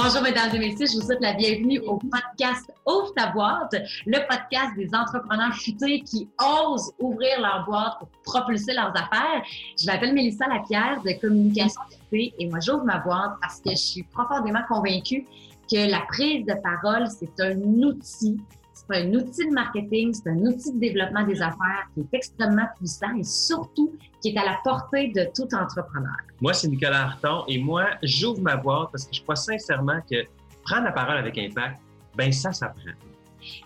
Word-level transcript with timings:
Bonjour, 0.00 0.22
mesdames 0.22 0.54
et 0.54 0.58
messieurs. 0.60 0.86
Je 0.86 0.96
vous 0.96 1.04
souhaite 1.04 1.20
la 1.20 1.32
bienvenue 1.32 1.80
au 1.80 1.96
podcast 1.96 2.72
Ouvre 2.86 3.12
ta 3.16 3.32
boîte, 3.32 3.74
le 4.06 4.18
podcast 4.28 4.76
des 4.76 4.88
entrepreneurs 4.94 5.52
futés 5.54 6.02
qui 6.02 6.28
osent 6.40 6.92
ouvrir 7.00 7.40
leur 7.40 7.64
boîte 7.66 7.98
pour 7.98 8.08
propulser 8.22 8.74
leurs 8.74 8.90
affaires. 8.90 9.42
Je 9.76 9.86
m'appelle 9.86 10.14
Mélissa 10.14 10.46
Lapierre 10.46 11.02
de 11.04 11.20
Communication 11.20 11.80
Futée 11.90 12.32
et 12.38 12.46
moi, 12.46 12.60
j'ouvre 12.60 12.84
ma 12.84 12.98
boîte 12.98 13.32
parce 13.42 13.60
que 13.60 13.70
je 13.70 13.74
suis 13.74 14.02
profondément 14.04 14.62
convaincue 14.68 15.26
que 15.68 15.90
la 15.90 16.02
prise 16.02 16.46
de 16.46 16.54
parole, 16.62 17.08
c'est 17.08 17.42
un 17.42 17.58
outil 17.82 18.38
c'est 18.86 18.96
un 18.96 19.12
outil 19.12 19.48
de 19.48 19.52
marketing, 19.52 20.12
c'est 20.12 20.30
un 20.30 20.38
outil 20.38 20.72
de 20.72 20.78
développement 20.78 21.26
des 21.26 21.40
affaires 21.42 21.88
qui 21.94 22.00
est 22.00 22.16
extrêmement 22.16 22.66
puissant 22.76 23.14
et 23.16 23.24
surtout 23.24 23.92
qui 24.22 24.30
est 24.30 24.38
à 24.38 24.44
la 24.44 24.58
portée 24.62 25.08
de 25.08 25.26
tout 25.34 25.48
entrepreneur. 25.54 26.16
Moi, 26.40 26.54
c'est 26.54 26.68
Nicolas 26.68 27.06
Harton 27.06 27.44
et 27.48 27.58
moi, 27.58 27.86
j'ouvre 28.02 28.40
ma 28.40 28.56
boîte 28.56 28.90
parce 28.92 29.06
que 29.06 29.14
je 29.14 29.22
crois 29.22 29.36
sincèrement 29.36 30.00
que 30.10 30.16
prendre 30.64 30.84
la 30.84 30.92
parole 30.92 31.16
avec 31.16 31.36
impact, 31.38 31.80
ben 32.16 32.32
ça, 32.32 32.52
ça 32.52 32.68
prend. 32.68 32.92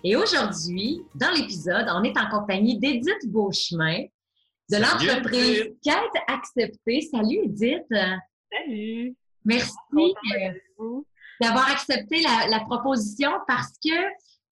Et 0.03 0.15
aujourd'hui, 0.15 1.01
dans 1.15 1.31
l'épisode, 1.31 1.85
on 1.93 2.03
est 2.03 2.17
en 2.17 2.29
compagnie 2.29 2.79
d'Edith 2.79 3.27
Beauchemin 3.27 4.03
de 4.71 4.77
l'entreprise 4.77 5.73
Quête 5.83 6.23
Acceptée. 6.27 7.01
Salut 7.01 7.39
Edith! 7.43 7.83
Salut! 8.51 9.15
Merci 9.45 9.73
d'avoir 11.41 11.69
accepté 11.71 12.21
la, 12.21 12.47
la 12.49 12.59
proposition 12.61 13.31
parce 13.47 13.73
que 13.83 13.91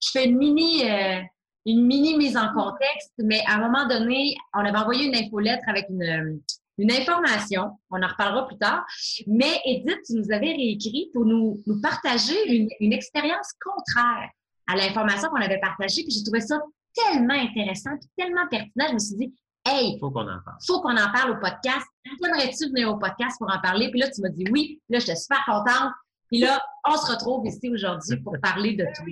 je 0.04 0.10
fais 0.12 0.26
une 0.26 0.38
mini, 0.38 0.90
euh, 0.90 1.22
une 1.66 1.86
mini 1.86 2.18
mise 2.18 2.38
en 2.38 2.54
contexte, 2.54 3.14
mais 3.20 3.42
à 3.48 3.56
un 3.56 3.60
moment 3.60 3.88
donné, 3.88 4.36
on 4.54 4.60
avait 4.60 4.78
envoyé 4.78 5.06
une 5.06 5.16
infolettre 5.16 5.64
avec 5.68 5.86
une, 5.90 6.42
une 6.78 6.92
information. 6.92 7.78
On 7.92 8.02
en 8.02 8.08
reparlera 8.08 8.48
plus 8.48 8.58
tard. 8.58 8.86
Mais 9.28 9.60
Edith, 9.66 10.00
tu 10.06 10.14
nous 10.16 10.32
avais 10.32 10.52
réécrit 10.52 11.10
pour 11.14 11.26
nous, 11.26 11.62
nous 11.68 11.82
partager 11.82 12.36
une, 12.48 12.70
une 12.80 12.94
expérience 12.94 13.52
contraire 13.64 14.30
à 14.68 14.76
l'information 14.76 15.30
qu'on 15.30 15.42
avait 15.42 15.60
partagée. 15.60 16.04
Puis 16.04 16.12
j'ai 16.12 16.24
trouvé 16.24 16.42
ça 16.42 16.60
tellement 16.94 17.36
intéressant, 17.36 17.92
puis 18.00 18.10
tellement 18.18 18.48
pertinent. 18.50 18.88
Je 18.90 18.94
me 18.94 19.00
suis 19.00 19.16
dit, 19.16 19.34
hey, 19.66 19.98
faut 20.00 20.12
qu'on 20.12 20.22
en 20.22 20.40
parle. 20.44 20.58
Faut 20.66 20.82
qu'on 20.82 20.98
en 20.98 21.12
parle 21.12 21.32
au 21.32 21.40
podcast. 21.40 21.86
Aimerais-tu 22.06 22.70
venir 22.70 22.90
au 22.90 22.98
podcast 22.98 23.38
pour 23.40 23.52
en 23.52 23.60
parler? 23.62 23.90
Puis 23.92 24.00
là, 24.00 24.10
tu 24.10 24.22
m'as 24.22 24.30
dit 24.30 24.46
oui. 24.52 24.82
Puis 24.88 24.94
là, 24.94 25.00
j'étais 25.00 25.16
super 25.16 25.44
contente. 25.46 25.92
Puis 26.28 26.40
là, 26.40 26.62
on 26.88 26.96
se 26.96 27.12
retrouve 27.12 27.46
ici 27.46 27.70
aujourd'hui 27.70 28.18
pour 28.22 28.36
parler 28.42 28.74
de 28.74 28.86
tout. 28.96 29.04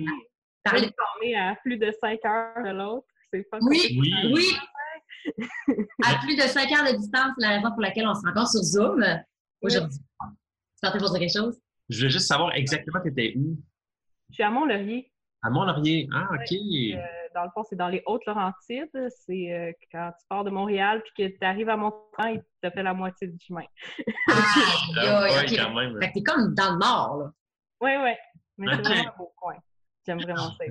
Parler 0.64 0.86
de 0.88 1.36
à 1.36 1.54
plus 1.56 1.78
de 1.78 1.90
5 2.00 2.24
heures 2.24 2.64
de 2.64 2.70
l'autre. 2.70 3.06
C'est 3.32 3.48
pas 3.50 3.58
Oui, 3.62 3.96
oui. 3.98 4.12
oui. 4.32 4.44
à 6.04 6.18
plus 6.18 6.36
de 6.36 6.42
5 6.42 6.70
heures 6.72 6.92
de 6.92 6.96
distance, 6.96 7.32
c'est 7.38 7.46
la 7.46 7.56
raison 7.56 7.70
pour 7.70 7.80
laquelle 7.80 8.06
on 8.06 8.14
se 8.14 8.26
rencontre 8.26 8.50
sur 8.50 8.62
Zoom 8.62 9.04
aujourd'hui. 9.62 9.98
Tu 10.82 10.90
veux 10.90 10.98
poser 10.98 11.18
quelque 11.18 11.38
chose? 11.38 11.60
Je 11.88 11.98
voulais 11.98 12.10
juste 12.10 12.26
savoir 12.26 12.54
exactement 12.54 13.00
tu 13.02 13.10
étais 13.10 13.34
où. 13.36 13.56
Je 14.30 14.34
suis 14.34 14.42
à 14.42 14.50
Mont-Laurier. 14.50 15.12
À 15.42 15.50
Mont-Laurier. 15.50 16.08
Ah, 16.14 16.28
OK. 16.32 16.52
Euh, 16.52 16.96
dans 17.34 17.44
le 17.44 17.50
fond, 17.50 17.64
c'est 17.68 17.76
dans 17.76 17.88
les 17.88 18.02
Hautes-Laurentides. 18.06 19.08
C'est 19.26 19.52
euh, 19.52 19.72
quand 19.90 20.12
tu 20.18 20.26
pars 20.28 20.44
de 20.44 20.50
Montréal 20.50 21.02
puis 21.02 21.28
que 21.28 21.36
tu 21.36 21.44
arrives 21.44 21.68
à 21.68 21.76
Mont-Laurier, 21.76 22.42
il 22.62 22.68
te 22.68 22.72
fait 22.72 22.82
la 22.82 22.94
moitié 22.94 23.26
du 23.26 23.38
chemin. 23.38 23.64
ah, 24.28 24.32
ah 24.98 25.42
okay. 25.44 25.56
quand 25.56 25.74
même. 25.74 26.00
Fait 26.00 26.12
que 26.12 26.20
comme 26.22 26.54
dans 26.54 26.72
le 26.72 26.78
nord, 26.78 27.16
là. 27.18 27.32
Oui, 27.80 27.90
oui. 28.02 28.12
Mais 28.58 28.76
c'est 28.76 28.82
vraiment 28.82 29.08
un 29.08 29.16
beau 29.16 29.32
coin. 29.36 29.56
J'aime 30.06 30.20
vraiment 30.20 30.50
ça. 30.50 30.64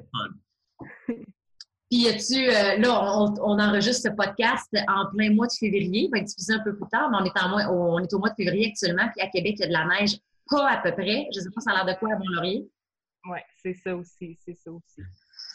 Puis, 1.89 2.05
tu 2.27 2.49
euh, 2.49 2.77
là, 2.77 3.17
on, 3.41 3.59
enregistre 3.59 4.09
ce 4.09 4.15
podcast 4.15 4.69
en 4.87 5.07
plein 5.09 5.33
mois 5.33 5.47
de 5.47 5.53
février. 5.53 6.03
Il 6.03 6.09
va 6.11 6.19
être 6.19 6.27
diffusé 6.27 6.53
un 6.53 6.59
peu 6.59 6.75
plus 6.75 6.87
tard, 6.89 7.09
mais 7.09 7.17
on 7.19 7.25
est, 7.25 7.41
en 7.41 7.49
mois, 7.49 7.67
on 7.71 7.99
est 7.99 8.13
au 8.13 8.19
mois 8.19 8.29
de 8.29 8.35
février 8.35 8.67
actuellement. 8.67 9.09
Puis, 9.15 9.25
à 9.25 9.29
Québec, 9.29 9.55
il 9.57 9.61
y 9.61 9.63
a 9.63 9.67
de 9.67 9.73
la 9.73 9.85
neige, 9.85 10.17
pas 10.49 10.69
à 10.69 10.77
peu 10.77 10.91
près. 10.91 11.27
Je 11.33 11.39
ne 11.39 11.43
sais 11.45 11.49
pas, 11.49 11.61
ça 11.61 11.71
a 11.71 11.83
l'air 11.83 11.95
de 11.95 11.99
quoi 11.99 12.13
à 12.13 12.17
Mont-Laurier? 12.17 12.69
Oui, 13.25 13.39
c'est 13.61 13.73
ça 13.73 13.95
aussi. 13.95 14.37
C'est 14.45 14.53
ça 14.53 14.71
aussi. 14.71 15.01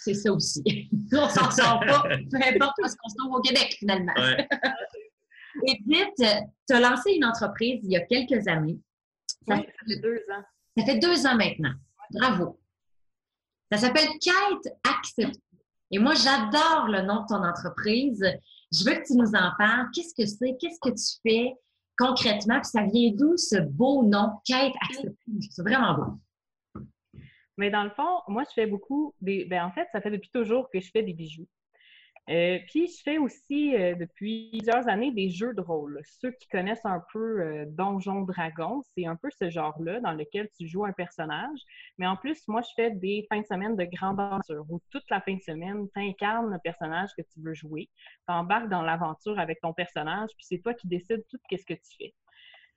C'est 0.01 0.15
ça 0.15 0.33
aussi. 0.33 0.63
on 1.13 1.29
s'en 1.29 1.51
sort 1.53 1.81
pas, 1.81 2.03
peu 2.03 2.37
importe 2.37 2.75
parce 2.81 2.97
qu'on 2.97 3.09
se 3.09 3.17
trouve 3.17 3.35
au 3.37 3.41
Québec, 3.41 3.77
finalement. 3.79 4.13
Ouais. 4.17 4.49
Edith, 5.67 6.43
tu 6.69 6.75
as 6.75 6.81
lancé 6.81 7.13
une 7.13 7.25
entreprise 7.25 7.81
il 7.85 7.93
y 7.93 7.97
a 7.97 8.01
quelques 8.01 8.47
années. 8.49 8.79
Ça, 9.47 9.57
fait, 9.57 9.67
ça 9.67 9.87
fait 9.87 10.01
deux 10.01 10.23
ans. 10.31 10.43
Ça 10.77 10.85
fait 10.85 10.99
deux 10.99 11.27
ans 11.27 11.37
maintenant. 11.37 11.75
Bravo. 12.11 12.59
Ça 13.75 13.89
s'appelle 13.89 14.09
Quête 14.21 14.73
Acceptée. 14.85 15.41
Et 15.91 15.99
moi, 15.99 16.15
j'adore 16.15 16.87
le 16.87 17.03
nom 17.03 17.23
de 17.23 17.27
ton 17.27 17.43
entreprise. 17.43 18.25
Je 18.71 18.85
veux 18.85 18.95
que 18.95 19.05
tu 19.05 19.15
nous 19.15 19.35
en 19.35 19.51
parles. 19.59 19.89
Qu'est-ce 19.93 20.15
que 20.15 20.25
c'est? 20.25 20.57
Qu'est-ce 20.61 20.79
que 20.81 20.91
tu 20.91 21.21
fais 21.25 21.55
concrètement? 21.99 22.61
Puis 22.61 22.71
ça 22.71 22.85
vient 22.85 23.11
d'où 23.13 23.37
ce 23.37 23.61
beau 23.61 24.05
nom, 24.05 24.31
Quête 24.45 24.75
Acceptée? 24.81 25.17
C'est 25.51 25.63
vraiment 25.63 25.95
beau. 25.95 26.83
Mais 27.59 27.71
dans 27.71 27.83
le 27.83 27.91
fond, 27.91 28.21
moi, 28.29 28.45
je 28.49 28.53
fais 28.55 28.69
beaucoup 28.69 29.13
des. 29.21 29.45
Ben, 29.47 29.65
en 29.65 29.73
fait, 29.73 29.89
ça 29.91 30.01
fait 30.01 30.13
depuis 30.13 30.31
toujours 30.33 30.71
que 30.71 30.79
je 30.79 30.91
fais 30.93 31.03
des 31.03 31.13
bijoux. 31.13 31.49
Euh, 32.31 32.59
puis, 32.69 32.87
je 32.87 33.03
fais 33.03 33.19
aussi 33.19 33.77
euh, 33.77 33.95
depuis 33.97 34.49
plusieurs 34.51 34.89
années 34.89 35.11
des 35.13 35.29
jeux 35.29 35.53
de 35.53 35.61
rôle. 35.61 36.01
Ceux 36.05 36.31
qui 36.31 36.49
connaissent 36.49 36.85
un 36.85 37.03
peu 37.13 37.43
euh, 37.43 37.65
Donjon 37.69 38.23
Dragon, 38.23 38.83
c'est 38.97 39.05
un 39.05 39.17
peu 39.17 39.29
ce 39.39 39.51
genre-là 39.51 40.01
dans 40.01 40.13
lequel 40.13 40.49
tu 40.57 40.67
joues 40.67 40.87
un 40.87 40.93
personnage. 40.93 41.59
Mais 41.99 42.07
en 42.07 42.17
plus, 42.17 42.49
moi, 42.49 42.63
je 42.63 42.71
fais 42.77 42.91
des 42.93 43.27
fins 43.29 43.41
de 43.41 43.47
semaine 43.47 43.77
de 43.77 43.85
grande 43.85 44.19
aventure 44.19 44.65
où 44.71 44.81
toute 44.91 45.05
la 45.11 45.21
fin 45.21 45.35
de 45.35 45.43
semaine, 45.43 45.87
tu 45.95 46.01
incarnes 46.01 46.51
le 46.51 46.59
personnage 46.65 47.11
que 47.17 47.23
tu 47.23 47.41
veux 47.43 47.55
jouer. 47.55 47.91
Tu 48.27 48.35
embarques 48.35 48.71
dans 48.71 48.83
l'aventure 48.83 49.39
avec 49.39 49.61
ton 49.61 49.75
personnage, 49.75 50.31
puis 50.37 50.47
c'est 50.49 50.59
toi 50.59 50.73
qui 50.73 50.89
décides 50.89 51.25
tout 51.29 51.39
ce 51.51 51.65
que 51.65 51.75
tu 51.75 51.97
fais. 51.99 52.15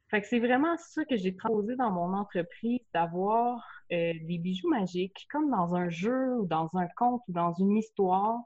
Fait 0.09 0.22
que 0.22 0.28
c'est 0.28 0.40
vraiment 0.40 0.75
ça 0.78 1.03
que 1.06 1.18
j'ai 1.18 1.34
proposé 1.34 1.75
dans 1.75 1.91
mon 1.91 2.13
entreprise, 2.13 2.80
d'avoir 2.94 3.62
des 3.90 4.40
bijoux 4.40 4.69
magiques 4.69 5.28
comme 5.30 5.50
dans 5.50 5.75
un 5.75 5.90
jeu 5.90 6.36
ou 6.38 6.46
dans 6.46 6.69
un 6.78 6.88
conte 6.96 7.22
ou 7.28 7.34
dans 7.34 7.53
une 7.53 7.78
histoire 7.78 8.40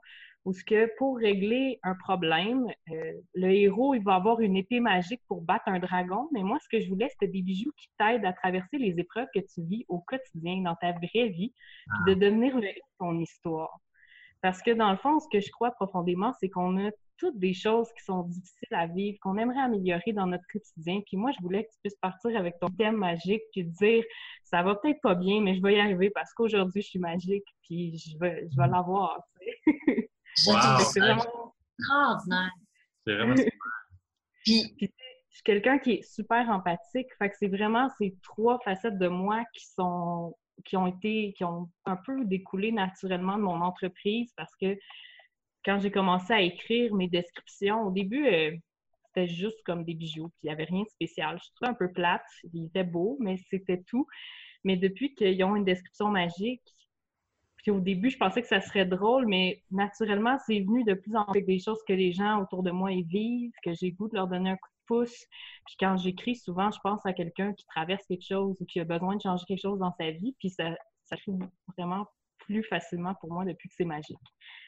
où 0.44 0.52
ce 0.52 0.64
que 0.64 0.90
pour 0.98 1.18
régler 1.18 1.78
un 1.82 1.94
problème, 1.94 2.66
euh, 2.90 3.12
le 3.34 3.50
héros, 3.50 3.94
il 3.94 4.02
va 4.02 4.16
avoir 4.16 4.40
une 4.40 4.56
épée 4.56 4.80
magique 4.80 5.20
pour 5.28 5.42
battre 5.42 5.64
un 5.68 5.78
dragon, 5.78 6.28
mais 6.32 6.42
moi, 6.42 6.58
ce 6.60 6.68
que 6.68 6.82
je 6.82 6.88
voulais, 6.88 7.08
c'était 7.10 7.28
des 7.28 7.42
bijoux 7.42 7.72
qui 7.76 7.88
t'aident 7.98 8.24
à 8.24 8.32
traverser 8.32 8.78
les 8.78 8.98
épreuves 8.98 9.28
que 9.34 9.40
tu 9.40 9.62
vis 9.62 9.84
au 9.88 10.00
quotidien, 10.00 10.62
dans 10.62 10.74
ta 10.76 10.92
vraie 10.92 11.28
vie, 11.28 11.52
puis 11.86 12.14
de 12.14 12.20
devenir 12.20 12.56
le 12.56 12.64
héros 12.64 12.74
de 12.74 12.98
ton 12.98 13.18
histoire. 13.18 13.80
Parce 14.40 14.60
que 14.60 14.72
dans 14.72 14.90
le 14.90 14.96
fond, 14.96 15.20
ce 15.20 15.28
que 15.30 15.40
je 15.40 15.50
crois 15.52 15.70
profondément, 15.70 16.32
c'est 16.40 16.48
qu'on 16.48 16.76
a 16.84 16.90
toutes 17.16 17.38
des 17.38 17.54
choses 17.54 17.88
qui 17.96 18.04
sont 18.04 18.24
difficiles 18.24 18.74
à 18.74 18.88
vivre, 18.88 19.16
qu'on 19.22 19.38
aimerait 19.38 19.60
améliorer 19.60 20.12
dans 20.12 20.26
notre 20.26 20.44
quotidien. 20.52 21.00
Puis 21.06 21.16
moi, 21.16 21.30
je 21.30 21.40
voulais 21.40 21.64
que 21.64 21.70
tu 21.70 21.78
puisses 21.84 21.98
partir 22.00 22.36
avec 22.36 22.58
ton 22.58 22.66
thème 22.66 22.96
magique, 22.96 23.42
puis 23.52 23.62
dire, 23.62 24.02
ça 24.42 24.64
va 24.64 24.74
peut-être 24.74 25.00
pas 25.00 25.14
bien, 25.14 25.40
mais 25.40 25.54
je 25.54 25.62
vais 25.62 25.74
y 25.74 25.80
arriver 25.80 26.10
parce 26.10 26.34
qu'aujourd'hui, 26.34 26.82
je 26.82 26.88
suis 26.88 26.98
magique, 26.98 27.44
puis 27.62 27.96
je 27.96 28.18
vais, 28.18 28.48
je 28.50 28.56
vais 28.56 28.66
l'avoir. 28.66 29.22
c'est 30.36 31.00
vraiment 31.00 31.54
extraordinaire. 31.78 32.50
C'est 33.06 33.14
vraiment 33.14 33.34
Puis, 34.44 34.74
je 34.80 34.86
suis 35.36 35.42
quelqu'un 35.44 35.78
qui 35.78 35.92
est 35.92 36.02
super 36.02 36.48
empathique. 36.50 37.08
Fait 37.18 37.30
que 37.30 37.36
c'est 37.38 37.48
vraiment 37.48 37.88
ces 37.98 38.16
trois 38.22 38.58
facettes 38.64 38.98
de 38.98 39.08
moi 39.08 39.44
qui 39.54 39.66
sont 39.66 40.36
qui 40.64 40.76
ont 40.76 40.86
été, 40.86 41.32
qui 41.36 41.44
ont 41.44 41.68
un 41.86 41.96
peu 41.96 42.24
découlé 42.24 42.72
naturellement 42.72 43.36
de 43.36 43.42
mon 43.42 43.60
entreprise 43.62 44.32
parce 44.36 44.54
que 44.60 44.76
quand 45.64 45.80
j'ai 45.80 45.90
commencé 45.90 46.32
à 46.32 46.40
écrire 46.40 46.94
mes 46.94 47.08
descriptions, 47.08 47.82
au 47.82 47.90
début, 47.90 48.26
euh, 48.26 48.52
c'était 49.06 49.28
juste 49.28 49.62
comme 49.64 49.84
des 49.84 49.94
bijoux, 49.94 50.28
puis 50.28 50.40
il 50.44 50.46
n'y 50.46 50.52
avait 50.52 50.64
rien 50.64 50.82
de 50.82 50.88
spécial. 50.88 51.38
Je 51.42 51.50
trouvais 51.54 51.70
un 51.70 51.74
peu 51.74 51.92
plate, 51.92 52.24
il 52.52 52.66
était 52.66 52.84
beau, 52.84 53.16
mais 53.20 53.36
c'était 53.50 53.82
tout. 53.86 54.06
Mais 54.64 54.76
depuis 54.76 55.14
qu'ils 55.14 55.42
ont 55.44 55.56
une 55.56 55.64
description 55.64 56.08
magique, 56.08 56.62
puis 57.62 57.70
au 57.70 57.78
début, 57.78 58.10
je 58.10 58.18
pensais 58.18 58.42
que 58.42 58.48
ça 58.48 58.60
serait 58.60 58.84
drôle, 58.84 59.26
mais 59.26 59.62
naturellement, 59.70 60.36
c'est 60.46 60.60
venu 60.60 60.82
de 60.82 60.94
plus 60.94 61.14
en 61.14 61.24
plus 61.26 61.42
des 61.42 61.60
choses 61.60 61.78
que 61.86 61.92
les 61.92 62.12
gens 62.12 62.42
autour 62.42 62.64
de 62.64 62.72
moi 62.72 62.90
vivent, 63.06 63.52
que 63.64 63.72
j'ai 63.72 63.92
goût 63.92 64.08
de 64.08 64.16
leur 64.16 64.26
donner 64.26 64.50
un 64.50 64.56
coup 64.56 64.68
de 64.68 64.86
pouce. 64.86 65.26
Puis 65.66 65.76
quand 65.78 65.96
j'écris, 65.96 66.34
souvent, 66.34 66.72
je 66.72 66.78
pense 66.82 67.06
à 67.06 67.12
quelqu'un 67.12 67.52
qui 67.52 67.64
traverse 67.66 68.04
quelque 68.08 68.26
chose 68.26 68.56
ou 68.60 68.64
qui 68.64 68.80
a 68.80 68.84
besoin 68.84 69.14
de 69.14 69.22
changer 69.22 69.44
quelque 69.46 69.62
chose 69.62 69.78
dans 69.78 69.94
sa 69.96 70.10
vie. 70.10 70.34
Puis 70.40 70.50
ça, 70.50 70.74
ça 71.04 71.16
fait 71.16 71.30
vraiment 71.78 72.04
plus 72.40 72.64
facilement 72.64 73.14
pour 73.20 73.32
moi 73.32 73.44
depuis 73.44 73.68
que 73.68 73.74
c'est 73.76 73.84
magique. 73.84 74.18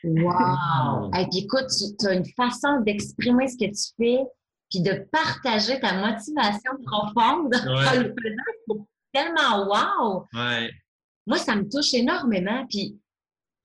Wow! 0.04 1.10
Et 1.18 1.26
puis 1.30 1.40
écoute, 1.40 1.66
tu 1.98 2.06
as 2.06 2.14
une 2.14 2.26
façon 2.36 2.80
d'exprimer 2.82 3.48
ce 3.48 3.56
que 3.56 3.70
tu 3.70 3.94
fais, 3.96 4.24
puis 4.70 4.82
de 4.82 5.04
partager 5.10 5.80
ta 5.80 5.94
motivation 5.94 6.70
profonde 6.86 7.52
ouais. 7.52 8.14
tellement 9.12 9.66
wow! 9.66 10.26
Ouais 10.32 10.70
moi, 11.26 11.38
ça 11.38 11.56
me 11.56 11.68
touche 11.68 11.94
énormément. 11.94 12.66
Puis 12.68 12.98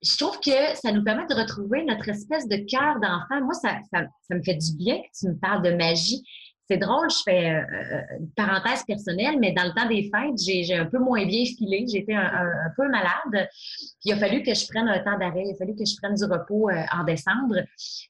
je 0.01 0.17
trouve 0.17 0.39
que 0.39 0.75
ça 0.75 0.91
nous 0.91 1.03
permet 1.03 1.25
de 1.27 1.33
retrouver 1.33 1.83
notre 1.83 2.07
espèce 2.09 2.47
de 2.47 2.57
cœur 2.57 2.99
d'enfant. 2.99 3.43
Moi, 3.43 3.53
ça, 3.53 3.77
ça, 3.93 4.05
ça, 4.27 4.35
me 4.35 4.41
fait 4.43 4.55
du 4.55 4.75
bien 4.75 4.97
que 4.97 5.07
tu 5.17 5.27
me 5.27 5.37
parles 5.39 5.61
de 5.61 5.71
magie. 5.71 6.23
C'est 6.69 6.77
drôle, 6.77 7.09
je 7.09 7.17
fais 7.25 7.49
euh, 7.49 7.61
euh, 7.61 8.01
une 8.19 8.29
parenthèse 8.35 8.83
personnelle, 8.83 9.39
mais 9.39 9.53
dans 9.53 9.63
le 9.63 9.71
temps 9.71 9.87
des 9.87 10.03
fêtes, 10.13 10.37
j'ai 10.37 10.75
un 10.75 10.85
peu 10.85 10.99
moins 10.99 11.25
bien 11.25 11.43
filé. 11.43 11.83
J'étais 11.91 12.13
un, 12.13 12.27
un, 12.27 12.71
peu 12.77 12.87
malade. 12.87 13.49
Puis 13.71 14.05
il 14.05 14.13
a 14.13 14.17
fallu 14.17 14.43
que 14.43 14.53
je 14.53 14.67
prenne 14.67 14.87
un 14.87 14.99
temps 14.99 15.17
d'arrêt. 15.17 15.45
Il 15.45 15.53
a 15.53 15.57
fallu 15.57 15.75
que 15.75 15.83
je 15.83 15.95
prenne 15.97 16.13
du 16.13 16.25
repos 16.25 16.69
euh, 16.69 16.83
en 16.91 17.03
décembre. 17.03 17.55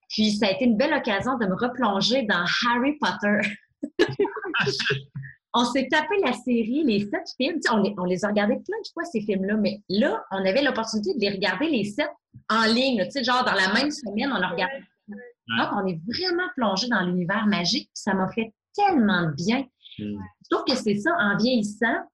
Puis 0.09 0.31
ça 0.31 0.47
a 0.47 0.51
été 0.51 0.65
une 0.65 0.75
belle 0.75 0.93
occasion 0.93 1.37
de 1.37 1.45
me 1.45 1.55
replonger 1.55 2.23
dans 2.23 2.43
Harry 2.67 2.97
Potter. 2.99 3.49
on 5.53 5.65
s'est 5.65 5.87
tapé 5.89 6.15
la 6.23 6.33
série, 6.33 6.83
les 6.83 7.01
sept 7.01 7.27
films. 7.37 7.59
On 7.71 7.77
les, 7.77 7.95
on 7.97 8.05
les, 8.05 8.23
a 8.23 8.29
regardés 8.29 8.55
plein 8.55 8.77
de 8.83 8.87
fois, 8.93 9.03
ces 9.05 9.21
films-là, 9.21 9.55
mais 9.55 9.81
là, 9.89 10.23
on 10.31 10.45
avait 10.45 10.61
l'opportunité 10.61 11.13
de 11.15 11.19
les 11.19 11.31
regarder 11.31 11.69
les 11.69 11.85
sept 11.85 12.09
en 12.49 12.65
ligne. 12.65 13.03
Tu 13.05 13.11
sais, 13.11 13.23
genre 13.23 13.43
dans 13.43 13.53
la 13.53 13.73
même 13.73 13.91
semaine, 13.91 14.31
on 14.31 14.41
a 14.41 14.47
regardé. 14.47 14.83
Donc, 15.07 15.69
on 15.73 15.87
est 15.87 15.99
vraiment 16.07 16.47
plongé 16.55 16.87
dans 16.87 17.01
l'univers 17.01 17.47
magique. 17.47 17.89
Ça 17.93 18.13
m'a 18.13 18.29
fait 18.29 18.53
tellement 18.75 19.23
de 19.23 19.33
bien. 19.33 19.65
Mm. 19.97 20.19
Je 20.43 20.49
trouve 20.55 20.65
que 20.65 20.75
c'est 20.75 20.97
ça, 20.97 21.11
en 21.17 21.37
vieillissant, 21.37 22.05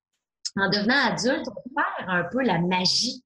en 0.55 0.69
devenant 0.69 0.95
adulte, 0.95 1.47
on 1.49 1.69
perd 1.75 2.09
un 2.09 2.23
peu 2.31 2.41
la 2.41 2.59
magie. 2.59 3.21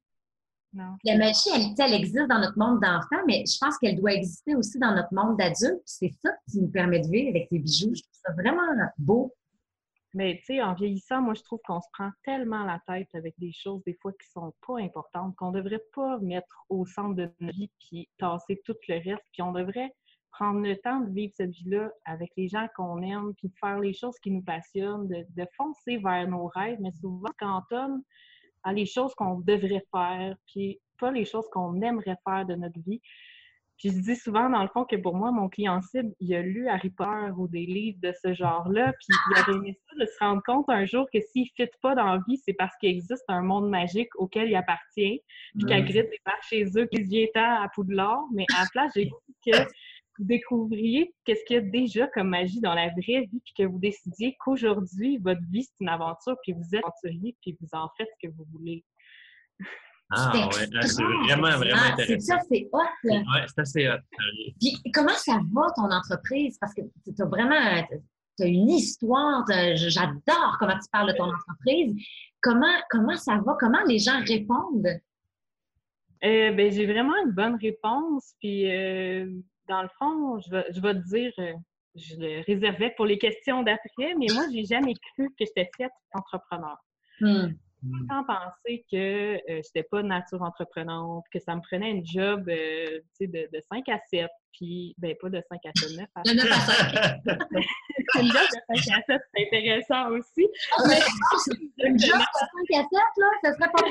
La 1.04 1.18
magie, 1.18 1.50
elle, 1.54 1.74
elle, 1.80 1.94
existe 1.94 2.28
dans 2.28 2.40
notre 2.40 2.58
monde 2.58 2.80
d'enfant, 2.80 3.24
mais 3.28 3.44
je 3.46 3.58
pense 3.60 3.78
qu'elle 3.80 3.96
doit 3.96 4.14
exister 4.14 4.56
aussi 4.56 4.78
dans 4.78 4.94
notre 4.94 5.14
monde 5.14 5.38
d'adulte. 5.38 5.82
C'est 5.86 6.12
ça 6.24 6.32
qui 6.50 6.60
nous 6.60 6.70
permet 6.70 7.00
de 7.00 7.08
vivre 7.08 7.30
avec 7.30 7.48
les 7.52 7.60
bijoux. 7.60 7.92
Je 7.96 8.02
trouve 8.02 8.20
ça 8.24 8.34
vraiment 8.34 8.62
beau. 8.98 9.36
Mais 10.14 10.38
tu 10.40 10.46
sais, 10.46 10.62
en 10.62 10.74
vieillissant, 10.74 11.22
moi, 11.22 11.36
je 11.36 11.44
trouve 11.44 11.60
qu'on 11.66 11.82
se 11.82 11.88
prend 11.94 12.10
tellement 12.24 12.64
la 12.64 12.82
tête 12.88 13.10
avec 13.14 13.36
des 13.38 13.52
choses, 13.52 13.84
des 13.84 13.98
fois, 14.02 14.12
qui 14.14 14.28
sont 14.30 14.54
pas 14.66 14.80
importantes, 14.80 15.36
qu'on 15.36 15.52
devrait 15.52 15.84
pas 15.94 16.18
mettre 16.20 16.66
au 16.70 16.86
centre 16.86 17.16
de 17.16 17.32
notre 17.40 17.56
vie 17.56 17.70
puis 17.80 18.10
tasser 18.18 18.60
tout 18.66 18.76
le 18.88 18.96
reste. 18.96 19.24
Puis 19.32 19.42
on 19.44 19.52
devrait 19.52 19.94
prendre 20.32 20.62
le 20.62 20.76
temps 20.78 21.02
de 21.02 21.12
vivre 21.12 21.34
cette 21.36 21.52
vie-là 21.52 21.92
avec 22.06 22.32
les 22.38 22.48
gens 22.48 22.68
qu'on 22.76 23.02
aime, 23.04 23.34
puis 23.36 23.50
de 23.50 23.54
faire 23.60 23.80
les 23.80 23.94
choses 23.94 24.18
qui 24.20 24.32
nous 24.32 24.42
passionnent, 24.42 25.08
de, 25.08 25.46
foncer 25.56 25.98
vers 25.98 26.28
nos 26.28 26.48
rêves. 26.48 26.80
Mais 26.82 26.92
souvent, 26.92 27.30
quand 27.38 27.64
on 27.72 28.02
à 28.64 28.74
les 28.74 28.86
choses 28.86 29.14
qu'on 29.16 29.40
devrait 29.40 29.86
faire, 29.92 30.36
puis 30.48 30.80
pas 30.98 31.12
les 31.12 31.26
choses 31.26 31.48
qu'on 31.52 31.82
aimerait 31.82 32.18
faire 32.26 32.46
de 32.46 32.56
notre 32.56 32.80
vie. 32.82 33.02
Puis 33.80 33.92
je 33.92 34.00
dis 34.02 34.16
souvent, 34.18 34.50
dans 34.50 34.62
le 34.62 34.68
fond, 34.68 34.84
que 34.84 34.98
pour 34.98 35.16
moi, 35.16 35.32
mon 35.32 35.48
client 35.48 35.82
cible, 35.82 36.14
il 36.20 36.36
a 36.36 36.42
lu 36.42 36.68
Harry 36.68 36.90
Potter 36.90 37.32
ou 37.38 37.48
des 37.48 37.66
livres 37.66 37.98
de 38.02 38.14
ce 38.22 38.34
genre-là, 38.34 38.92
puis 38.92 39.08
il 39.10 39.38
a 39.38 39.56
aimé 39.56 39.80
ça 39.88 39.96
de 39.96 40.06
se 40.06 40.20
rendre 40.20 40.42
compte 40.46 40.66
un 40.68 40.86
jour 40.86 41.08
que 41.14 41.20
s'il 41.22 41.44
ne 41.44 41.66
fit 41.66 41.72
pas 41.82 41.96
dans 41.96 42.16
la 42.16 42.22
vie, 42.28 42.38
c'est 42.46 42.54
parce 42.54 42.76
qu'il 42.78 42.90
existe 42.90 43.24
un 43.30 43.42
monde 43.42 43.70
magique 43.70 44.10
auquel 44.16 44.50
il 44.50 44.56
appartient, 44.56 45.22
puis 45.58 45.66
qu'à 45.66 45.80
Grid 45.80 46.10
débarque 46.10 46.44
chez 46.44 46.66
eux, 46.78 46.88
qu'il 46.88 47.04
vient 47.04 47.28
à 47.36 47.70
Poudlard, 47.74 48.26
mais 48.34 48.46
à 48.54 48.64
la 48.64 48.70
place, 48.70 48.92
j'ai 48.96 49.06
dit 49.06 49.36
que 49.46 49.58
vous 50.18 50.26
découvriez 50.26 51.14
qu'est-ce 51.24 51.46
qu'il 51.46 51.56
y 51.56 51.60
a 51.60 51.62
déjà 51.62 52.08
comme 52.08 52.28
magie 52.28 52.60
dans 52.60 52.74
la 52.74 52.90
vraie 52.90 53.28
vie, 53.32 53.42
puis 53.46 53.54
que 53.58 53.64
vous 53.64 53.80
décidiez 53.80 54.36
qu'aujourd'hui, 54.44 55.20
votre 55.20 55.42
vie, 55.50 55.64
c'est 55.64 55.80
une 55.80 55.90
aventure, 55.90 56.36
puis 56.44 56.52
vous 56.52 56.76
êtes 56.76 56.84
aventurier, 56.84 57.38
puis 57.42 57.58
vous 57.62 57.70
en 57.72 57.88
faites 57.98 58.10
ce 58.22 58.28
que 58.28 58.34
vous 58.34 58.46
voulez. 58.52 58.84
Ah 60.12 60.32
ouais, 60.34 60.42
ah, 60.76 60.88
c'est 60.88 61.04
vraiment, 61.04 61.56
vraiment 61.58 61.82
intéressant. 61.82 62.18
C'est 62.18 62.20
ça, 62.20 62.40
c'est 62.50 62.68
hot. 62.74 62.80
Oui, 63.04 63.20
c'est 63.48 63.62
assez 63.62 63.88
hot. 63.88 64.00
Puis 64.60 64.82
comment 64.92 65.14
ça 65.14 65.40
va 65.54 65.72
ton 65.76 65.92
entreprise? 65.92 66.58
Parce 66.60 66.74
que 66.74 66.82
tu 66.82 67.22
as 67.22 67.26
vraiment 67.26 67.56
as 67.56 68.46
une 68.46 68.70
histoire. 68.70 69.46
J'adore 69.76 70.58
comment 70.60 70.80
tu 70.80 70.90
parles 70.92 71.12
de 71.12 71.18
ton 71.18 71.26
entreprise. 71.26 71.96
Comment, 72.42 72.74
comment 72.90 73.18
ça 73.18 73.38
va? 73.46 73.56
Comment 73.60 73.84
les 73.88 74.00
gens 74.00 74.20
répondent? 74.26 74.88
Euh, 76.24 76.52
ben, 76.54 76.72
j'ai 76.72 76.86
vraiment 76.88 77.14
une 77.26 77.32
bonne 77.32 77.58
réponse. 77.62 78.34
Puis 78.40 78.70
euh, 78.72 79.30
dans 79.68 79.84
le 79.84 79.90
fond, 80.00 80.40
je 80.40 80.50
vais, 80.50 80.66
je 80.72 80.82
vais 80.82 80.96
te 80.96 81.08
dire, 81.08 81.32
euh, 81.38 81.54
je 81.96 82.16
le 82.16 82.44
réservais 82.48 82.94
pour 82.98 83.06
les 83.06 83.20
questions 83.20 83.62
d'après, 83.62 84.16
mais 84.18 84.28
moi, 84.34 84.46
j'ai 84.52 84.66
jamais 84.66 84.96
cru 84.96 85.30
que 85.30 85.46
j'étais 85.46 85.70
faite 85.78 85.92
entrepreneur. 86.14 86.78
Hmm 87.22 87.50
sans 88.10 88.24
penser 88.24 88.86
que 88.92 89.36
euh, 89.36 89.40
je 89.48 89.54
n'étais 89.54 89.84
pas 89.84 90.02
de 90.02 90.08
nature 90.08 90.42
entreprenante, 90.42 91.26
que 91.32 91.40
ça 91.40 91.56
me 91.56 91.62
prenait 91.62 91.92
un 91.92 92.02
job 92.04 92.50
euh, 92.50 93.00
de, 93.22 93.28
de 93.28 93.64
5 93.72 93.88
à 93.90 94.00
7, 94.10 94.30
puis, 94.52 94.96
ben 94.98 95.16
pas 95.22 95.30
de 95.30 95.42
5 95.48 95.60
à 95.66 95.72
7, 95.76 95.98
9 95.98 96.08
à 96.16 96.24
7. 96.24 96.36
De 96.36 96.42
9 96.42 96.52
à 96.52 96.60
5. 96.60 96.96
un 98.16 98.24
job 98.24 98.34
de 98.34 98.82
5 98.82 98.98
à 98.98 99.02
7, 99.04 99.22
c'est 99.34 99.48
intéressant 99.48 100.10
aussi. 100.10 100.48
Ah, 100.78 100.84
mais, 100.88 101.88
un 101.88 101.98
job 101.98 102.18
de 102.18 102.74
5 102.74 102.74
à 102.74 102.84
7, 102.84 102.90
là, 103.18 103.28
ça 103.44 103.54
serait 103.54 103.72
pas 103.72 103.84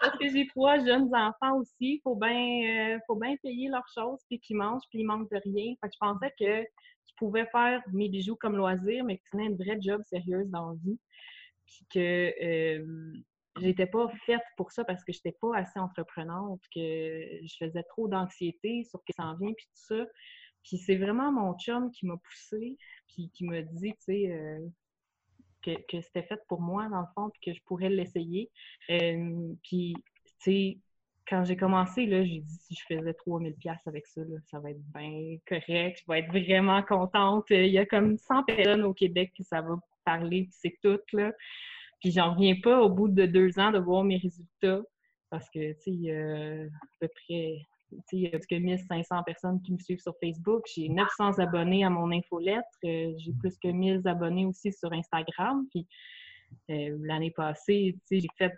Parce 0.00 0.18
que 0.18 0.28
j'ai 0.28 0.46
trois 0.48 0.78
jeunes 0.84 1.14
enfants 1.14 1.58
aussi, 1.58 1.74
il 1.80 2.00
faut 2.02 2.16
bien 2.16 2.94
euh, 2.94 2.98
faut 3.06 3.16
bien 3.16 3.36
payer 3.42 3.68
leurs 3.68 3.88
choses, 3.94 4.20
puis 4.28 4.38
qu'ils 4.38 4.56
mangent, 4.56 4.84
puis 4.90 5.00
ils 5.00 5.06
manquent 5.06 5.30
de 5.30 5.40
rien. 5.44 5.74
Fait 5.80 5.88
que 5.88 5.94
je 5.94 5.98
pensais 5.98 6.34
que 6.38 6.62
je 6.62 7.14
pouvais 7.16 7.46
faire 7.46 7.82
mes 7.92 8.08
bijoux 8.08 8.36
comme 8.36 8.56
loisir, 8.56 9.04
mais 9.04 9.16
que 9.16 9.22
c'était 9.30 9.46
un 9.46 9.54
vrai 9.54 9.78
job 9.80 10.02
sérieuse 10.04 10.48
dans 10.48 10.70
la 10.70 10.74
vie 10.84 10.98
puis 11.68 11.86
que 11.92 12.82
j'étais 13.60 13.86
pas 13.86 14.08
faite 14.26 14.42
pour 14.56 14.72
ça 14.72 14.84
parce 14.84 15.04
que 15.04 15.12
j'étais 15.12 15.36
pas 15.40 15.56
assez 15.56 15.78
entreprenante, 15.78 16.60
que 16.74 16.80
je 16.80 17.56
faisais 17.58 17.82
trop 17.84 18.08
d'anxiété 18.08 18.84
sur 18.84 19.00
ce 19.00 19.04
qui 19.04 19.12
s'en 19.12 19.36
vient, 19.36 19.52
puis 19.52 19.66
tout 19.66 19.94
ça. 19.96 20.06
Puis 20.64 20.78
c'est 20.78 20.96
vraiment 20.96 21.32
mon 21.32 21.56
chum 21.58 21.90
qui 21.90 22.06
m'a 22.06 22.16
poussée, 22.16 22.76
puis 23.08 23.30
qui 23.30 23.44
m'a 23.44 23.62
dit, 23.62 23.92
tu 23.92 23.96
sais, 24.00 24.30
euh, 24.30 24.66
que, 25.62 25.70
que 25.88 26.00
c'était 26.00 26.22
fait 26.22 26.40
pour 26.48 26.60
moi, 26.60 26.88
dans 26.88 27.00
le 27.00 27.06
fond, 27.14 27.30
puis 27.30 27.40
que 27.50 27.58
je 27.58 27.62
pourrais 27.64 27.88
l'essayer. 27.88 28.50
Puis, 28.88 29.94
tu 29.94 30.34
sais, 30.38 30.78
quand 31.28 31.44
j'ai 31.44 31.56
commencé, 31.56 32.06
là, 32.06 32.24
j'ai 32.24 32.40
dit 32.40 32.58
si 32.66 32.74
je 32.74 32.96
faisais 32.96 33.12
3000 33.12 33.54
pièces 33.54 33.86
avec 33.86 34.06
ça, 34.06 34.22
là, 34.22 34.36
ça 34.50 34.60
va 34.60 34.70
être 34.70 34.82
bien 34.94 35.36
correct, 35.46 36.00
je 36.00 36.12
vais 36.12 36.20
être 36.20 36.28
vraiment 36.28 36.82
contente. 36.82 37.46
Il 37.50 37.66
y 37.66 37.78
a 37.78 37.86
comme 37.86 38.16
100 38.16 38.44
personnes 38.44 38.82
au 38.82 38.94
Québec 38.94 39.32
qui 39.34 39.44
ça 39.44 39.60
va 39.60 39.76
parler, 40.08 40.48
c'est 40.50 40.74
tout, 40.82 41.00
là. 41.12 41.32
Puis 42.00 42.12
j'en 42.12 42.34
reviens 42.34 42.54
pas 42.62 42.80
au 42.80 42.88
bout 42.88 43.08
de 43.08 43.26
deux 43.26 43.58
ans 43.58 43.72
de 43.72 43.78
voir 43.78 44.04
mes 44.04 44.18
résultats 44.18 44.82
parce 45.30 45.48
que, 45.50 45.72
tu 45.72 45.80
sais, 45.80 45.90
il 45.90 46.02
y 46.02 46.12
a 46.12 46.62
à 46.64 46.86
peu 47.00 47.08
près, 47.08 47.58
il 48.12 48.20
y 48.20 48.26
a 48.26 48.30
plus 48.30 48.46
que 48.46 48.54
1500 48.54 49.22
personnes 49.24 49.60
qui 49.62 49.72
me 49.72 49.78
suivent 49.78 50.00
sur 50.00 50.14
Facebook. 50.22 50.64
J'ai 50.74 50.88
900 50.88 51.38
abonnés 51.38 51.84
à 51.84 51.90
mon 51.90 52.10
infolettre. 52.12 52.68
Euh, 52.84 53.12
j'ai 53.18 53.32
plus 53.38 53.58
que 53.58 53.68
1000 53.68 54.06
abonnés 54.06 54.46
aussi 54.46 54.72
sur 54.72 54.92
Instagram. 54.92 55.66
Puis 55.70 55.86
euh, 56.70 56.96
l'année 57.02 57.32
passée, 57.32 57.96
tu 58.08 58.20
sais, 58.20 58.20
j'ai 58.20 58.28
fait 58.38 58.54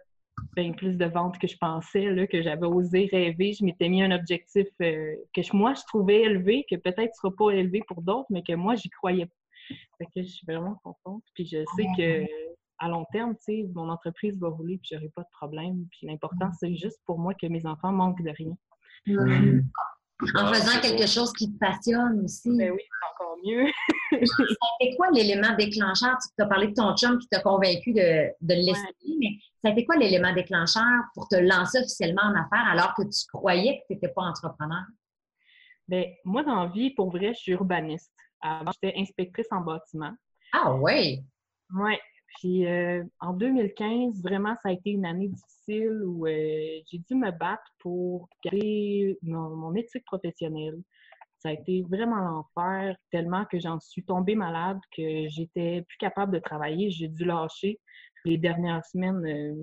bien 0.54 0.72
plus 0.72 0.96
de 0.96 1.06
ventes 1.06 1.38
que 1.38 1.48
je 1.48 1.56
pensais, 1.56 2.06
là, 2.12 2.26
que 2.26 2.42
j'avais 2.42 2.66
osé 2.66 3.08
rêver. 3.10 3.52
Je 3.52 3.64
m'étais 3.64 3.88
mis 3.88 4.02
un 4.02 4.12
objectif 4.12 4.68
euh, 4.80 5.16
que 5.34 5.56
moi, 5.56 5.74
je 5.74 5.82
trouvais 5.88 6.22
élevé, 6.22 6.64
que 6.70 6.76
peut-être 6.76 7.00
ne 7.00 7.20
sera 7.20 7.34
pas 7.36 7.50
élevé 7.50 7.82
pour 7.88 8.02
d'autres, 8.02 8.28
mais 8.30 8.42
que 8.42 8.54
moi, 8.54 8.76
j'y 8.76 8.90
croyais 8.90 9.26
fait 9.98 10.06
que 10.06 10.22
je 10.22 10.28
suis 10.28 10.46
vraiment 10.46 10.76
contente. 10.82 11.22
Puis 11.34 11.46
je 11.46 11.64
sais 11.76 11.86
que 11.96 12.26
à 12.78 12.88
long 12.88 13.04
terme, 13.12 13.34
tu 13.36 13.42
sais, 13.42 13.66
mon 13.74 13.90
entreprise 13.90 14.38
va 14.38 14.48
rouler 14.48 14.78
puis 14.78 14.90
j'aurai 14.92 15.10
pas 15.14 15.22
de 15.22 15.28
problème. 15.32 15.86
Puis 15.90 16.06
l'important, 16.06 16.50
c'est 16.58 16.74
juste 16.74 16.98
pour 17.04 17.18
moi 17.18 17.34
que 17.34 17.46
mes 17.46 17.64
enfants 17.66 17.92
manquent 17.92 18.22
de 18.22 18.30
rien. 18.30 18.56
En 20.34 20.52
faisant 20.52 20.80
quelque 20.80 21.06
chose 21.06 21.32
qui 21.32 21.52
te 21.52 21.58
passionne 21.58 22.20
aussi. 22.24 22.50
Ben 22.56 22.72
oui, 22.72 22.80
c'est 22.82 23.24
encore 23.24 23.36
mieux. 23.44 23.66
ça 24.26 24.86
quoi 24.96 25.10
l'élément 25.10 25.54
déclencheur? 25.56 26.16
Tu 26.36 26.42
as 26.42 26.46
parlé 26.46 26.68
de 26.68 26.74
ton 26.74 26.94
chum 26.96 27.18
qui 27.18 27.28
t'a 27.28 27.40
convaincu 27.40 27.92
de, 27.92 28.28
de 28.40 28.54
l'essayer, 28.54 29.16
mais 29.18 29.38
ça 29.62 29.68
a 29.68 29.72
été 29.72 29.84
quoi 29.84 29.96
l'élément 29.96 30.34
déclencheur 30.34 31.04
pour 31.14 31.28
te 31.28 31.36
lancer 31.36 31.78
officiellement 31.78 32.22
en 32.22 32.34
affaires 32.34 32.66
alors 32.70 32.94
que 32.94 33.02
tu 33.02 33.26
croyais 33.32 33.78
que 33.78 33.86
tu 33.86 33.94
n'étais 33.94 34.08
pas 34.08 34.22
entrepreneur? 34.22 34.84
Bien, 35.88 36.04
moi, 36.24 36.42
dans 36.44 36.64
la 36.64 36.70
vie, 36.70 36.90
pour 36.90 37.10
vrai, 37.10 37.32
je 37.34 37.40
suis 37.40 37.52
urbaniste. 37.52 38.12
Avant, 38.42 38.72
j'étais 38.72 38.98
inspectrice 38.98 39.48
en 39.50 39.60
bâtiment. 39.60 40.12
Ah 40.52 40.74
oui? 40.74 41.22
Oui. 41.74 41.94
Puis 42.38 42.66
euh, 42.66 43.02
en 43.20 43.32
2015, 43.32 44.22
vraiment, 44.22 44.54
ça 44.62 44.70
a 44.70 44.72
été 44.72 44.90
une 44.90 45.04
année 45.04 45.28
difficile 45.28 46.02
où 46.04 46.26
euh, 46.26 46.80
j'ai 46.90 46.98
dû 46.98 47.14
me 47.14 47.30
battre 47.30 47.74
pour 47.78 48.28
garder 48.44 49.18
mon, 49.22 49.74
éthique 49.74 50.04
professionnelle. 50.04 50.78
Ça 51.38 51.48
a 51.48 51.52
été 51.52 51.82
vraiment 51.88 52.16
l'enfer, 52.16 52.96
tellement 53.10 53.46
que 53.46 53.58
j'en 53.58 53.80
suis 53.80 54.04
tombée 54.04 54.34
malade, 54.34 54.78
que 54.94 55.26
j'étais 55.28 55.82
plus 55.88 55.96
capable 55.98 56.32
de 56.32 56.38
travailler. 56.38 56.90
J'ai 56.90 57.08
dû 57.08 57.24
lâcher. 57.24 57.80
Les 58.24 58.36
dernières 58.36 58.84
semaines, 58.84 59.24
euh, 59.26 59.54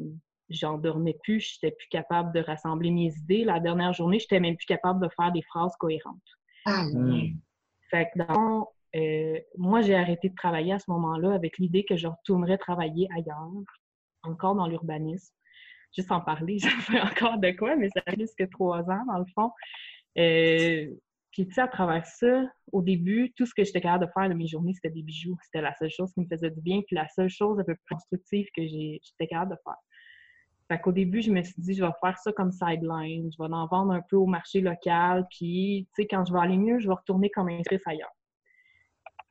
j'en 0.50 0.78
dormais 0.78 1.16
plus, 1.24 1.40
j'étais 1.40 1.76
plus 1.76 1.88
capable 1.90 2.34
de 2.34 2.40
rassembler 2.42 2.90
mes 2.90 3.16
idées. 3.16 3.44
La 3.44 3.60
dernière 3.60 3.94
journée, 3.94 4.20
j'étais 4.20 4.40
même 4.40 4.58
plus 4.58 4.66
capable 4.66 5.02
de 5.04 5.10
faire 5.16 5.32
des 5.32 5.44
phrases 5.44 5.76
cohérentes. 5.80 6.18
Ah, 6.66 6.86
oui. 6.94 7.36
Fait 7.90 8.10
que 8.14 8.20
dans 8.26 8.68
euh, 8.96 9.40
moi, 9.58 9.82
j'ai 9.82 9.96
arrêté 9.96 10.30
de 10.30 10.36
travailler 10.36 10.74
à 10.74 10.80
ce 10.80 10.90
moment-là 10.92 11.34
avec 11.34 11.58
l'idée 11.58 11.84
que 11.84 11.98
je 11.98 12.08
retournerais 12.08 12.58
travailler 12.58 13.08
ailleurs, 13.16 13.52
encore 14.24 14.56
dans 14.56 14.68
l'urbanisme. 14.68 15.34
Juste 15.96 16.12
en 16.12 16.22
parler, 16.22 16.60
ça 16.60 16.70
fait 16.70 17.02
encore 17.02 17.38
de 17.38 17.52
quoi, 17.52 17.76
mais 17.76 17.90
ça 17.90 18.02
fait 18.02 18.16
plus 18.16 18.34
que 18.38 18.46
trois 18.46 18.90
ans, 18.90 19.06
dans 19.08 19.20
le 19.20 19.26
fond. 19.36 19.52
Euh, 20.18 20.94
puis, 21.32 21.48
tu 21.48 21.54
sais, 21.54 21.62
à 21.62 21.68
travers 21.68 22.06
ça, 22.06 22.46
au 22.72 22.82
début, 22.82 23.32
tout 23.36 23.46
ce 23.46 23.54
que 23.54 23.64
j'étais 23.64 23.82
capable 23.82 24.06
de 24.06 24.12
faire 24.12 24.30
de 24.30 24.34
mes 24.34 24.48
journées, 24.48 24.74
c'était 24.74 24.90
des 24.90 25.04
bijoux. 25.04 25.38
C'était 25.44 25.62
la 25.62 25.76
seule 25.76 25.92
chose 25.92 26.12
qui 26.14 26.22
me 26.22 26.28
faisait 26.28 26.50
du 26.50 26.62
bien, 26.62 26.82
puis 26.88 26.96
la 26.96 27.08
seule 27.10 27.30
chose 27.30 27.60
un 27.60 27.64
peu 27.64 27.76
plus 27.76 27.96
constructive 27.96 28.48
que 28.56 28.66
j'étais 28.66 29.28
capable 29.28 29.52
de 29.52 29.58
faire. 29.64 29.78
Fait 30.68 30.80
qu'au 30.80 30.92
début, 30.92 31.22
je 31.22 31.32
me 31.32 31.42
suis 31.44 31.62
dit, 31.62 31.74
je 31.76 31.84
vais 31.84 31.92
faire 32.02 32.18
ça 32.18 32.34
comme 32.34 32.52
sideline, 32.52 33.32
je 33.32 33.38
vais 33.42 33.54
en 33.54 33.68
vendre 33.68 33.94
un 33.94 34.02
peu 34.02 34.18
au 34.18 34.26
marché 34.26 34.60
local, 34.60 35.26
puis, 35.30 35.88
tu 35.96 36.02
sais, 36.02 36.08
quand 36.08 36.26
je 36.26 36.34
vais 36.34 36.40
aller 36.40 36.58
mieux, 36.58 36.80
je 36.80 36.88
vais 36.88 36.94
retourner 36.94 37.30
comme 37.30 37.48
actrice 37.48 37.82
ailleurs. 37.86 38.14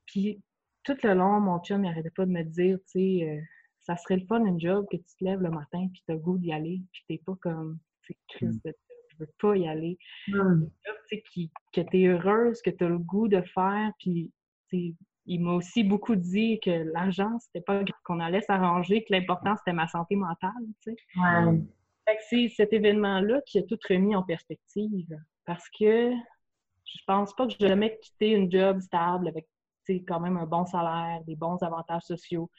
Puis, 0.07 0.41
tout 0.83 0.97
le 1.03 1.15
long, 1.15 1.41
mon 1.41 1.59
chum 1.61 1.83
n'arrêtait 1.83 2.11
pas 2.11 2.25
de 2.25 2.31
me 2.31 2.43
dire, 2.43 2.79
tu 2.79 3.19
sais, 3.19 3.29
euh, 3.29 3.41
ça 3.83 3.97
serait 3.97 4.17
le 4.17 4.27
fun, 4.27 4.47
un 4.47 4.59
job, 4.59 4.87
que 4.91 4.97
tu 4.97 5.05
te 5.19 5.25
lèves 5.25 5.43
le 5.43 5.51
matin, 5.51 5.87
puis 5.93 6.03
tu 6.07 6.13
as 6.13 6.15
le 6.15 6.21
goût 6.21 6.39
d'y 6.39 6.53
aller, 6.53 6.81
puis 6.93 7.05
t'es 7.07 7.23
pas 7.25 7.37
comme, 7.43 7.79
tu 8.03 8.15
sais, 8.39 8.47
mm. 8.47 8.61
je 8.65 9.17
veux 9.19 9.31
pas 9.39 9.57
y 9.57 9.69
aller. 9.69 9.99
Mm. 10.29 10.41
Un 10.41 10.61
job, 10.61 10.97
tu 11.09 11.17
sais, 11.17 11.51
que 11.73 11.81
tu 11.83 12.01
es 12.01 12.07
heureuse, 12.07 12.63
que 12.63 12.71
tu 12.71 12.83
as 12.83 12.89
le 12.89 12.99
goût 12.99 13.29
de 13.29 13.43
faire, 13.43 13.93
puis, 13.99 14.33
tu 14.71 14.95
il 15.27 15.43
m'a 15.43 15.53
aussi 15.53 15.85
beaucoup 15.85 16.17
dit 16.17 16.61
que 16.61 16.71
l'argent, 16.93 17.39
c'était 17.41 17.61
pas 17.61 17.83
qu'on 18.05 18.21
allait 18.21 18.43
s'arranger, 18.43 19.03
que 19.05 19.13
l'important, 19.13 19.55
c'était 19.57 19.73
ma 19.73 19.89
santé 19.89 20.17
mentale, 20.17 20.53
tu 20.83 20.93
sais. 20.93 20.97
Ouais. 21.17 21.61
Fait 22.09 22.17
que 22.17 22.23
c'est 22.29 22.49
cet 22.57 22.73
événement-là 22.73 23.41
qui 23.47 23.59
a 23.59 23.63
tout 23.63 23.79
remis 23.89 24.15
en 24.15 24.23
perspective. 24.23 25.19
Parce 25.45 25.65
que 25.79 26.13
je 26.13 26.99
pense 27.07 27.35
pas 27.35 27.47
que 27.47 27.53
je 27.53 27.59
vais 27.59 27.69
jamais 27.69 27.99
quitter 28.01 28.31
une 28.31 28.51
job 28.51 28.81
stable 28.81 29.29
avec 29.29 29.47
tu 29.87 29.99
sais, 29.99 30.05
quand 30.07 30.21
même 30.21 30.37
un 30.37 30.47
bon 30.47 30.65
salaire, 30.67 31.21
des 31.27 31.37
bons 31.37 31.63
avantages 31.63 32.03
sociaux, 32.03 32.51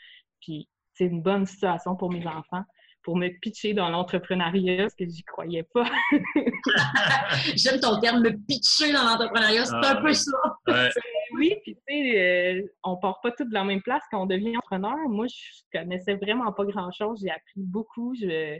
puis 0.42 0.70
c'est 0.94 1.06
une 1.06 1.22
bonne 1.22 1.46
situation 1.46 1.96
pour 1.96 2.12
mes 2.12 2.26
enfants, 2.26 2.64
pour 3.04 3.18
me 3.18 3.28
pitcher 3.42 3.74
dans 3.74 3.90
l'entrepreneuriat, 3.90 4.84
parce 4.84 4.96
que 4.96 5.08
j'y 5.08 5.24
croyais 5.24 5.64
pas. 5.74 5.90
J'aime 7.56 7.80
ton 7.80 8.00
terme, 8.00 8.22
me 8.22 8.32
pitcher 8.48 8.94
dans 8.94 9.04
l'entrepreneuriat, 9.04 9.66
c'est 9.66 9.76
Ah, 9.76 9.98
un 9.98 10.02
peu 10.02 10.14
ça. 10.14 10.32
Ouais. 10.68 10.90
oui, 11.38 11.56
puis 11.63 11.75
tu 11.75 11.82
sais, 11.88 12.20
euh, 12.20 12.67
on 12.84 12.98
part 12.98 13.22
pas 13.22 13.32
tous 13.32 13.46
de 13.46 13.53
la 13.53 13.63
même 13.63 13.82
place 13.82 14.03
quand 14.12 14.24
on 14.24 14.25
devient 14.25 14.58
entrepreneur. 14.58 14.98
Moi, 15.10 15.27
je 15.27 15.62
connaissais 15.72 16.15
vraiment 16.15 16.51
pas 16.51 16.65
grand-chose. 16.65 17.22
J'ai 17.22 17.29
appris 17.29 17.62
beaucoup. 17.62 18.15
Je, 18.15 18.60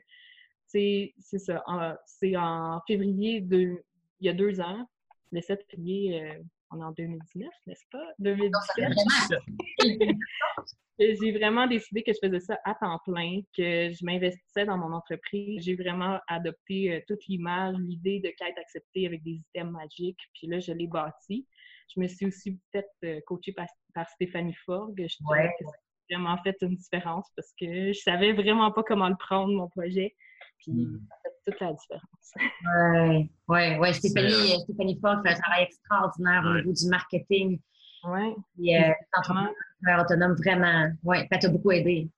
c'est 0.68 1.14
ça. 1.22 1.64
C'est 2.06 2.36
en 2.36 2.82
février, 2.88 3.42
de, 3.42 3.84
il 4.20 4.26
y 4.26 4.30
a 4.30 4.34
deux 4.34 4.60
ans, 4.62 4.88
le 5.32 5.42
7 5.42 5.66
février, 5.70 6.22
euh, 6.22 6.34
on 6.72 6.82
est 6.82 6.84
en 6.84 6.92
2019, 6.92 7.50
n'est-ce 7.68 7.86
pas? 7.92 8.04
2017. 8.20 8.86
Vraiment. 9.80 10.20
J'ai 11.00 11.32
vraiment 11.32 11.68
décidé 11.68 12.02
que 12.02 12.12
je 12.12 12.18
faisais 12.28 12.40
ça 12.40 12.58
à 12.66 12.74
temps 12.74 13.00
plein, 13.06 13.42
que 13.56 13.92
je 13.92 14.04
m'investissais 14.04 14.66
dans 14.66 14.78
mon 14.78 14.92
entreprise. 14.94 15.64
J'ai 15.64 15.76
vraiment 15.76 16.20
adopté 16.28 16.92
euh, 16.92 17.02
toute 17.08 17.24
l'image, 17.28 17.76
l'idée 17.78 18.20
de 18.20 18.30
quête 18.30 18.58
acceptée 18.58 19.06
avec 19.06 19.22
des 19.24 19.40
items 19.54 19.72
magiques. 19.72 20.20
Puis 20.34 20.48
là, 20.48 20.60
je 20.60 20.72
l'ai 20.72 20.88
bâti. 20.88 21.46
Je 21.96 22.00
me 22.02 22.08
suis 22.08 22.26
aussi 22.26 22.60
euh, 23.06 23.20
coacher 23.28 23.54
par, 23.54 23.68
par 23.94 24.10
Stéphanie 24.10 24.56
Forgue. 24.66 25.06
Je 25.08 25.16
trouvais 25.24 25.42
Ouais. 25.42 25.54
que 25.60 25.66
ça 25.66 25.72
a 25.72 26.18
vraiment 26.18 26.38
fait 26.42 26.58
une 26.62 26.76
différence 26.76 27.30
parce 27.36 27.54
que 27.60 27.94
je 27.94 28.00
savais 28.00 28.34
vraiment 28.34 28.72
pas 28.72 28.82
comment 28.82 29.10
le 29.10 29.16
prendre, 29.20 29.54
mon 29.54 29.70
projet. 29.70 30.16
Puis 30.60 30.72
Mm. 30.74 31.00
ça 31.10 31.16
fait 31.24 31.52
toute 31.52 31.62
la 31.62 31.74
différence. 31.74 32.34
Ouais, 32.66 33.30
ouais, 33.48 33.78
ouais. 33.80 33.94
Stéphanie, 33.94 34.60
Stéphanie 34.62 35.00
Fogg 35.02 35.22
fait 35.26 35.34
un 35.34 35.40
travail 35.40 35.64
extraordinaire 35.64 36.44
au 36.46 36.54
niveau 36.56 36.74
du 36.74 36.88
marketing. 36.90 37.60
Ouais. 38.04 38.36
Et, 38.62 38.78
euh, 38.78 38.92
entrepreneur 39.18 39.54
autonome, 40.02 40.34
vraiment. 40.36 40.92
Ouais, 41.04 41.28
ça 41.32 41.38
t'a 41.40 41.50
beaucoup 41.50 41.72
aidé. 41.72 42.10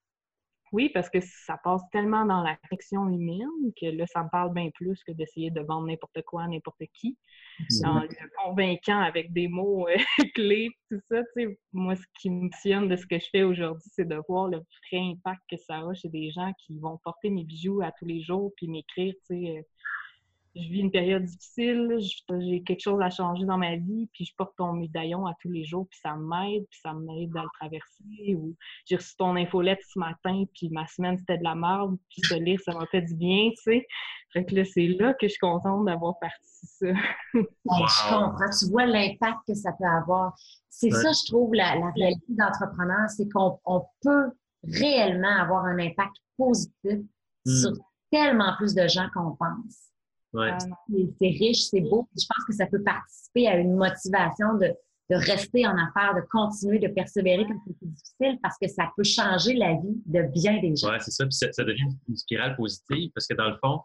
Oui, 0.72 0.90
parce 0.90 1.10
que 1.10 1.20
ça 1.22 1.58
passe 1.64 1.82
tellement 1.92 2.26
dans 2.26 2.42
la 2.42 2.56
connexion 2.56 3.08
humaine 3.10 3.74
que 3.80 3.88
là, 3.88 4.06
ça 4.08 4.24
me 4.24 4.30
parle 4.30 4.54
bien 4.54 4.70
plus 4.74 5.04
que 5.04 5.12
d'essayer 5.12 5.50
de 5.52 5.62
vendre 5.62 5.88
n'importe 5.88 6.22
quoi 6.24 6.44
à 6.44 6.48
n'importe 6.48 6.84
qui. 6.94 7.18
Dans 7.82 8.02
le 8.02 8.10
convaincant 8.44 9.00
avec 9.00 9.34
des 9.34 9.48
mots 9.48 9.88
euh, 9.88 9.98
clés, 10.36 10.70
tout 10.90 11.00
ça, 11.10 11.22
tu 11.36 11.48
sais. 11.48 11.60
Moi, 11.74 11.96
ce 11.96 12.04
qui 12.20 12.30
me 12.30 12.50
passionne 12.50 12.88
de 12.88 12.96
ce 12.96 13.06
que 13.06 13.20
je 13.20 13.26
fais 13.32 13.44
aujourd'hui, 13.44 13.90
c'est 13.94 14.08
de 14.08 14.20
voir 14.28 14.48
le 14.48 14.58
vrai 14.58 15.02
impact 15.02 15.42
que 15.50 15.58
ça 15.58 15.80
a 15.80 15.94
chez 15.94 16.10
des 16.10 16.32
gens 16.32 16.54
qui 16.66 16.78
vont 16.80 17.00
porter 17.04 17.30
mes 17.30 17.44
bijoux 17.44 17.82
à 17.82 17.92
tous 17.92 18.06
les 18.06 18.22
jours 18.22 18.52
puis 18.56 18.68
m'écrire, 18.68 19.14
tu 19.28 19.36
sais. 19.36 19.66
Je 20.62 20.70
vis 20.70 20.80
une 20.80 20.92
période 20.92 21.24
difficile, 21.24 21.98
j'ai 22.40 22.64
quelque 22.64 22.82
chose 22.82 23.02
à 23.02 23.10
changer 23.10 23.46
dans 23.46 23.58
ma 23.58 23.76
vie, 23.76 24.10
puis 24.14 24.26
je 24.26 24.34
porte 24.36 24.56
ton 24.58 24.74
médaillon 24.74 25.26
à 25.26 25.34
tous 25.42 25.50
les 25.50 25.64
jours, 25.64 25.88
puis 25.90 26.00
ça 26.02 26.16
m'aide, 26.16 26.66
puis 26.70 26.80
ça 26.84 26.94
m'aide 26.94 27.36
à 27.38 27.44
le 27.44 27.50
traverser. 27.60 28.36
Ou 28.36 28.56
j'ai 28.86 28.96
reçu 28.98 29.16
ton 29.18 29.36
infolette 29.36 29.80
ce 29.88 30.00
matin, 30.00 30.44
puis 30.54 30.70
ma 30.70 30.86
semaine 30.88 31.18
c'était 31.18 31.38
de 31.38 31.44
la 31.44 31.56
merde, 31.56 31.98
puis 32.10 32.22
te 32.22 32.34
lire, 32.36 32.60
ça 32.64 32.74
m'a 32.74 32.86
fait 32.88 33.02
du 33.02 33.16
bien, 33.16 33.50
tu 33.52 33.62
sais. 33.64 33.88
Fait 34.34 34.46
que 34.46 34.54
là, 34.56 34.64
c'est 34.66 34.88
là 34.88 35.14
que 35.14 35.28
je 35.28 35.32
suis 35.32 35.40
contente 35.40 35.86
d'avoir 35.86 36.18
parti 36.20 36.38
ça. 36.52 36.88
Wow. 37.34 37.88
Je 37.88 38.10
comprends. 38.10 38.50
Tu 38.60 38.70
vois 38.72 38.86
l'impact 38.86 39.40
que 39.48 39.54
ça 39.56 39.72
peut 39.74 39.86
avoir. 39.86 40.34
C'est 40.70 40.94
Ouais. 40.94 41.02
ça, 41.02 41.12
je 41.12 41.32
trouve, 41.32 41.54
la, 41.54 41.76
la 41.76 41.92
réalité 41.92 42.26
d'entrepreneur, 42.30 43.10
c'est 43.10 43.28
qu'on 43.32 43.60
on 43.66 43.84
peut 44.02 44.32
réellement 44.64 45.36
avoir 45.42 45.66
un 45.66 45.80
impact 45.80 46.16
positif 46.38 47.00
Mm. 47.46 47.52
sur 47.62 47.72
tellement 48.12 48.54
plus 48.58 48.76
de 48.76 48.86
gens 48.88 49.08
qu'on 49.14 49.36
pense. 49.36 49.89
Ouais. 50.34 50.52
Ah. 50.52 50.58
C'est 51.20 51.28
riche, 51.28 51.64
c'est 51.64 51.82
beau. 51.82 52.08
Je 52.18 52.26
pense 52.28 52.46
que 52.48 52.54
ça 52.54 52.68
peut 52.68 52.84
participer 52.84 53.48
à 53.48 53.58
une 53.58 53.76
motivation 53.76 54.54
de, 54.56 54.68
de 55.10 55.16
rester 55.16 55.66
en 55.66 55.76
affaires, 55.76 56.14
de 56.16 56.22
continuer, 56.30 56.80
de 56.80 56.88
persévérer 56.88 57.46
quand 57.46 57.60
c'est 57.66 57.88
difficile, 57.90 58.40
parce 58.44 58.56
que 58.62 58.68
ça 58.68 58.92
peut 58.96 59.04
changer 59.04 59.54
la 59.56 59.74
vie 59.74 60.02
de 60.06 60.22
bien 60.34 60.60
des 60.62 60.76
gens. 60.76 60.90
Ouais, 60.92 61.00
c'est 61.00 61.12
ça. 61.12 61.26
Puis 61.26 61.34
ça, 61.34 61.52
ça 61.52 61.64
devient 61.64 61.86
une 62.08 62.16
spirale 62.16 62.56
positive 62.56 63.10
parce 63.16 63.26
que 63.28 63.34
dans 63.34 63.50
le 63.50 63.58
fond, 63.64 63.82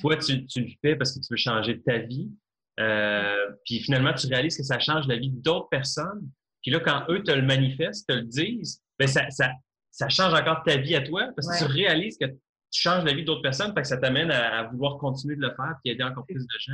toi, 0.00 0.16
tu, 0.16 0.46
tu 0.46 0.60
le 0.62 0.70
fais 0.80 0.94
parce 0.96 1.12
que 1.12 1.20
tu 1.20 1.26
veux 1.30 1.36
changer 1.36 1.80
ta 1.82 1.98
vie. 1.98 2.30
Euh, 2.78 3.50
puis 3.64 3.80
finalement, 3.80 4.14
tu 4.14 4.26
réalises 4.28 4.56
que 4.56 4.62
ça 4.62 4.78
change 4.78 5.06
la 5.08 5.16
vie 5.16 5.30
d'autres 5.30 5.68
personnes. 5.68 6.28
Puis 6.62 6.70
là, 6.70 6.80
quand 6.80 7.02
eux 7.08 7.22
te 7.22 7.30
le 7.32 7.42
manifestent, 7.42 8.08
te 8.08 8.14
le 8.14 8.22
disent, 8.22 8.80
ben 8.98 9.08
ça, 9.08 9.28
ça, 9.30 9.50
ça 9.90 10.08
change 10.08 10.32
encore 10.34 10.62
ta 10.64 10.76
vie 10.76 10.94
à 10.94 11.02
toi 11.02 11.28
parce 11.34 11.48
que 11.48 11.64
Ouais. 11.64 11.68
tu 11.70 11.76
réalises 11.76 12.16
que 12.16 12.26
tu 12.70 12.80
changes 12.80 13.04
la 13.04 13.12
vie 13.12 13.24
d'autres 13.24 13.42
personnes, 13.42 13.74
fait 13.74 13.82
que 13.82 13.88
ça 13.88 13.96
t'amène 13.96 14.30
à, 14.30 14.60
à 14.60 14.62
vouloir 14.64 14.98
continuer 14.98 15.36
de 15.36 15.42
le 15.42 15.54
faire 15.54 15.76
puis 15.82 15.92
aider 15.92 16.02
encore 16.04 16.26
plus 16.26 16.46
de 16.46 16.58
gens. 16.58 16.72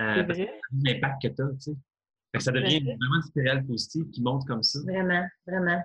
Euh, 0.00 0.14
C'est 0.16 0.26
parce 0.26 0.38
que 0.38 0.44
l'impact 0.84 1.20
tu 1.20 1.42
as, 1.42 1.48
tu 1.48 1.60
sais. 1.60 1.72
Fait 2.32 2.38
que 2.38 2.44
ça 2.44 2.52
devient 2.52 2.80
vraiment 2.80 3.16
une 3.16 3.22
spirale 3.22 3.66
positive 3.66 4.08
qui 4.10 4.22
monte 4.22 4.46
comme 4.46 4.62
ça. 4.62 4.78
Vraiment, 4.86 5.26
vraiment. 5.46 5.82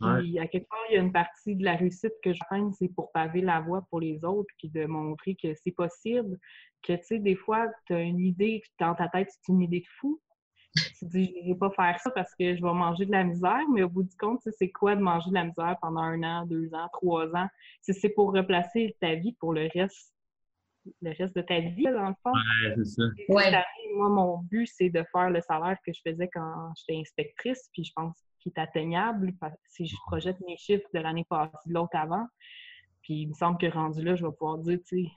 Ouais. 0.00 0.20
Puis, 0.20 0.38
à 0.38 0.46
quelque 0.46 0.68
part, 0.68 0.78
il 0.90 0.94
y 0.94 0.98
a 0.98 1.00
une 1.00 1.12
partie 1.12 1.56
de 1.56 1.64
la 1.64 1.74
réussite 1.74 2.12
que 2.22 2.32
je 2.32 2.38
fais, 2.48 2.60
c'est 2.78 2.88
pour 2.88 3.10
paver 3.12 3.40
la 3.40 3.60
voie 3.60 3.84
pour 3.90 4.00
les 4.00 4.22
autres, 4.24 4.52
puis 4.58 4.68
de 4.68 4.84
montrer 4.84 5.34
que 5.34 5.54
c'est 5.54 5.72
possible. 5.72 6.38
Que, 6.82 6.92
tu 6.92 7.02
sais, 7.02 7.18
des 7.18 7.34
fois, 7.34 7.66
tu 7.86 7.94
as 7.94 8.00
une 8.02 8.20
idée 8.20 8.62
dans 8.78 8.94
ta 8.94 9.08
tête, 9.08 9.28
c'est 9.30 9.52
une 9.52 9.62
idée 9.62 9.80
de 9.80 9.86
fou. 9.98 10.20
Tu 10.98 11.06
te 11.06 11.10
dis, 11.10 11.34
je 11.42 11.48
ne 11.48 11.52
vais 11.54 11.58
pas 11.58 11.70
faire 11.70 11.98
ça 12.00 12.10
parce 12.10 12.34
que 12.34 12.56
je 12.56 12.62
vais 12.62 12.72
manger 12.72 13.06
de 13.06 13.12
la 13.12 13.24
misère, 13.24 13.62
mais 13.72 13.82
au 13.82 13.88
bout 13.88 14.02
du 14.02 14.16
compte, 14.16 14.40
c'est 14.58 14.70
quoi 14.70 14.94
de 14.96 15.00
manger 15.00 15.30
de 15.30 15.34
la 15.34 15.44
misère 15.44 15.76
pendant 15.80 16.00
un 16.02 16.22
an, 16.22 16.46
deux 16.46 16.72
ans, 16.74 16.88
trois 16.92 17.26
ans? 17.34 17.48
C'est- 17.80 17.92
C'est 17.94 18.10
pour 18.10 18.32
replacer 18.32 18.96
ta 19.00 19.14
vie 19.14 19.34
pour 19.40 19.52
le 19.52 19.68
reste, 19.74 20.12
le 21.02 21.12
reste 21.16 21.34
de 21.34 21.42
ta 21.42 21.60
vie, 21.60 21.84
dans 21.84 22.08
le 22.08 22.14
fond. 22.22 22.32
Ouais, 22.32 22.74
c'est 22.76 22.84
ça. 22.84 23.02
Ouais. 23.28 23.50
moi, 23.96 24.08
mon 24.10 24.38
but, 24.38 24.66
c'est 24.66 24.90
de 24.90 25.02
faire 25.10 25.30
le 25.30 25.40
salaire 25.40 25.78
que 25.84 25.92
je 25.92 26.00
faisais 26.06 26.28
quand 26.32 26.72
j'étais 26.76 27.00
inspectrice, 27.00 27.68
puis 27.72 27.82
je 27.84 27.92
pense 27.94 28.16
qu'il 28.40 28.52
est 28.54 28.60
atteignable 28.60 29.32
parce 29.40 29.54
que 29.54 29.66
si 29.68 29.86
je 29.86 29.96
projette 30.06 30.38
mes 30.46 30.56
chiffres 30.56 30.86
de 30.94 31.00
l'année 31.00 31.24
passée, 31.28 31.56
de 31.66 31.72
l'autre 31.74 31.96
avant. 31.96 32.26
Puis 33.02 33.22
il 33.22 33.28
me 33.28 33.34
semble 33.34 33.56
que 33.58 33.66
rendu 33.66 34.02
là, 34.02 34.16
je 34.16 34.26
vais 34.26 34.32
pouvoir 34.32 34.58
dire, 34.58 34.78
tu 34.86 35.04
sais, 35.04 35.10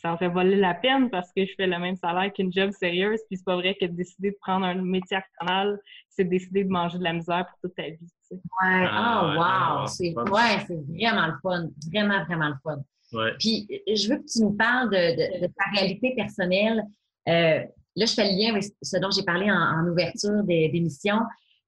ça 0.00 0.12
aurait 0.14 0.28
valu 0.28 0.56
la 0.56 0.74
peine 0.74 1.10
parce 1.10 1.32
que 1.36 1.44
je 1.44 1.52
fais 1.56 1.66
le 1.66 1.78
même 1.78 1.96
salaire 1.96 2.32
qu'une 2.32 2.52
job 2.52 2.70
sérieuse, 2.70 3.20
puis 3.28 3.36
c'est 3.36 3.44
pas 3.44 3.56
vrai 3.56 3.74
que 3.80 3.84
de 3.86 3.92
décider 3.92 4.30
de 4.30 4.36
prendre 4.40 4.64
un 4.66 4.74
métier 4.74 5.16
artisanal, 5.16 5.78
c'est 6.08 6.24
de 6.24 6.30
décider 6.30 6.64
de 6.64 6.68
manger 6.70 6.98
de 6.98 7.04
la 7.04 7.12
misère 7.12 7.46
pour 7.48 7.58
toute 7.60 7.74
ta 7.76 7.82
vie, 7.88 7.98
tu 7.98 8.06
sais. 8.22 8.34
Ouais. 8.36 8.40
Ah, 8.62 9.22
oh, 9.22 9.28
ouais, 9.30 9.36
wow! 9.36 9.82
ouais, 9.82 9.88
C'est 9.88 10.14
ouais, 10.32 10.64
c'est 10.66 10.94
vraiment 10.96 11.26
le 11.26 11.34
fun. 11.42 11.68
Vraiment, 11.92 12.24
vraiment 12.24 12.48
le 12.48 12.54
fun. 12.62 12.78
Ouais. 13.12 13.32
Puis, 13.38 13.66
je 13.88 14.08
veux 14.08 14.18
que 14.18 14.26
tu 14.30 14.40
nous 14.42 14.52
parles 14.52 14.90
de, 14.90 14.96
de- 14.96 15.46
de 15.46 15.52
ta 15.52 15.64
réalité 15.74 16.14
personnelle. 16.14 16.82
Euh, 17.28 17.64
là, 17.96 18.06
je 18.06 18.12
fais 18.12 18.24
le 18.30 18.38
lien 18.38 18.50
avec 18.52 18.64
ce 18.82 18.96
dont 18.98 19.10
j'ai 19.10 19.22
parlé 19.24 19.50
en, 19.50 19.54
en 19.56 19.86
ouverture 19.88 20.42
des- 20.44 20.68
d'émission. 20.68 21.16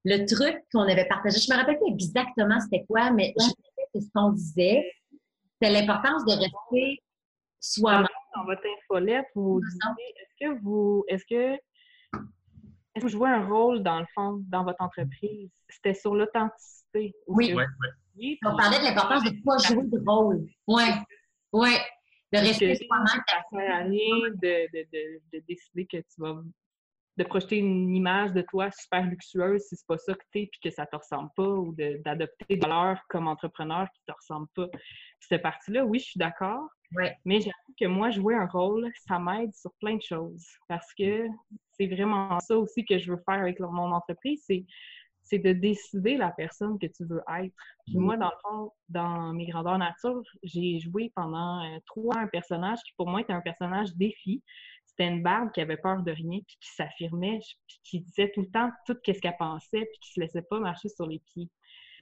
Le 0.04 0.24
truc 0.26 0.56
qu'on 0.72 0.82
avait 0.88 1.06
partagé, 1.06 1.38
je 1.40 1.52
me 1.52 1.58
rappelle 1.58 1.78
pas 1.78 1.86
exactement 1.88 2.60
c'était 2.60 2.84
quoi, 2.86 3.10
mais 3.10 3.34
je 3.38 3.44
sais 3.44 3.54
que 3.94 4.00
ce 4.00 4.08
qu'on 4.14 4.30
disait, 4.32 4.84
c'est 5.60 5.70
l'importance 5.70 6.24
de 6.26 6.32
rester 6.32 6.98
soi-même. 7.58 8.06
Dans 8.34 8.44
votre 8.44 8.62
infolette, 8.66 9.26
vous 9.34 9.60
est-ce 9.60 10.34
que 10.46 10.60
vous, 10.62 11.04
est-ce 11.08 11.24
que, 11.24 11.54
est-ce 11.54 12.94
que 12.94 13.00
vous 13.00 13.08
jouez 13.08 13.28
un 13.30 13.46
rôle 13.46 13.82
dans 13.82 14.00
le 14.00 14.06
fond, 14.14 14.40
dans 14.48 14.64
votre 14.64 14.80
entreprise? 14.82 15.50
C'était 15.68 15.94
sur 15.94 16.14
l'authenticité. 16.14 17.14
Oui. 17.26 17.52
Ouais, 17.54 17.64
ouais. 17.64 18.38
On 18.44 18.56
parlait 18.56 18.78
de 18.78 18.84
l'importance 18.84 19.24
de 19.24 19.30
ne 19.30 19.42
pas 19.44 19.58
jouer 19.58 19.84
de 19.86 20.02
rôle. 20.06 20.46
Oui, 20.66 20.82
oui. 21.52 21.70
De 22.32 22.38
rester 22.38 22.74
soi-même. 22.76 23.06
ça 23.06 23.42
sert 23.50 23.74
à 23.74 23.78
rien 23.78 24.16
de, 24.30 24.68
de, 24.72 24.86
de, 24.92 25.20
de 25.32 25.44
décider 25.48 25.86
que 25.86 25.96
tu 25.96 26.14
vas 26.18 26.40
de 27.16 27.24
projeter 27.24 27.56
une 27.58 27.94
image 27.94 28.32
de 28.32 28.40
toi 28.42 28.70
super 28.70 29.04
luxueuse 29.04 29.60
si 29.62 29.76
c'est 29.76 29.86
pas 29.86 29.98
ça 29.98 30.14
que 30.14 30.22
t'es 30.32 30.48
puis 30.50 30.60
que 30.62 30.70
ça 30.70 30.86
te 30.86 30.94
ressemble 30.96 31.28
pas 31.36 31.48
ou 31.48 31.74
de- 31.74 32.00
d'adopter 32.04 32.44
des 32.48 32.56
valeurs 32.56 33.00
comme 33.08 33.26
entrepreneur 33.26 33.88
qui 33.92 34.00
te 34.06 34.12
ressemblent 34.12 34.48
pas. 34.54 34.68
Puis 34.68 34.80
cette 35.28 35.42
partie-là, 35.42 35.84
oui, 35.84 35.98
je 35.98 36.04
suis 36.04 36.18
d'accord. 36.18 36.68
Ouais. 36.96 37.16
Mais 37.24 37.40
j'avoue 37.40 37.74
que 37.78 37.86
moi, 37.86 38.10
jouer 38.10 38.34
un 38.34 38.46
rôle, 38.46 38.90
ça 39.06 39.18
m'aide 39.18 39.54
sur 39.54 39.72
plein 39.80 39.96
de 39.96 40.02
choses. 40.02 40.46
Parce 40.68 40.92
que 40.94 41.26
c'est 41.72 41.86
vraiment 41.86 42.40
ça 42.40 42.58
aussi 42.58 42.84
que 42.84 42.98
je 42.98 43.12
veux 43.12 43.18
faire 43.24 43.40
avec 43.40 43.60
mon 43.60 43.92
entreprise, 43.92 44.42
c'est 44.46 44.64
c'est 45.22 45.38
de 45.38 45.52
décider 45.52 46.16
la 46.16 46.32
personne 46.32 46.78
que 46.78 46.86
tu 46.86 47.04
veux 47.04 47.22
être. 47.40 47.54
Puis 47.86 47.98
Mhm. 47.98 48.04
moi, 48.04 48.16
dans 48.16 48.30
le 48.30 48.36
fond, 48.42 48.72
dans 48.88 49.32
mes 49.32 49.46
grandeurs 49.46 49.78
nature, 49.78 50.22
j'ai 50.42 50.80
joué 50.80 51.12
pendant 51.14 51.62
euh, 51.64 51.78
trois 51.86 52.16
ans 52.16 52.20
un 52.20 52.26
personnage 52.28 52.80
qui, 52.84 52.92
pour 52.96 53.08
moi, 53.08 53.20
était 53.20 53.32
un 53.32 53.40
personnage 53.40 53.94
défi. 53.94 54.42
C'était 54.86 55.08
une 55.08 55.22
barbe 55.22 55.52
qui 55.52 55.60
avait 55.60 55.76
peur 55.76 56.02
de 56.02 56.10
rien, 56.12 56.40
puis 56.46 56.56
qui 56.60 56.70
s'affirmait, 56.74 57.40
puis 57.68 57.80
qui 57.84 58.00
disait 58.00 58.32
tout 58.34 58.40
le 58.42 58.50
temps 58.50 58.70
tout 58.86 58.96
ce 59.06 59.12
qu'elle 59.20 59.36
pensait, 59.38 59.86
puis 59.86 59.98
qui 60.00 60.12
se 60.14 60.20
laissait 60.20 60.42
pas 60.42 60.58
marcher 60.60 60.88
sur 60.88 61.06
les 61.06 61.20
pieds. 61.20 61.48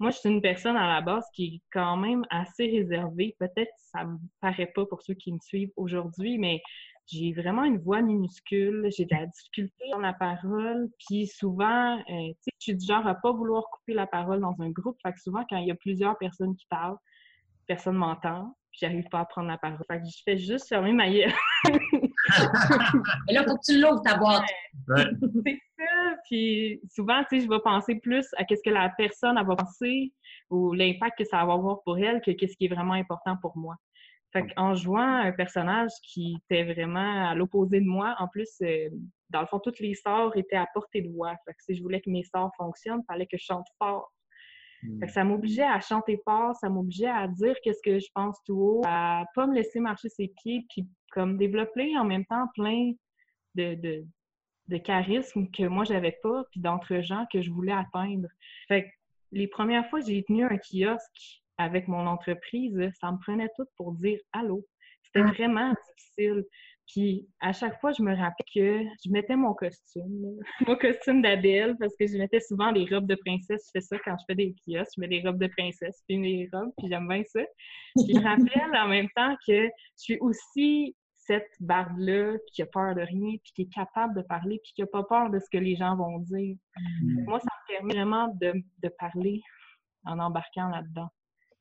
Moi, 0.00 0.10
je 0.10 0.18
suis 0.18 0.28
une 0.28 0.40
personne 0.40 0.76
à 0.76 0.86
la 0.86 1.00
base 1.00 1.24
qui 1.34 1.44
est 1.44 1.60
quand 1.72 1.96
même 1.96 2.24
assez 2.30 2.66
réservée. 2.66 3.36
Peut-être 3.38 3.72
ça 3.76 4.04
me 4.04 4.18
paraît 4.40 4.70
pas 4.74 4.86
pour 4.86 5.02
ceux 5.02 5.14
qui 5.14 5.32
me 5.32 5.38
suivent 5.40 5.72
aujourd'hui, 5.76 6.38
mais 6.38 6.60
j'ai 7.06 7.32
vraiment 7.32 7.64
une 7.64 7.78
voix 7.78 8.02
minuscule, 8.02 8.88
j'ai 8.96 9.06
de 9.06 9.14
la 9.14 9.26
difficulté 9.26 9.84
dans 9.92 9.98
la 9.98 10.12
parole, 10.12 10.88
puis 10.98 11.26
souvent, 11.26 11.96
euh, 11.98 12.02
tu 12.06 12.36
sais, 12.40 12.50
je 12.58 12.64
suis 12.64 12.76
du 12.76 12.86
genre 12.86 13.06
à 13.06 13.14
pas 13.14 13.32
vouloir 13.32 13.64
couper 13.70 13.94
la 13.94 14.06
parole 14.06 14.40
dans 14.40 14.54
un 14.60 14.70
groupe, 14.70 14.98
fait 15.02 15.12
que 15.12 15.20
souvent, 15.20 15.42
quand 15.48 15.56
il 15.56 15.68
y 15.68 15.70
a 15.70 15.74
plusieurs 15.74 16.18
personnes 16.18 16.54
qui 16.54 16.66
parlent, 16.66 16.98
personne 17.66 17.96
m'entend, 17.96 18.54
puis 18.70 18.80
j'arrive 18.82 19.08
pas 19.10 19.20
à 19.20 19.24
prendre 19.24 19.48
la 19.48 19.58
parole. 19.58 19.78
Fait 19.86 19.98
que 20.00 20.04
je 20.06 20.22
fais 20.24 20.36
juste 20.36 20.68
fermer 20.68 20.92
ma 20.92 21.08
gueule. 21.08 21.32
Et 23.28 23.32
là, 23.32 23.42
il 23.42 23.44
faut 23.48 23.56
que 23.56 23.64
tu 23.64 23.80
l'ouvres, 23.80 24.02
ta 24.02 24.16
boîte. 24.16 24.44
puis 26.25 26.80
souvent, 26.90 27.22
tu 27.25 27.38
sais, 27.38 27.44
je 27.44 27.50
vais 27.50 27.60
penser 27.60 27.96
plus 27.96 28.26
à 28.37 28.44
qu'est-ce 28.44 28.62
que 28.62 28.70
la 28.70 28.88
personne, 28.90 29.37
elle 29.38 29.46
va 29.46 29.56
penser, 29.56 30.12
ou 30.50 30.72
l'impact 30.72 31.18
que 31.18 31.25
ça 31.25 31.44
va 31.44 31.54
avoir 31.54 31.82
pour 31.82 31.98
elle, 31.98 32.20
que 32.20 32.30
qu'est-ce 32.30 32.56
qui 32.56 32.66
est 32.66 32.75
vraiment 32.75 32.94
important 32.94 33.37
pour 33.40 33.56
moi. 33.56 33.76
Fait 34.32 34.44
en 34.56 34.75
jouant 34.75 35.00
un 35.00 35.32
personnage 35.32 35.90
qui 36.02 36.37
était 36.42 36.64
vraiment 36.64 37.28
à 37.28 37.34
l'opposé 37.34 37.80
de 37.80 37.87
moi, 37.87 38.14
en 38.18 38.28
plus, 38.28 38.50
euh, 38.62 38.90
dans 39.30 39.40
le 39.40 39.46
fond, 39.46 39.58
toutes 39.58 39.80
les 39.80 39.94
sorts 39.94 40.37
étaient 40.37 40.56
à 40.56 40.66
portée 40.75 41.00
de 41.00 41.08
voix. 41.08 41.34
Fait 41.46 41.52
que 41.52 41.62
si 41.62 41.75
je 41.75 41.82
voulais 41.82 42.00
que 42.00 42.10
mes 42.10 42.25
sorts 42.25 42.52
fonctionnent, 42.58 43.00
il 43.02 43.06
fallait 43.06 43.26
que 43.26 43.38
je 43.38 43.44
chante 43.44 43.66
fort. 43.78 44.12
Fait 45.00 45.06
que 45.06 45.12
ça 45.12 45.25
m'obligeait 45.25 45.64
à 45.64 45.80
chanter 45.80 46.20
fort, 46.25 46.54
ça 46.54 46.68
m'obligeait 46.68 47.08
à 47.08 47.26
dire 47.26 47.56
qu'est-ce 47.62 47.82
que 47.82 47.98
je 47.98 48.06
pense 48.14 48.38
tout 48.44 48.54
haut, 48.54 48.82
à 48.87 49.25
pas 49.34 49.46
me 49.46 49.54
laisser 49.54 49.80
marcher 49.80 50.08
ses 50.08 50.32
pieds, 50.40 50.66
puis 50.68 50.87
comme 51.10 51.37
développer 51.37 51.98
en 51.98 52.04
même 52.04 52.25
temps 52.26 52.46
plein 52.54 52.92
de, 53.56 53.75
de, 53.75 54.04
de 54.68 54.78
charisme 54.78 55.50
que 55.50 55.64
moi 55.64 55.84
j'avais 55.84 56.18
pas, 56.22 56.44
puis 56.50 56.60
d'entre 56.60 57.00
gens 57.00 57.26
que 57.32 57.42
je 57.42 57.50
voulais 57.50 57.72
atteindre. 57.72 58.28
Fait 58.68 58.84
que 58.84 58.88
les 59.32 59.46
premières 59.46 59.88
fois 59.88 60.00
que 60.00 60.06
j'ai 60.06 60.22
tenu 60.25 60.44
un 60.44 60.58
kiosque 60.58 61.42
avec 61.58 61.88
mon 61.88 62.06
entreprise, 62.06 62.78
ça 63.00 63.10
me 63.10 63.18
prenait 63.18 63.50
tout 63.56 63.66
pour 63.76 63.92
dire 63.92 64.18
allô. 64.32 64.64
C'était 65.02 65.26
ah. 65.26 65.32
vraiment 65.32 65.75
difficile. 65.88 66.44
Puis 66.87 67.28
à 67.40 67.52
chaque 67.52 67.78
fois, 67.80 67.92
je 67.92 68.02
me 68.02 68.14
rappelais 68.14 68.46
que 68.54 68.82
je 69.04 69.10
mettais 69.10 69.37
mon 69.37 69.52
costume, 69.52 70.38
mon 70.66 70.76
costume 70.76 71.20
d'Adèle, 71.20 71.76
parce 71.78 71.94
que 71.98 72.06
je 72.06 72.16
mettais 72.16 72.40
souvent 72.40 72.72
des 72.72 72.87
robes 72.87 73.06
de 73.06 73.14
princesse. 73.14 73.66
Je 73.66 73.78
fais 73.78 73.80
ça 73.80 73.98
quand 74.04 74.16
je 74.18 74.25
fais 74.26 74.34
des 74.34 74.54
kiosques, 74.54 74.92
je 74.96 75.00
mets 75.00 75.08
des 75.08 75.22
robes 75.22 75.38
de 75.38 75.48
princesse, 75.48 76.02
puis 76.08 76.20
des 76.20 76.48
robes, 76.52 76.72
puis 76.78 76.88
j'aime 76.88 77.08
bien 77.08 77.22
ça. 77.26 77.40
Puis 77.96 78.14
je 78.14 78.20
rappelle 78.22 78.76
en 78.76 78.88
même 78.88 79.08
temps 79.14 79.37
que 79.46 79.66
je 79.66 79.70
suis 79.96 80.18
aussi 80.20 80.96
cette 81.28 81.52
barbe-là, 81.61 82.38
qui 82.52 82.62
a 82.62 82.66
peur 82.66 82.94
de 82.94 83.02
rien, 83.02 83.37
puis 83.42 83.52
qui 83.54 83.62
est 83.62 83.73
capable 83.73 84.16
de 84.16 84.23
parler, 84.23 84.61
puis 84.64 84.73
qui 84.75 84.80
n'a 84.80 84.87
pas 84.87 85.04
peur 85.04 85.30
de 85.30 85.38
ce 85.38 85.47
que 85.52 85.58
les 85.58 85.76
gens 85.76 85.94
vont 85.94 86.18
dire. 86.18 86.56
Mm. 87.02 87.25
Moi, 87.25 87.38
ça 87.38 87.47
me 87.47 87.76
permet 87.76 87.94
vraiment 87.94 88.28
de, 88.40 88.52
de 88.82 88.88
parler 88.99 89.42
en 90.04 90.18
embarquant 90.18 90.68
là-dedans 90.68 91.11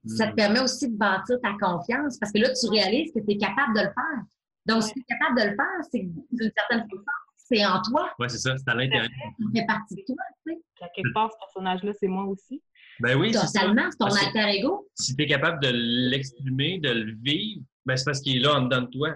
ça 0.08 0.28
te 0.28 0.36
permet 0.36 0.60
aussi 0.60 0.90
de 0.90 0.98
bâtir 0.98 1.38
ta 1.42 1.54
confiance 1.60 2.18
parce 2.20 2.32
que 2.32 2.40
là, 2.40 2.50
tu 2.50 2.70
réalises 2.70 3.12
que 3.14 3.20
tu 3.20 3.32
es 3.32 3.38
capable 3.38 3.76
de 3.76 3.82
le 3.82 3.88
faire. 3.88 4.24
Donc, 4.66 4.84
si 4.84 4.94
tu 4.94 5.00
es 5.00 5.04
capable 5.04 5.40
de 5.40 5.46
le 5.50 5.56
faire, 5.56 5.90
c'est 5.92 6.00
d'une 6.00 6.52
certaine 6.56 6.88
façon, 6.90 7.02
c'est 7.36 7.66
en 7.66 7.82
toi. 7.82 8.12
Oui, 8.20 8.30
c'est 8.30 8.38
ça, 8.38 8.58
c'est 8.58 8.70
à 8.70 8.76
l'intérieur. 8.76 9.10
Ça 9.10 9.46
fait 9.54 9.66
partie 9.66 9.96
de 9.96 10.02
toi, 10.06 10.16
tu 10.46 10.54
sais. 10.54 10.60
À 10.82 10.90
quelque 10.90 11.14
part, 11.14 11.32
ce 11.32 11.38
personnage-là, 11.40 11.92
c'est 12.00 12.08
moi 12.08 12.26
aussi. 12.26 12.62
Ben 13.00 13.18
oui, 13.18 13.32
Totalement, 13.32 13.90
c'est 13.92 13.98
ton 13.98 14.06
alter 14.08 14.58
ego. 14.58 14.88
Si 14.96 15.16
tu 15.16 15.24
es 15.24 15.28
capable 15.28 15.62
de 15.64 15.70
l'exprimer, 15.72 16.80
de 16.80 16.90
le 16.90 17.16
vivre, 17.22 17.62
ben 17.86 17.96
c'est 17.96 18.06
parce 18.06 18.22
qu'il 18.22 18.38
est 18.38 18.40
là 18.40 18.56
en 18.56 18.62
dedans 18.64 18.82
de 18.82 18.88
toi. 18.88 19.16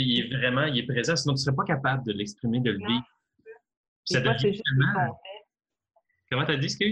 Il 0.00 0.20
est 0.20 0.36
vraiment, 0.36 0.64
il 0.64 0.78
est 0.78 0.86
présent, 0.86 1.16
sinon 1.16 1.34
tu 1.34 1.40
ne 1.40 1.44
serais 1.44 1.56
pas 1.56 1.64
capable 1.64 2.04
de 2.06 2.12
l'exprimer, 2.12 2.60
de 2.60 2.72
le 2.72 2.78
vivre. 2.78 3.04
Ça 4.04 4.20
devient 4.20 4.60
Comment 6.30 6.44
tu 6.44 6.52
as 6.52 6.56
dit, 6.56 6.70
ce 6.70 6.76
que 6.76 6.84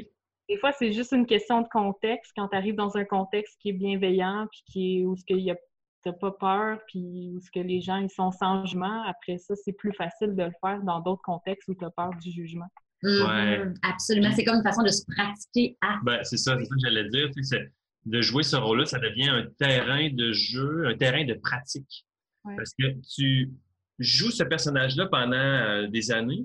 des 0.48 0.58
fois, 0.58 0.72
c'est 0.72 0.92
juste 0.92 1.12
une 1.12 1.24
question 1.24 1.62
de 1.62 1.68
contexte. 1.68 2.32
Quand 2.36 2.48
tu 2.48 2.56
arrives 2.56 2.74
dans 2.74 2.96
un 2.96 3.04
contexte 3.04 3.58
qui 3.60 3.70
est 3.70 3.72
bienveillant, 3.72 4.46
puis 4.50 4.62
qui 4.66 4.98
est, 4.98 5.04
où 5.06 5.16
ce 5.16 5.24
qu'il 5.24 5.50
a 5.50 6.12
pas 6.12 6.32
peur, 6.32 6.78
puis 6.88 7.32
où 7.34 7.40
ce 7.40 7.50
que 7.50 7.60
les 7.60 7.80
gens 7.80 7.96
ils 7.96 8.10
sont 8.10 8.32
sans 8.32 8.66
jugement, 8.66 9.02
après 9.04 9.38
ça, 9.38 9.54
c'est 9.54 9.72
plus 9.72 9.92
facile 9.92 10.34
de 10.34 10.42
le 10.42 10.52
faire 10.60 10.82
dans 10.82 11.00
d'autres 11.00 11.22
contextes 11.22 11.68
où 11.68 11.74
tu 11.74 11.84
as 11.84 11.90
peur 11.90 12.10
du 12.20 12.30
jugement. 12.30 12.66
Mm-hmm. 13.02 13.78
absolument. 13.82 14.30
C'est 14.32 14.44
comme 14.44 14.56
une 14.56 14.62
façon 14.62 14.82
de 14.82 14.88
se 14.88 15.04
pratiquer 15.06 15.76
à. 15.80 15.98
Ben, 16.04 16.22
c'est 16.22 16.36
ça, 16.36 16.56
c'est 16.58 16.66
ça 16.66 16.74
que 16.74 16.80
j'allais 16.82 17.08
dire. 17.08 17.30
de 18.04 18.20
jouer 18.20 18.42
ce 18.42 18.56
rôle-là, 18.56 18.84
ça 18.84 18.98
devient 18.98 19.28
un 19.28 19.46
terrain 19.58 20.10
de 20.12 20.32
jeu, 20.32 20.86
un 20.86 20.96
terrain 20.96 21.24
de 21.24 21.34
pratique. 21.34 22.04
Parce 22.44 22.74
que 22.78 22.86
tu 23.14 23.50
joues 23.98 24.30
ce 24.30 24.42
personnage-là 24.42 25.06
pendant 25.06 25.36
euh, 25.36 25.86
des 25.88 26.10
années, 26.10 26.44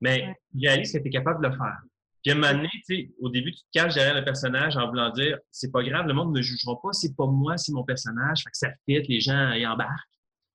mais 0.00 0.22
ouais. 0.22 0.68
réalise 0.68 0.92
que 0.92 0.98
tu 0.98 1.08
es 1.08 1.10
capable 1.10 1.42
de 1.42 1.48
le 1.48 1.56
faire. 1.56 1.80
Puis 2.22 2.32
à 2.32 2.36
un 2.36 2.38
moment 2.38 2.54
donné, 2.54 3.10
au 3.20 3.28
début, 3.28 3.52
tu 3.52 3.62
te 3.64 3.68
caches 3.72 3.94
derrière 3.94 4.14
le 4.14 4.24
personnage 4.24 4.76
en 4.76 4.88
voulant 4.88 5.10
dire 5.10 5.38
c'est 5.50 5.70
pas 5.70 5.82
grave, 5.82 6.06
le 6.06 6.14
monde 6.14 6.32
ne 6.32 6.38
me 6.38 6.42
jugera 6.42 6.80
pas, 6.80 6.92
c'est 6.92 7.14
pas 7.14 7.26
moi, 7.26 7.58
c'est 7.58 7.72
mon 7.72 7.84
personnage. 7.84 8.42
Fait 8.44 8.50
que 8.50 8.56
ça 8.56 8.70
fit, 8.86 9.02
les 9.02 9.20
gens 9.20 9.52
y 9.52 9.66
embarquent. 9.66 9.90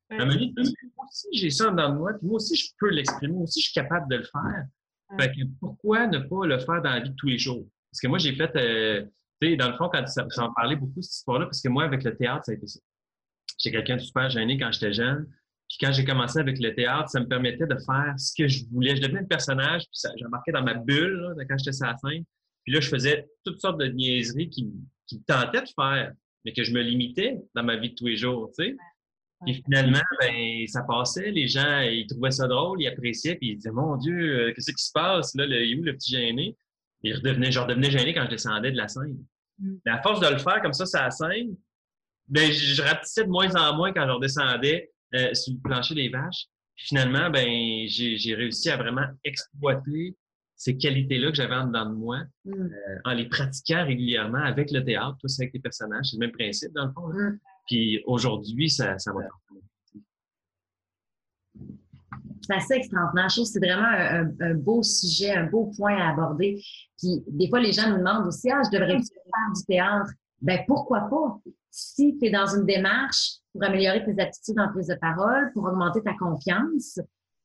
À 0.10 0.15
un 0.15 0.26
moment 0.26 0.34
donné, 0.34 0.54
moi 0.98 1.06
aussi, 1.08 1.28
j'ai 1.34 1.52
ça 1.52 1.70
dans 1.70 1.94
moi, 1.94 2.13
puis 2.18 2.28
moi 2.28 2.38
aussi, 2.38 2.56
je 2.56 2.72
peux 2.80 2.89
l'exprimer, 2.89 3.34
moi 3.34 3.44
aussi, 3.44 3.62
je 3.62 3.65
suis 3.65 3.74
capable 3.74 4.10
de 4.10 4.18
le 4.18 4.24
faire. 4.24 4.65
Fait 5.20 5.32
que 5.32 5.42
pourquoi 5.60 6.08
ne 6.08 6.20
pas 6.20 6.48
le 6.48 6.58
faire 6.58 6.82
dans 6.82 6.89
la 6.89 7.00
vie 7.02 7.12
de 7.12 7.15
tous 7.15 7.28
les 7.28 7.38
jours? 7.38 7.68
Parce 7.92 8.02
que 8.02 8.08
moi, 8.08 8.18
j'ai 8.18 8.36
fait, 8.36 8.56
euh, 8.56 9.06
tu 9.39 9.50
sais, 9.50 9.56
dans 9.56 9.70
le 9.70 9.76
fond, 9.76 9.89
quand 9.92 10.06
ça, 10.08 10.26
ça 10.30 10.44
en 10.46 10.54
parlait 10.54 10.76
beaucoup, 10.76 11.02
cette 11.02 11.13
histoire-là, 11.13 11.46
parce 11.46 11.62
que 11.62 11.70
moi, 11.70 11.84
avec 11.84 12.04
le 12.04 12.15
théâtre, 12.15 12.46
ça 12.46 12.52
a 12.52 12.56
été 12.56 12.65
ça. 12.65 12.80
J'étais 13.60 13.78
quelqu'un 13.78 13.98
de 13.98 14.02
super 14.02 14.30
gêné 14.30 14.58
quand 14.58 14.72
j'étais 14.72 14.93
jeune. 14.93 15.28
Puis 15.67 15.78
quand 15.80 15.91
j'ai 15.91 16.04
commencé 16.04 16.39
avec 16.39 16.60
le 16.60 16.74
théâtre, 16.74 17.10
ça 17.10 17.19
me 17.19 17.28
permettait 17.28 17.67
de 17.67 17.78
faire 17.86 18.13
ce 18.17 18.34
que 18.36 18.48
je 18.48 18.65
voulais. 18.72 18.95
Je 18.95 19.02
devenais 19.02 19.19
un 19.19 19.26
personnage, 19.26 19.84
puis 19.84 20.12
j'embarquais 20.19 20.52
dans 20.52 20.63
ma 20.63 20.74
bulle 20.74 21.34
là, 21.38 21.45
quand 21.48 21.58
j'étais 21.60 21.74
sur 21.74 21.86
la 21.86 21.95
scène. 21.98 22.24
Puis 22.63 22.74
là, 22.74 22.80
je 22.80 22.89
faisais 22.89 23.28
toutes 23.45 23.60
sortes 23.60 23.80
de 23.80 23.86
niaiseries 23.86 24.50
qui, 24.50 24.67
qui 25.06 25.17
me 25.17 25.24
tentaient 25.28 25.62
de 25.62 25.69
faire, 25.76 26.12
mais 26.43 26.54
que 26.54 26.63
je 26.63 26.74
me 26.74 26.82
limitais 26.82 27.38
dans 27.54 27.63
ma 27.63 27.76
vie 27.76 27.91
de 27.91 27.95
tous 27.95 28.08
les 28.08 28.17
jours, 28.17 28.52
tu 28.58 28.65
sais. 28.65 28.78
Puis 29.45 29.63
finalement, 29.63 30.02
ben, 30.19 30.67
ça 30.67 30.84
passait. 30.84 31.32
Les 31.32 31.48
gens, 31.48 31.80
ils 31.82 32.06
trouvaient 32.08 32.32
ça 32.32 32.48
drôle, 32.48 32.82
ils 32.82 32.88
appréciaient, 32.88 33.36
puis 33.36 33.52
ils 33.52 33.56
disaient 33.56 33.72
Mon 33.72 33.95
Dieu, 33.95 34.17
euh, 34.17 34.54
qu'est-ce 34.54 34.72
qui 34.72 34.84
se 34.84 34.91
passe? 34.91 35.34
Là, 35.36 35.45
le, 35.45 35.80
où 35.80 35.84
le 35.84 35.93
petit 35.93 36.12
gêné? 36.12 36.58
Ils 37.04 37.15
redevenaient, 37.15 37.52
je 37.52 37.60
redevenais 37.60 37.91
gêné 37.91 38.13
quand 38.13 38.26
je 38.26 38.32
descendais 38.32 38.72
de 38.72 38.78
la 38.78 38.89
scène. 38.89 39.24
Mm. 39.60 39.76
Mais 39.86 39.91
à 39.91 40.02
force 40.02 40.19
de 40.19 40.28
le 40.28 40.39
faire 40.39 40.62
comme 40.62 40.74
ça, 40.74 40.84
la 41.00 41.12
scène, 41.12 41.56
ben, 42.30 42.52
je 42.52 42.82
ratissais 42.82 43.24
de 43.24 43.30
moins 43.30 43.54
en 43.56 43.76
moins 43.76 43.92
quand 43.92 44.06
je 44.06 44.12
redescendais 44.12 44.92
euh, 45.15 45.34
sur 45.34 45.54
le 45.54 45.60
plancher 45.60 45.96
des 45.96 46.10
vaches. 46.10 46.46
finalement, 46.76 47.30
ben, 47.30 47.48
j'ai 47.88 48.36
réussi 48.36 48.70
à 48.70 48.78
vraiment 48.78 49.06
exploiter 49.24 50.15
ces 50.56 50.78
qualités-là 50.78 51.30
que 51.30 51.36
j'avais 51.36 51.56
en 51.56 51.68
dedans 51.68 51.86
de 51.86 51.96
moi 51.96 52.20
mm. 52.46 52.54
euh, 52.54 52.70
en 53.06 53.13
les 53.13 53.28
pratiquant 53.28 53.86
régulièrement 53.86 54.44
avec 54.44 54.72
le 54.72 54.84
théâtre, 54.84 55.18
tout 55.20 55.28
ça 55.28 55.44
avec 55.44 55.54
les 55.54 55.60
personnages. 55.60 56.08
C'est 56.12 56.18
le 56.18 56.28
même 56.28 56.32
principe, 56.32 56.72
dans 56.74 56.86
le 56.86 56.92
fond. 56.92 57.08
Mm. 57.08 57.39
Puis 57.65 58.04
aujourd'hui, 58.06 58.70
ça, 58.70 58.98
ça 59.00 59.12
va. 59.13 59.22
C'est 62.42 62.56
assez 62.56 62.74
extraordinaire. 62.74 63.30
Je 63.30 63.36
trouve 63.36 63.46
que 63.46 63.52
c'est 63.52 63.60
vraiment 63.60 64.26
un, 64.39 64.54
beau 64.56 64.84
sujet, 64.84 65.32
un 65.36 65.46
beau 65.46 65.72
point 65.78 65.96
à 65.98 66.10
aborder. 66.10 66.62
Puis 66.98 67.24
des 67.28 67.48
fois, 67.48 67.60
les 67.60 67.72
gens 67.72 67.89
nous 67.89 67.98
demandent 67.98 68.28
aussi 68.28 68.52
Ah, 68.52 68.62
je 68.65 68.78
devrais 68.78 68.98
faire 68.98 69.54
du 69.56 69.63
théâtre. 69.68 70.12
Ben 70.42 70.63
pourquoi 70.68 71.02
pas? 71.10 71.39
Si 71.72 72.18
tu 72.18 72.28
es 72.28 72.32
dans 72.32 72.48
une 72.48 72.66
démarche 72.66 73.38
pour 73.54 73.64
améliorer 73.64 74.04
tes 74.04 74.22
attitudes 74.22 74.60
en 74.60 74.70
prise 74.70 74.88
de 74.88 74.96
parole, 74.96 75.52
pour 75.54 75.66
augmenter 75.66 76.02
ta 76.02 76.14
confiance, 76.14 77.00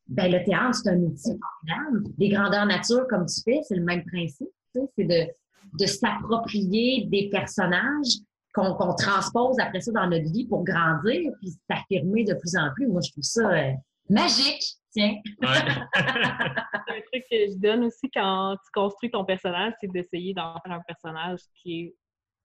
ben 0.07 0.31
le 0.31 0.45
théâtre, 0.45 0.75
c'est 0.83 0.91
un 0.91 0.99
outil 1.01 1.39
formidable. 1.39 2.05
Des 2.19 2.29
grandeurs 2.29 2.67
nature, 2.67 3.07
comme 3.09 3.27
tu 3.27 3.41
fais, 3.43 3.61
c'est 3.63 3.77
le 3.77 3.85
même 3.85 4.05
principe. 4.05 4.49
C'est 4.75 5.05
de, 5.05 5.31
de 5.79 5.87
s'approprier 5.87 7.07
des 7.11 7.29
personnages 7.31 8.19
qu'on 8.55 8.95
transpose 8.95 9.57
après 9.59 9.81
ça 9.81 9.93
dans 9.93 10.07
notre 10.07 10.31
vie 10.33 10.47
pour 10.47 10.65
grandir 10.65 11.33
puis 11.41 11.53
s'affirmer 11.69 12.25
de 12.25 12.35
plus 12.35 12.57
en 12.57 12.73
plus. 12.75 12.87
Moi, 12.87 13.01
je 13.05 13.11
trouve 13.11 13.25
ça 13.25 13.51
euh, 13.51 13.73
magique. 14.09 14.63
Tiens. 14.93 15.17
un 15.43 17.01
truc 17.13 17.25
que 17.29 17.37
je 17.51 17.59
donne 17.59 17.85
aussi 17.85 18.09
quand 18.15 18.57
tu 18.65 18.71
construis 18.73 19.11
ton 19.11 19.25
personnage, 19.25 19.73
c'est 19.81 19.91
d'essayer 19.91 20.35
d'en 20.35 20.55
faire 20.65 20.73
un 20.73 20.83
personnage 20.87 21.41
qui 21.61 21.81
est 21.81 21.95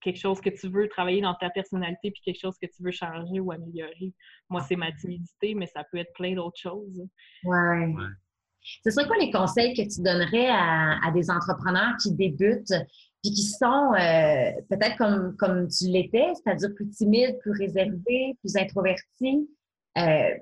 quelque 0.01 0.19
chose 0.19 0.39
que 0.41 0.49
tu 0.49 0.69
veux 0.69 0.87
travailler 0.87 1.21
dans 1.21 1.35
ta 1.35 1.49
personnalité 1.49 2.11
puis 2.11 2.21
quelque 2.23 2.39
chose 2.39 2.57
que 2.61 2.67
tu 2.67 2.83
veux 2.83 2.91
changer 2.91 3.39
ou 3.39 3.51
améliorer. 3.51 4.13
Moi, 4.49 4.61
c'est 4.67 4.75
ma 4.75 4.91
timidité, 4.91 5.55
mais 5.55 5.67
ça 5.67 5.83
peut 5.91 5.97
être 5.97 6.13
plein 6.13 6.35
d'autres 6.35 6.59
choses. 6.59 7.01
Ouais. 7.43 7.93
Ce 8.83 8.91
serait 8.91 9.07
quoi 9.07 9.17
les 9.17 9.31
conseils 9.31 9.73
que 9.73 9.81
tu 9.81 10.01
donnerais 10.01 10.49
à, 10.49 11.11
des 11.13 11.29
entrepreneurs 11.29 11.95
qui 12.01 12.13
débutent 12.13 12.73
puis 13.21 13.33
qui 13.33 13.43
sont 13.43 13.93
euh, 13.93 14.51
peut-être 14.69 14.97
comme, 14.97 15.35
comme 15.37 15.67
tu 15.67 15.87
l'étais, 15.87 16.33
c'est-à-dire 16.35 16.69
plus 16.75 16.89
timides, 16.89 17.37
plus 17.39 17.51
réservés, 17.51 18.37
plus 18.39 18.55
introvertis? 18.55 19.49
Euh, 19.97 20.37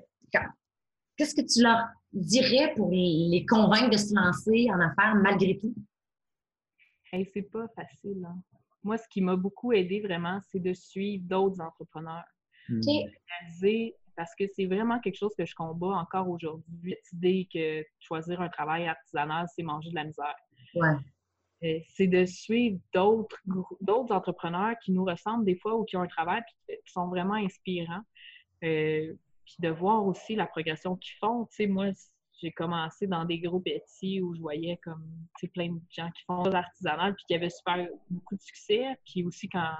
qu'est-ce 1.16 1.34
que 1.34 1.46
tu 1.46 1.62
leur 1.62 1.86
dirais 2.12 2.72
pour 2.76 2.90
les 2.90 3.44
convaincre 3.48 3.90
de 3.90 3.96
se 3.96 4.14
lancer 4.14 4.68
en 4.70 4.80
affaires 4.80 5.14
malgré 5.16 5.58
tout? 5.58 5.74
c'est 7.10 7.50
pas 7.50 7.66
facile. 7.74 8.24
Hein 8.24 8.42
moi, 8.84 8.98
ce 8.98 9.08
qui 9.08 9.20
m'a 9.20 9.36
beaucoup 9.36 9.72
aidé 9.72 10.00
vraiment, 10.00 10.40
c'est 10.48 10.60
de 10.60 10.72
suivre 10.72 11.24
d'autres 11.26 11.60
entrepreneurs. 11.60 12.24
Hmm. 12.68 12.80
Parce 14.16 14.34
que 14.34 14.44
c'est 14.54 14.66
vraiment 14.66 14.98
quelque 14.98 15.16
chose 15.16 15.34
que 15.36 15.46
je 15.46 15.54
combats 15.54 15.96
encore 15.96 16.28
aujourd'hui. 16.28 16.96
L'idée 17.12 17.48
que 17.52 17.84
choisir 18.00 18.40
un 18.40 18.48
travail 18.48 18.88
artisanal, 18.88 19.46
c'est 19.54 19.62
manger 19.62 19.90
de 19.90 19.94
la 19.94 20.04
misère. 20.04 20.34
Ouais. 20.74 20.96
Euh, 21.64 21.78
c'est 21.94 22.06
de 22.06 22.24
suivre 22.24 22.78
d'autres 22.92 23.40
d'autres 23.80 24.14
entrepreneurs 24.14 24.76
qui 24.82 24.92
nous 24.92 25.04
ressemblent 25.04 25.44
des 25.44 25.56
fois 25.56 25.76
ou 25.76 25.84
qui 25.84 25.96
ont 25.96 26.02
un 26.02 26.08
travail 26.08 26.42
qui 26.68 26.92
sont 26.92 27.08
vraiment 27.08 27.34
inspirants. 27.34 28.02
Euh, 28.64 29.14
puis 29.44 29.56
de 29.60 29.68
voir 29.68 30.04
aussi 30.04 30.34
la 30.34 30.46
progression 30.46 30.96
qu'ils 30.96 31.16
font. 31.20 31.46
Tu 31.46 31.56
sais, 31.56 31.66
moi, 31.66 31.86
j'ai 32.40 32.52
commencé 32.52 33.06
dans 33.06 33.24
des 33.24 33.38
groupes 33.38 33.64
petits 33.64 34.20
où 34.20 34.34
je 34.34 34.40
voyais 34.40 34.78
comme 34.82 35.04
plein 35.54 35.72
de 35.72 35.80
gens 35.90 36.10
qui 36.10 36.22
font 36.24 36.42
de 36.42 36.50
l'artisanal 36.50 37.14
puis 37.14 37.24
qui 37.26 37.34
avaient 37.34 37.50
super 37.50 37.86
beaucoup 38.10 38.36
de 38.36 38.40
succès. 38.40 38.86
Puis 39.04 39.24
aussi 39.24 39.48
quand 39.48 39.72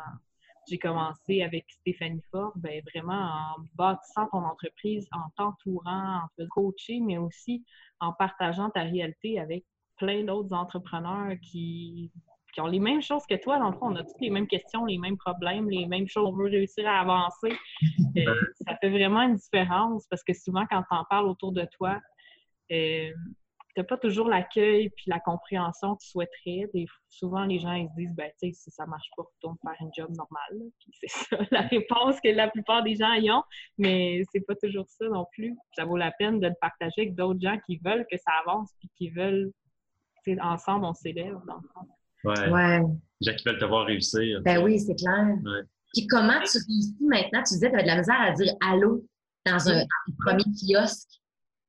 j'ai 0.69 0.79
commencé 0.79 1.43
avec 1.43 1.65
Stéphanie 1.69 2.23
Ford, 2.31 2.53
ben 2.57 2.83
vraiment 2.95 3.15
en 3.15 3.63
bâtissant 3.75 4.27
ton 4.31 4.45
entreprise, 4.45 5.09
en 5.13 5.31
t'entourant, 5.37 6.23
en 6.23 6.29
te 6.37 6.47
coachant, 6.49 7.01
mais 7.03 7.17
aussi 7.17 7.65
en 8.01 8.13
partageant 8.13 8.71
ta 8.71 8.83
réalité 8.83 9.39
avec 9.39 9.65
plein 9.97 10.25
d'autres 10.25 10.55
entrepreneurs 10.55 11.35
qui, 11.43 12.11
qui, 12.53 12.61
ont 12.61 12.67
les 12.67 12.81
mêmes 12.81 13.03
choses 13.03 13.25
que 13.29 13.35
toi. 13.37 13.59
Dans 13.59 13.71
le 13.71 13.77
fond, 13.77 13.93
on 13.93 13.97
a 13.97 14.05
toutes 14.05 14.21
les 14.21 14.31
mêmes 14.31 14.47
questions, 14.47 14.85
les 14.85 14.99
mêmes 14.99 15.17
problèmes, 15.17 15.69
les 15.71 15.87
mêmes 15.87 16.07
choses. 16.07 16.29
On 16.29 16.33
veut 16.33 16.51
réussir 16.51 16.89
à 16.89 17.01
avancer. 17.01 17.57
Euh, 18.17 18.35
ça 18.67 18.77
fait 18.81 18.91
vraiment 18.91 19.23
une 19.23 19.37
différence 19.37 20.07
parce 20.09 20.25
que 20.25 20.33
souvent, 20.33 20.65
quand 20.71 20.83
tu 20.83 20.97
en 20.97 21.05
parles 21.05 21.29
autour 21.29 21.53
de 21.53 21.67
toi, 21.77 22.01
euh, 22.73 23.13
tu 23.75 23.81
n'as 23.83 23.85
pas 23.85 23.97
toujours 23.97 24.29
l'accueil 24.29 24.91
puis 24.91 25.05
la 25.07 25.21
compréhension 25.21 25.95
que 25.95 26.03
tu 26.03 26.09
souhaiterais. 26.09 26.69
souvent, 27.09 27.45
les 27.45 27.61
gens 27.61 27.75
ils 27.75 27.89
se 27.89 27.95
disent 27.97 28.15
ben, 28.15 28.31
tu 28.41 28.49
sais, 28.49 28.53
si 28.53 28.71
ça 28.71 28.85
ne 28.85 28.91
marche 28.91 29.09
pas, 29.17 29.23
retourne 29.23 29.57
faire 29.63 29.77
un 29.81 29.91
job 29.97 30.11
normal. 30.17 30.71
c'est 31.01 31.09
ça 31.09 31.37
la 31.53 31.61
réponse 31.63 32.21
que 32.21 32.29
la 32.29 32.49
plupart 32.49 32.83
des 32.83 32.97
gens 32.97 33.13
y 33.13 33.31
ont, 33.31 33.43
mais 33.77 34.23
c'est 34.33 34.41
pas 34.41 34.55
toujours 34.57 34.87
ça 34.89 35.07
non 35.09 35.27
plus. 35.33 35.57
Ça 35.77 35.85
vaut 35.85 35.97
la 35.97 36.11
peine 36.13 36.41
de 36.41 36.49
le 36.49 36.55
partager 36.61 37.03
avec 37.03 37.15
d'autres 37.15 37.41
gens 37.41 37.59
qui 37.67 37.79
veulent 37.85 38.07
que 38.11 38.17
ça 38.17 38.33
avance 38.45 38.71
puis 38.81 38.91
qui 38.97 39.11
veulent, 39.11 39.53
ensemble, 40.41 40.85
on 40.85 40.95
s'élève 40.95 41.39
dans 41.47 41.57
le 41.57 41.69
fond. 41.73 41.89
Ouais. 42.25 42.51
ouais. 42.51 42.81
Les 43.21 43.31
gens 43.31 43.37
qui 43.37 43.45
veulent 43.49 43.59
te 43.59 43.65
voir 43.65 43.87
réussir. 43.87 44.41
Ben 44.43 44.63
oui, 44.63 44.81
c'est 44.81 44.97
clair. 44.97 45.37
Puis 45.95 46.07
comment 46.07 46.41
tu 46.41 46.59
réussis 46.59 46.97
maintenant? 47.01 47.43
Tu 47.45 47.55
disais 47.55 47.71
que 47.71 47.77
tu 47.77 47.79
avais 47.79 47.83
de 47.85 47.89
la 47.89 47.99
misère 47.99 48.21
à 48.21 48.33
dire 48.33 48.53
allô 48.61 49.07
dans 49.47 49.69
un 49.69 49.85
premier 50.19 50.45
kiosque. 50.45 51.18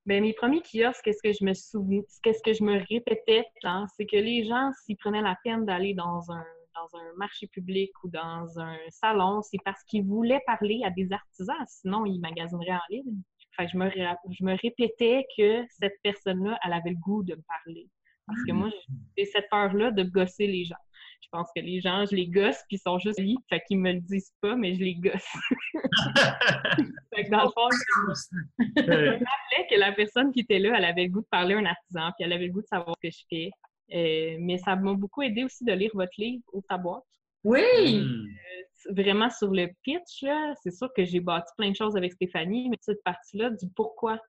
Bien, 0.09 0.21
mes 0.21 0.33
premiers 0.33 0.63
kiosques, 0.63 1.03
qu'est-ce 1.03 1.21
que 1.21 1.31
je 1.31 1.45
me 1.45 1.53
souviens, 1.53 2.01
qu'est-ce 2.23 2.41
que 2.41 2.51
je 2.51 2.63
me 2.63 2.79
répétais, 2.89 3.45
hein, 3.63 3.85
c'est 3.95 4.07
que 4.07 4.15
les 4.15 4.43
gens, 4.43 4.71
s'ils 4.83 4.97
prenaient 4.97 5.21
la 5.21 5.37
peine 5.43 5.65
d'aller 5.65 5.93
dans 5.93 6.31
un, 6.31 6.43
dans 6.73 6.99
un 6.99 7.13
marché 7.15 7.45
public 7.45 7.91
ou 8.03 8.09
dans 8.09 8.59
un 8.59 8.75
salon, 8.89 9.43
c'est 9.43 9.59
parce 9.63 9.83
qu'ils 9.83 10.03
voulaient 10.03 10.41
parler 10.47 10.81
à 10.83 10.89
des 10.89 11.11
artisans, 11.11 11.63
sinon 11.67 12.07
ils 12.07 12.19
magasineraient 12.21 12.71
en 12.71 12.89
ligne. 12.89 13.21
Fait 13.55 13.67
je, 13.67 13.77
me, 13.77 13.87
je 13.91 14.43
me 14.43 14.57
répétais 14.59 15.27
que 15.37 15.63
cette 15.79 15.99
personne-là, 16.01 16.57
elle 16.65 16.73
avait 16.73 16.89
le 16.89 16.95
goût 16.95 17.21
de 17.23 17.35
me 17.35 17.43
parler. 17.43 17.87
Parce 18.25 18.43
que 18.47 18.51
moi, 18.51 18.71
j'ai 19.15 19.25
cette 19.25 19.47
peur-là 19.51 19.91
de 19.91 20.01
gosser 20.01 20.47
les 20.47 20.65
gens. 20.65 20.75
Je 21.21 21.27
pense 21.32 21.47
que 21.55 21.62
les 21.62 21.79
gens, 21.79 22.05
je 22.10 22.15
les 22.15 22.27
gosse, 22.27 22.58
puis 22.67 22.77
ils 22.77 22.79
sont 22.79 22.97
juste 22.97 23.19
lits, 23.19 23.38
fait 23.49 23.62
qu'ils 23.67 23.79
me 23.79 23.93
le 23.93 23.99
disent 23.99 24.34
pas, 24.41 24.55
mais 24.55 24.73
je 24.73 24.79
les 24.79 24.95
gosse. 24.95 25.27
fait 27.13 27.25
que 27.25 27.29
dans 27.29 27.43
le 27.43 27.49
fond, 27.49 27.69
je 27.69 28.58
me 28.82 29.12
rappelais 29.12 29.67
que 29.69 29.79
la 29.79 29.91
personne 29.91 30.32
qui 30.32 30.41
était 30.41 30.60
là, 30.60 30.75
elle 30.77 30.86
avait 30.86 31.03
le 31.03 31.10
goût 31.10 31.21
de 31.21 31.27
parler 31.29 31.55
à 31.55 31.60
un 31.60 31.65
artisan, 31.65 32.12
puis 32.17 32.25
elle 32.25 32.34
avait 32.34 32.47
le 32.47 32.53
goût 32.53 32.62
de 32.62 32.67
savoir 32.67 32.95
ce 33.01 33.08
que 33.08 33.13
je 33.13 33.23
fais. 33.29 33.51
Euh, 33.93 34.38
mais 34.39 34.58
ça 34.60 34.75
m'a 34.75 34.93
beaucoup 34.93 35.21
aidé 35.21 35.43
aussi 35.43 35.63
de 35.63 35.73
lire 35.73 35.91
votre 35.93 36.13
livre 36.17 36.43
au 36.53 36.62
ta 36.62 36.77
boîte. 36.77 37.03
Oui! 37.43 37.99
Euh, 37.99 38.93
vraiment 38.93 39.29
sur 39.29 39.51
le 39.51 39.67
pitch, 39.84 40.25
c'est 40.62 40.71
sûr 40.71 40.89
que 40.95 41.05
j'ai 41.05 41.19
bâti 41.19 41.51
plein 41.58 41.71
de 41.71 41.75
choses 41.75 41.95
avec 41.95 42.13
Stéphanie, 42.13 42.69
mais 42.69 42.77
cette 42.82 43.03
partie-là 43.03 43.51
du 43.51 43.67
pourquoi, 43.75 44.19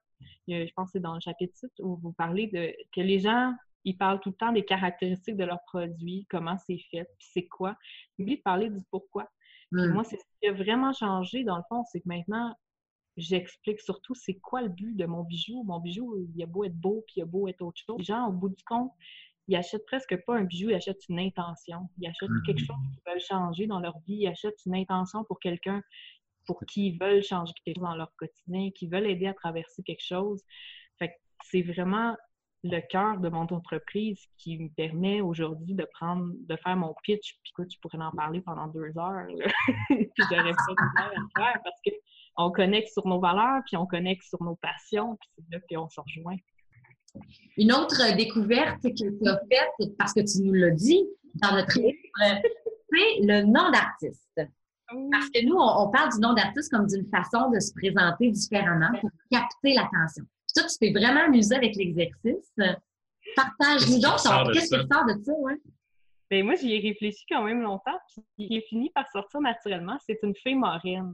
je 0.47 0.71
pense 0.75 0.87
que 0.87 0.91
c'est 0.93 0.99
dans 0.99 1.15
le 1.15 1.19
chapitre 1.19 1.53
où 1.79 1.97
vous 1.97 2.13
parlez 2.13 2.47
de 2.47 2.73
que 2.95 3.01
les 3.01 3.19
gens 3.19 3.53
ils 3.83 3.97
parlent 3.97 4.19
tout 4.19 4.29
le 4.29 4.35
temps 4.35 4.51
des 4.51 4.65
caractéristiques 4.65 5.37
de 5.37 5.43
leurs 5.43 5.63
produits, 5.65 6.25
comment 6.29 6.57
c'est 6.65 6.79
fait, 6.91 7.05
puis 7.17 7.27
c'est 7.33 7.47
quoi. 7.47 7.75
Ils 8.17 8.23
oublient 8.23 8.37
de 8.37 8.41
parler 8.41 8.69
du 8.69 8.79
pourquoi. 8.89 9.29
Hmm. 9.71 9.87
moi, 9.87 10.03
c'est 10.03 10.17
ce 10.17 10.23
qui 10.39 10.47
a 10.47 10.53
vraiment 10.53 10.93
changé, 10.93 11.43
dans 11.43 11.57
le 11.57 11.63
fond, 11.69 11.83
c'est 11.91 12.01
que 12.01 12.07
maintenant, 12.07 12.55
j'explique 13.17 13.79
surtout 13.79 14.15
c'est 14.15 14.35
quoi 14.35 14.61
le 14.61 14.69
but 14.69 14.95
de 14.95 15.05
mon 15.05 15.23
bijou. 15.23 15.63
Mon 15.63 15.79
bijou, 15.79 16.27
il 16.35 16.43
a 16.43 16.45
beau 16.45 16.63
être 16.63 16.75
beau, 16.75 17.03
puis 17.07 17.15
il 17.17 17.21
a 17.23 17.25
beau 17.25 17.47
être 17.47 17.61
autre 17.61 17.79
chose. 17.85 17.97
Les 17.97 18.03
gens, 18.03 18.27
au 18.27 18.31
bout 18.31 18.49
du 18.49 18.63
compte, 18.63 18.91
ils 19.47 19.55
achètent 19.55 19.85
presque 19.85 20.15
pas 20.25 20.37
un 20.37 20.43
bijou, 20.43 20.69
ils 20.69 20.75
achètent 20.75 21.07
une 21.09 21.19
intention. 21.19 21.89
Ils 21.97 22.07
achètent 22.07 22.29
quelque 22.45 22.59
chose 22.59 22.77
qu'ils 22.91 23.11
veulent 23.11 23.21
changer 23.21 23.67
dans 23.67 23.79
leur 23.79 23.97
vie. 24.07 24.19
Ils 24.21 24.27
achètent 24.27 24.65
une 24.65 24.75
intention 24.75 25.23
pour 25.23 25.39
quelqu'un 25.39 25.81
pour 26.45 26.59
qui 26.65 26.87
ils 26.87 26.97
veulent 26.97 27.23
changer 27.23 27.53
quelque 27.63 27.77
chose 27.77 27.83
dans 27.83 27.95
leur 27.95 28.15
quotidien, 28.15 28.71
qui 28.71 28.87
veulent 28.87 29.07
aider 29.07 29.27
à 29.27 29.33
traverser 29.33 29.83
quelque 29.83 30.03
chose. 30.03 30.41
Fait 30.97 31.15
c'est 31.43 31.61
vraiment 31.61 32.15
le 32.63 32.79
cœur 32.89 33.17
de 33.19 33.29
mon 33.29 33.41
entreprise 33.41 34.19
qui 34.37 34.59
me 34.59 34.69
permet 34.69 35.21
aujourd'hui 35.21 35.73
de 35.73 35.87
prendre, 35.93 36.31
de 36.33 36.55
faire 36.57 36.75
mon 36.77 36.93
pitch. 37.03 37.39
Puis 37.43 37.53
quoi, 37.53 37.65
tu 37.65 37.79
pourrais 37.79 37.97
en 37.97 38.11
parler 38.11 38.41
pendant 38.41 38.67
deux 38.67 38.91
heures. 38.97 39.25
puis 39.89 40.23
j'aurais 40.29 40.53
pas 40.53 40.73
de 40.73 41.01
à 41.01 41.09
le 41.15 41.27
faire 41.35 41.59
parce 41.63 41.81
qu'on 41.83 42.51
connecte 42.51 42.89
sur 42.89 43.07
nos 43.07 43.19
valeurs, 43.19 43.61
puis 43.65 43.77
on 43.77 43.85
connecte 43.85 44.23
sur 44.23 44.41
nos 44.43 44.55
passions, 44.55 45.17
puis 45.19 45.29
c'est 45.35 45.55
là 45.55 45.59
qu'on 45.69 45.89
se 45.89 45.99
rejoint. 45.99 46.37
Une 47.57 47.73
autre 47.73 48.15
découverte 48.15 48.81
que 48.83 48.89
tu 48.89 49.27
as 49.27 49.39
faite, 49.49 49.97
parce 49.97 50.13
que 50.13 50.21
tu 50.21 50.43
nous 50.43 50.53
l'as 50.53 50.71
dit 50.71 51.03
dans 51.35 51.55
notre 51.55 51.77
livre, 51.77 51.97
c'est 52.19 53.21
le 53.21 53.43
nom 53.43 53.71
d'artiste. 53.71 54.41
Parce 55.11 55.29
que 55.29 55.45
nous, 55.45 55.55
on, 55.55 55.89
parle 55.89 56.11
du 56.11 56.19
nom 56.19 56.33
d'artiste 56.33 56.71
comme 56.71 56.85
d'une 56.85 57.07
façon 57.09 57.49
de 57.49 57.59
se 57.59 57.73
présenter 57.73 58.29
différemment 58.29 58.91
pour 58.99 59.09
capter 59.31 59.73
l'attention. 59.73 60.25
Puis 60.53 60.61
toi, 60.61 60.69
tu 60.69 60.77
t'es 60.79 60.91
vraiment 60.91 61.25
amusé 61.25 61.55
avec 61.55 61.75
l'exercice. 61.75 62.53
Partage-nous 63.35 63.99
donc, 63.99 64.17
qu'est-ce 64.53 64.75
que 64.75 64.81
tu 64.81 64.87
sors 64.91 65.05
de 65.05 65.23
ça, 65.23 65.33
ouais? 65.33 65.55
Bien, 66.29 66.43
moi, 66.43 66.55
j'y 66.55 66.73
ai 66.73 66.79
réfléchi 66.79 67.25
quand 67.29 67.43
même 67.43 67.61
longtemps, 67.61 67.99
puis 68.13 68.23
il 68.37 68.57
est 68.57 68.67
fini 68.67 68.89
par 68.91 69.05
sortir 69.11 69.41
naturellement. 69.41 69.97
C'est 70.05 70.19
une 70.23 70.35
fée 70.35 70.55
marine. 70.55 71.13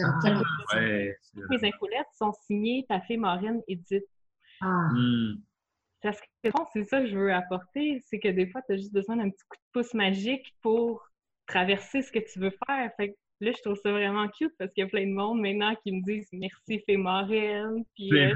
Ah, 0.00 0.42
ouais, 0.74 1.16
Les 1.50 1.64
infolettes 1.64 2.06
sont 2.16 2.32
signées 2.46 2.84
ta 2.88 3.00
fée 3.00 3.16
marine 3.16 3.62
Edith. 3.68 4.04
Ah. 4.60 4.88
Hmm. 4.92 5.36
Parce 6.02 6.20
que 6.20 6.26
c'est 6.72 6.84
ça 6.84 7.00
que 7.00 7.08
je 7.08 7.16
veux 7.16 7.32
apporter, 7.32 8.02
c'est 8.06 8.20
que 8.20 8.28
des 8.28 8.48
fois, 8.48 8.62
tu 8.62 8.74
as 8.74 8.76
juste 8.76 8.92
besoin 8.92 9.16
d'un 9.16 9.30
petit 9.30 9.44
coup 9.48 9.56
de 9.56 9.80
pouce 9.80 9.94
magique 9.94 10.54
pour 10.60 11.08
traverser 11.46 12.02
ce 12.02 12.12
que 12.12 12.20
tu 12.20 12.38
veux 12.38 12.52
faire. 12.66 12.90
Fait 12.96 13.16
Là, 13.40 13.52
je 13.56 13.62
trouve 13.62 13.78
ça 13.80 13.92
vraiment 13.92 14.26
cute 14.28 14.52
parce 14.58 14.72
qu'il 14.72 14.82
y 14.82 14.86
a 14.86 14.90
plein 14.90 15.06
de 15.06 15.12
monde 15.12 15.40
maintenant 15.40 15.72
qui 15.84 15.92
me 15.92 16.02
disent 16.02 16.28
merci, 16.32 16.82
fée 16.84 16.96
marraine. 16.96 17.84
Puis, 17.94 18.10
euh, 18.12 18.34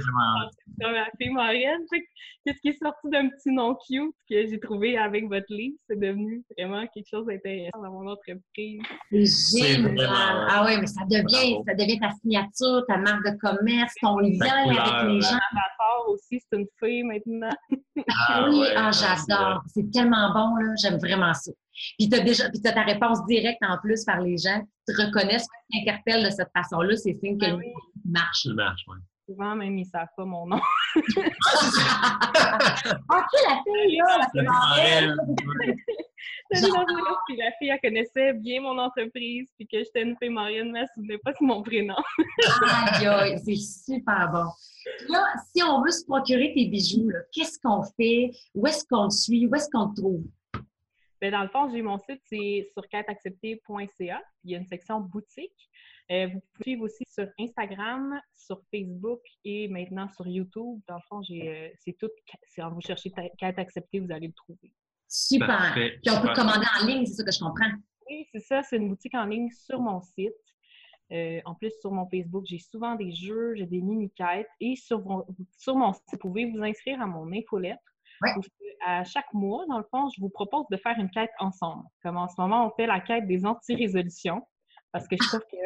fée. 1.19 2.07
Qu'est-ce 2.45 2.61
qui 2.61 2.69
est 2.69 2.79
sorti 2.79 3.09
d'un 3.11 3.29
petit 3.29 3.51
nom 3.51 3.75
cute 3.75 4.15
que 4.31 4.47
j'ai 4.47 4.61
trouvé 4.61 4.97
avec 4.97 5.27
votre 5.29 5.47
livre? 5.51 5.77
C'est 5.89 5.99
devenu 5.99 6.45
vraiment 6.57 6.87
quelque 6.87 7.09
chose 7.09 7.27
d'intéressant 7.27 7.83
dans 7.83 7.91
mon 7.91 8.11
entreprise. 8.11 8.81
C'est 9.11 9.27
génial! 9.27 10.07
Ah 10.09 10.65
oui, 10.67 10.77
mais 10.81 10.87
ça 10.87 11.03
devient, 11.05 11.59
ça 11.67 11.75
devient 11.75 11.99
ta 11.99 12.11
signature, 12.13 12.85
ta 12.87 12.97
marque 12.99 13.25
de 13.25 13.37
commerce, 13.39 13.95
ton 14.01 14.19
lien 14.19 14.39
avec 14.41 15.09
les 15.09 15.21
gens. 15.21 15.39
aussi, 16.09 16.41
c'est 16.41 16.59
une 16.59 16.67
fée 16.79 17.03
maintenant. 17.03 17.51
Ah, 18.09 18.47
oui, 18.51 18.67
ah, 18.77 18.91
j'adore. 18.93 19.63
C'est 19.67 19.91
tellement 19.91 20.33
bon, 20.33 20.57
là. 20.57 20.75
J'aime 20.81 20.99
vraiment 20.99 21.35
ça. 21.35 21.51
Puis 21.99 22.09
tu 22.09 22.17
as 22.17 22.21
déjà 22.21 22.49
puis 22.51 22.61
as 22.65 22.73
ta 22.73 22.83
réponse 22.83 23.25
directe 23.27 23.61
en 23.63 23.79
plus 23.79 24.05
par 24.05 24.21
les 24.21 24.37
gens 24.37 24.61
qui 24.61 24.95
te 24.95 25.03
reconnaissent, 25.03 25.47
qui 25.71 25.85
t'interpellent 25.85 26.25
de 26.25 26.31
cette 26.31 26.51
façon-là, 26.55 26.97
c'est 26.97 27.15
signe 27.15 27.39
que 27.39 27.53
oui. 27.53 27.67
marche. 28.05 28.47
marche, 28.55 28.83
oui. 28.89 28.99
Souvent, 29.29 29.55
même, 29.55 29.79
ils 29.79 29.85
ne 29.85 29.89
savent 29.89 30.09
pas 30.17 30.25
mon 30.25 30.47
nom. 30.47 30.57
ok, 30.97 31.03
la 33.49 33.63
fille, 33.65 33.99
là, 33.99 34.19
la 34.19 34.27
fille 34.33 34.45
la 37.39 37.53
fille, 37.59 37.69
elle 37.69 37.81
connaissait 37.81 38.33
bien 38.33 38.61
mon 38.61 38.79
entreprise, 38.79 39.49
puis 39.57 39.67
que 39.67 39.79
j'étais 39.79 40.03
une 40.03 40.17
fille 40.21 40.29
marienne, 40.29 40.73
mais 40.73 40.81
elle 40.81 40.85
ne 40.85 40.89
se 40.89 40.95
souvenait 40.95 41.19
pas 41.19 41.33
de 41.33 41.37
mon 41.41 41.63
prénom. 41.63 41.95
aïe, 43.07 43.39
c'est 43.45 43.55
super 43.55 44.31
bon. 44.33 44.49
Là, 45.09 45.25
si 45.55 45.63
on 45.63 45.83
veut 45.83 45.93
se 45.93 46.05
procurer 46.05 46.53
tes 46.55 46.67
bijoux, 46.67 47.11
qu'est-ce 47.33 47.59
qu'on 47.63 47.83
fait? 47.97 48.33
Où 48.55 48.67
est-ce 48.67 48.85
qu'on 48.91 49.09
te 49.09 49.15
suit? 49.15 49.47
Où 49.47 49.55
est-ce 49.55 49.69
qu'on 49.73 49.91
te 49.91 50.01
trouve? 50.01 50.25
Ben, 51.23 51.31
dans 51.31 51.43
le 51.43 51.49
fond, 51.51 51.71
j'ai 51.71 51.83
mon 51.83 51.99
site, 51.99 52.21
c'est 52.25 52.69
sur 52.73 52.83
quêteacceptée.ca. 52.89 54.23
Il 54.43 54.51
y 54.51 54.57
a 54.57 54.59
une 54.59 54.67
section 54.67 54.99
boutique. 54.99 55.71
Euh, 56.11 56.27
vous 56.27 56.41
pouvez 56.41 56.63
suivre 56.65 56.83
aussi 56.83 57.05
sur 57.09 57.29
Instagram, 57.39 58.21
sur 58.35 58.61
Facebook 58.75 59.21
et 59.45 59.69
maintenant 59.69 60.09
sur 60.09 60.27
YouTube. 60.27 60.81
Dans 60.89 60.97
le 60.97 61.03
fond, 61.09 61.21
euh, 61.31 61.69
c'est 61.79 61.97
tout. 61.97 62.11
Si 62.49 62.61
vous 62.61 62.81
cherchez 62.81 63.13
Quête 63.39 63.57
acceptée, 63.57 64.01
vous 64.01 64.11
allez 64.11 64.27
le 64.27 64.33
trouver. 64.33 64.73
Super. 65.07 65.73
Puis 65.75 66.11
on 66.11 66.21
peut 66.23 66.33
commander 66.35 66.67
en 66.81 66.87
ligne, 66.87 67.07
c'est 67.07 67.15
ça 67.15 67.25
que 67.25 67.31
je 67.31 67.39
comprends. 67.39 67.71
Oui, 68.11 68.27
c'est 68.33 68.41
ça. 68.41 68.65
C'est 68.65 68.79
une 68.79 68.89
boutique 68.89 69.15
en 69.15 69.27
ligne 69.27 69.49
sur 69.51 69.81
mon 69.81 70.01
site. 70.01 70.33
Euh, 71.13 71.41
en 71.45 71.55
plus, 71.55 71.73
sur 71.81 71.93
mon 71.93 72.09
Facebook, 72.11 72.47
j'ai 72.49 72.59
souvent 72.59 72.97
des 72.97 73.13
jeux, 73.13 73.55
j'ai 73.55 73.67
des 73.67 73.81
mini-quêtes. 73.81 74.49
Et 74.59 74.75
sur, 74.75 75.25
sur 75.57 75.77
mon 75.77 75.93
site, 75.93 76.03
vous 76.11 76.19
pouvez 76.19 76.47
vous 76.47 76.65
inscrire 76.65 77.01
à 77.01 77.07
mon 77.07 77.33
infolettre 77.33 77.92
à 78.85 79.05
chaque 79.05 79.33
mois, 79.33 79.65
dans 79.69 79.79
le 79.79 79.85
fond, 79.91 80.09
je 80.15 80.21
vous 80.21 80.31
propose 80.31 80.65
de 80.71 80.77
faire 80.77 80.99
une 80.99 81.11
quête 81.11 81.31
ensemble. 81.39 81.85
Comme 82.03 82.17
en 82.17 82.29
ce 82.29 82.35
moment, 82.39 82.67
on 82.67 82.71
fait 82.71 82.87
la 82.87 83.01
quête 83.01 83.27
des 83.27 83.45
anti-résolutions. 83.45 84.43
Parce 84.93 85.09
que 85.09 85.17
je 85.21 85.27
trouve 85.27 85.41
que 85.41 85.57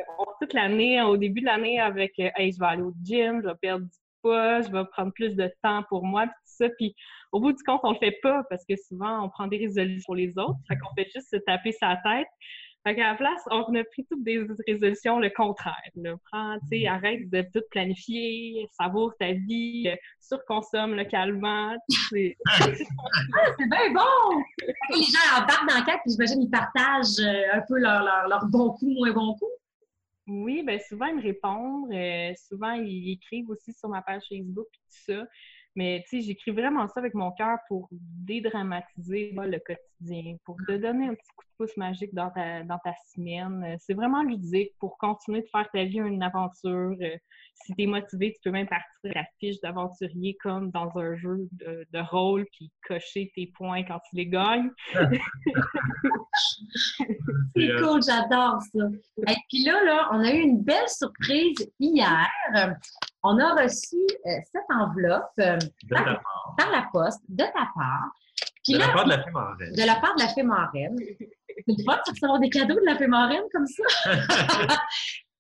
toute 0.41 0.53
l'année, 0.53 1.03
au 1.03 1.17
début 1.17 1.41
de 1.41 1.47
l'année, 1.47 1.81
avec 1.81 2.13
Hey, 2.19 2.53
je 2.53 2.59
vais 2.59 2.67
aller 2.67 2.83
au 2.83 2.93
gym, 3.03 3.41
je 3.43 3.49
vais 3.49 3.55
perdre 3.61 3.85
du 3.85 3.99
poids, 4.23 4.61
je 4.61 4.71
vais 4.71 4.85
prendre 4.93 5.13
plus 5.13 5.35
de 5.35 5.51
temps 5.63 5.83
pour 5.89 6.05
moi, 6.05 6.23
puis 6.23 6.35
tout 6.35 6.65
ça. 6.65 6.69
Puis 6.79 6.95
au 7.33 7.41
bout 7.41 7.53
du 7.53 7.63
compte, 7.65 7.81
on 7.83 7.93
le 7.93 7.99
fait 7.99 8.19
pas 8.23 8.45
parce 8.49 8.65
que 8.65 8.77
souvent, 8.77 9.25
on 9.25 9.29
prend 9.29 9.47
des 9.47 9.59
résolutions 9.59 10.05
pour 10.07 10.15
les 10.15 10.39
autres. 10.39 10.59
Fait 10.69 10.77
qu'on 10.77 10.95
fait 10.95 11.09
juste 11.13 11.29
se 11.31 11.37
taper 11.37 11.73
sa 11.73 11.97
tête. 11.97 12.29
Fait 12.87 12.95
qu'à 12.95 13.09
la 13.11 13.15
place, 13.17 13.43
on 13.51 13.75
a 13.75 13.83
pris 13.83 14.07
toutes 14.09 14.23
des 14.23 14.47
résolutions 14.69 15.19
le 15.19 15.29
contraire. 15.31 15.75
Là. 15.97 16.15
Prends, 16.31 16.57
tu 16.71 16.79
sais, 16.79 16.85
Mm. 16.85 16.93
arrête 16.95 17.31
de 17.31 17.43
tout 17.53 17.65
planifier, 17.73 18.69
savoure 18.81 19.13
ta 19.19 19.33
vie, 19.33 19.89
euh, 19.89 19.97
surconsomme 20.21 20.95
localement. 20.95 21.75
C'est 22.11 22.37
bien 23.69 23.93
bon! 23.93 24.43
les 24.91 25.03
gens 25.03 25.43
embarquent 25.43 25.69
dans 25.69 25.79
le 25.81 25.85
cadre, 25.85 26.01
puis 26.05 26.13
j'imagine 26.13 26.43
ils 26.43 26.51
partagent 26.51 27.19
euh, 27.19 27.55
un 27.55 27.63
peu 27.67 27.79
leurs 27.79 28.05
leur, 28.05 28.29
leur 28.29 28.47
bons 28.47 28.71
coups, 28.71 28.95
moins 28.95 29.11
bons 29.13 29.35
coups. 29.35 29.51
Oui, 30.29 30.63
ben 30.65 30.79
souvent 30.89 31.07
ils 31.07 31.17
me 31.17 31.23
répondent. 31.23 31.93
euh, 31.93 32.33
souvent 32.49 32.73
ils 32.73 33.13
écrivent 33.13 33.49
aussi 33.51 33.73
sur 33.73 33.89
ma 33.89 34.03
page 34.03 34.23
Facebook 34.29 34.67
et 34.75 34.79
tout 34.79 35.13
ça. 35.15 35.27
Mais 35.77 36.03
tu 36.09 36.21
sais, 36.21 36.27
j'écris 36.27 36.53
vraiment 36.53 36.89
ça 36.89 37.01
avec 37.01 37.13
mon 37.15 37.31
cœur 37.33 37.59
pour 37.69 37.89
dédramatiser 37.93 39.33
là, 39.35 39.47
le 39.47 39.59
quotidien, 39.59 40.37
pour 40.45 40.57
te 40.67 40.73
donner 40.73 41.09
un 41.09 41.15
petit 41.15 41.29
coup 41.37 41.45
de 41.45 41.67
pouce 41.67 41.77
magique 41.77 42.15
dans 42.15 42.31
ta, 42.31 42.63
dans 42.63 42.79
ta 42.79 42.95
semaine. 43.15 43.63
Euh, 43.63 43.77
C'est 43.79 43.93
vraiment 43.93 44.23
ludique 44.23 44.73
pour 44.81 44.97
continuer 44.97 45.43
de 45.43 45.49
faire 45.53 45.69
ta 45.73 45.85
vie 45.85 45.99
une 45.99 46.23
aventure. 46.23 46.97
Euh, 47.01 47.17
si 47.55 47.75
tu 47.75 47.83
es 47.83 47.87
motivé, 47.87 48.33
tu 48.33 48.41
peux 48.45 48.51
même 48.51 48.69
partir 48.69 48.89
la 49.05 49.25
fiche 49.39 49.61
d'aventurier 49.61 50.37
comme 50.43 50.71
dans 50.71 50.91
un 50.97 51.15
jeu 51.17 51.49
de, 51.53 51.87
de 51.93 51.99
rôle, 52.11 52.47
puis 52.53 52.71
cocher 52.87 53.31
tes 53.35 53.53
points 53.55 53.83
quand 53.85 54.01
tu 54.09 54.17
les 54.17 54.27
gagnes. 54.27 54.71
C'est 57.55 57.71
euh, 57.71 57.83
cool, 57.83 58.03
j'adore 58.03 58.61
ça. 58.63 58.89
Et 59.29 59.37
puis 59.49 59.65
là, 59.65 59.85
là, 59.85 60.09
on 60.13 60.21
a 60.21 60.31
eu 60.33 60.41
une 60.41 60.63
belle 60.63 60.89
surprise 60.89 61.71
hier. 61.79 62.29
On 63.29 63.39
a 63.41 63.55
reçu 63.61 63.97
euh, 63.97 64.31
cette 64.53 64.71
enveloppe 64.71 65.33
euh, 65.41 65.59
par 65.91 66.71
la 66.71 66.89
poste 66.93 67.23
de 67.29 67.43
ta 67.43 67.69
part. 67.75 68.13
Puis 68.63 68.75
De 68.75 68.79
là, 68.79 68.87
la 68.87 68.93
part 68.93 69.05
de 69.05 69.11
la 69.11 69.19
fée 69.19 69.31
de 69.73 69.87
la 69.87 69.95
part 69.97 70.15
de 70.15 70.23
la 70.23 70.29
fée 70.29 70.43
marraine. 70.45 70.97
C'est 70.99 71.75
le 71.77 71.85
fun 71.85 71.97
de 71.97 72.11
recevoir 72.11 72.39
des 72.39 72.51
cadeaux 72.51 72.77
de 72.77 72.85
la 72.85 72.97
fée 72.97 73.09
marraine 73.09 73.43
comme 73.53 73.67
ça? 73.67 73.83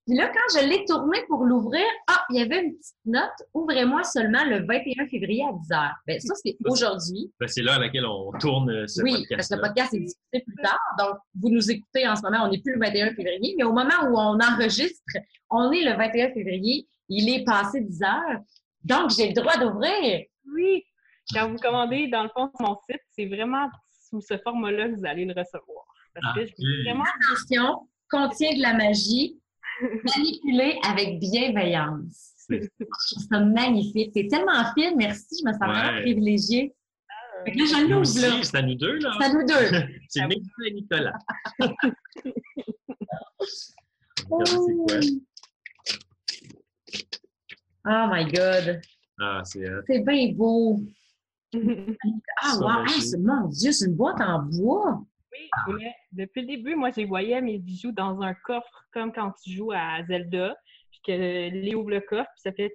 Puis 0.06 0.16
là, 0.16 0.28
quand 0.28 0.60
je 0.60 0.66
l'ai 0.68 0.84
tourné 0.84 1.18
pour 1.26 1.44
l'ouvrir, 1.44 1.84
ah, 2.08 2.24
il 2.30 2.36
y 2.36 2.42
avait 2.42 2.62
une 2.62 2.76
petite 2.76 2.94
note. 3.06 3.32
Ouvrez-moi 3.54 4.04
seulement 4.04 4.44
le 4.44 4.64
21 4.64 5.06
février 5.08 5.42
à 5.42 5.52
10 5.52 5.68
h. 5.68 5.92
Bien, 6.06 6.18
ça, 6.20 6.34
c'est 6.36 6.56
aujourd'hui. 6.64 7.32
Ben, 7.40 7.48
c'est 7.48 7.62
l'heure 7.62 7.74
à 7.74 7.78
laquelle 7.80 8.06
on 8.06 8.30
tourne 8.38 8.70
euh, 8.70 8.86
ce 8.86 9.02
Oui, 9.02 9.26
parce 9.30 9.48
que 9.48 9.54
podcast. 9.54 9.54
le 9.54 9.60
podcast 9.60 9.94
est 9.94 9.98
diffusé 9.98 10.44
plus 10.46 10.62
tard. 10.62 10.78
Donc, 10.98 11.16
vous 11.40 11.50
nous 11.50 11.70
écoutez 11.70 12.06
en 12.06 12.14
ce 12.14 12.22
moment, 12.22 12.44
on 12.44 12.50
n'est 12.50 12.60
plus 12.60 12.74
le 12.74 12.80
21 12.80 13.14
février, 13.14 13.54
mais 13.58 13.64
au 13.64 13.72
moment 13.72 14.04
où 14.08 14.16
on 14.16 14.38
enregistre, 14.38 15.02
on 15.50 15.72
est 15.72 15.82
le 15.82 15.96
21 15.96 16.32
février. 16.32 16.86
Il 17.08 17.28
est 17.34 17.44
passé 17.44 17.80
10 17.80 18.02
heures. 18.02 18.40
Donc, 18.84 19.10
j'ai 19.10 19.28
le 19.28 19.34
droit 19.34 19.56
d'ouvrir. 19.58 20.22
Oui, 20.54 20.84
quand 21.34 21.50
vous 21.50 21.56
commandez 21.56 22.06
dans 22.06 22.22
le 22.22 22.28
fond 22.28 22.48
mon 22.60 22.76
site, 22.88 23.00
c'est 23.10 23.26
vraiment 23.26 23.68
sous 24.08 24.20
ce 24.20 24.38
format-là 24.38 24.88
que 24.88 24.94
vous 25.00 25.04
allez 25.06 25.24
le 25.24 25.34
recevoir. 25.36 25.84
Parce 26.14 26.36
que 26.36 26.46
je 26.46 26.52
Ok. 26.52 26.84
vraiment 26.84 27.04
Attention, 27.20 27.88
contient 28.08 28.54
de 28.56 28.62
la 28.62 28.74
magie, 28.74 29.40
manipulée 29.82 30.78
avec 30.88 31.18
bienveillance. 31.18 32.32
C'est- 32.36 32.60
Je 32.78 32.84
trouve 32.84 33.24
ça 33.30 33.40
magnifique. 33.40 34.12
C'est 34.14 34.28
tellement 34.28 34.64
fine, 34.74 34.94
merci. 34.96 35.26
Je 35.40 35.44
me 35.48 35.52
sens 35.52 35.60
vraiment 35.60 36.00
privilégiée. 36.00 36.74
Fait 37.44 37.52
que 37.52 37.58
là, 37.58 37.64
je 37.66 37.92
l'ouvre, 37.92 38.44
c'est 38.44 38.56
à 38.56 38.62
nous 38.62 38.74
deux, 38.74 38.98
là. 38.98 39.10
C'est 39.18 39.24
à 39.26 39.32
nous 39.32 39.46
deux. 39.46 39.54
C'est 40.08 40.26
Nicolas 40.26 40.68
et 40.68 40.72
Nicolas. 40.72 41.18
Oh 47.88 48.06
my 48.10 48.24
God. 48.24 48.80
Ah, 49.20 49.42
c'est 49.44 49.64
euh, 49.64 49.80
C'est 49.86 50.00
bien 50.00 50.32
beau. 50.34 50.80
Ah, 52.42 52.58
wow. 52.60 52.84
Hey, 52.86 53.16
mon 53.18 53.48
Dieu, 53.48 53.72
c'est 53.72 53.86
une 53.86 53.94
boîte 53.94 54.20
en 54.20 54.42
bois. 54.42 55.02
Oui, 55.68 55.74
mais 55.78 55.94
depuis 56.12 56.42
le 56.42 56.46
début, 56.46 56.74
moi, 56.74 56.90
j'ai 56.94 57.04
voyais 57.04 57.40
mes 57.40 57.58
bijoux 57.58 57.92
dans 57.92 58.20
un 58.22 58.34
coffre, 58.34 58.86
comme 58.92 59.12
quand 59.12 59.32
tu 59.42 59.50
joues 59.50 59.72
à 59.72 60.04
Zelda, 60.06 60.56
puis 60.90 61.00
que 61.06 61.12
Lé 61.50 61.74
ouvre 61.74 61.90
le 61.90 62.00
coffre, 62.00 62.30
puis 62.34 62.42
ça 62.42 62.52
fait 62.52 62.74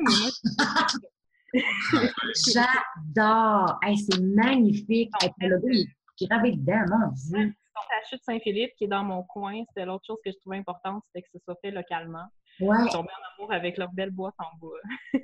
moi, 0.00 0.28
J'adore. 2.54 3.78
Hey, 3.82 3.98
c'est 3.98 4.20
magnifique. 4.20 5.10
Hey, 5.22 5.30
le 5.40 5.48
logo, 5.48 5.68
il 5.68 5.80
est 5.80 6.26
gravé 6.26 6.52
dedans, 6.52 6.84
mon 6.88 7.12
Dieu. 7.12 7.52
la 7.74 8.08
chute 8.08 8.22
Saint-Philippe, 8.22 8.72
qui 8.76 8.84
est 8.84 8.88
dans 8.88 9.04
mon 9.04 9.22
coin, 9.24 9.62
c'était 9.68 9.84
l'autre 9.86 10.04
chose 10.06 10.18
que 10.24 10.30
je 10.30 10.38
trouvais 10.38 10.58
importante, 10.58 11.02
c'était 11.06 11.22
que 11.22 11.28
ce 11.32 11.38
soit 11.44 11.56
fait 11.60 11.70
localement. 11.70 12.26
Ouais. 12.60 12.78
Suis 12.82 12.90
tombée 12.90 13.08
en 13.08 13.42
amour 13.42 13.52
avec 13.52 13.78
leur 13.78 13.90
belle 13.92 14.10
boîte 14.10 14.34
en 14.38 14.56
bois. 14.58 14.78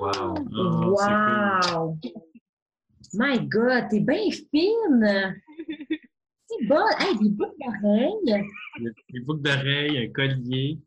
Wow. 0.00 0.34
Ah, 1.00 1.60
c'est 1.60 2.12
cool. 2.12 2.22
My 3.14 3.38
God, 3.46 3.88
t'es 3.90 4.00
bien 4.00 4.30
fine! 4.30 5.34
C'est 6.50 6.66
bon! 6.66 6.84
Hey, 6.98 7.18
des 7.18 7.28
boucles 7.30 7.54
d'oreilles! 7.60 8.44
Des- 9.10 9.20
boucles 9.20 9.42
d'oreilles, 9.42 9.98
un 9.98 10.12
collier. 10.12 10.78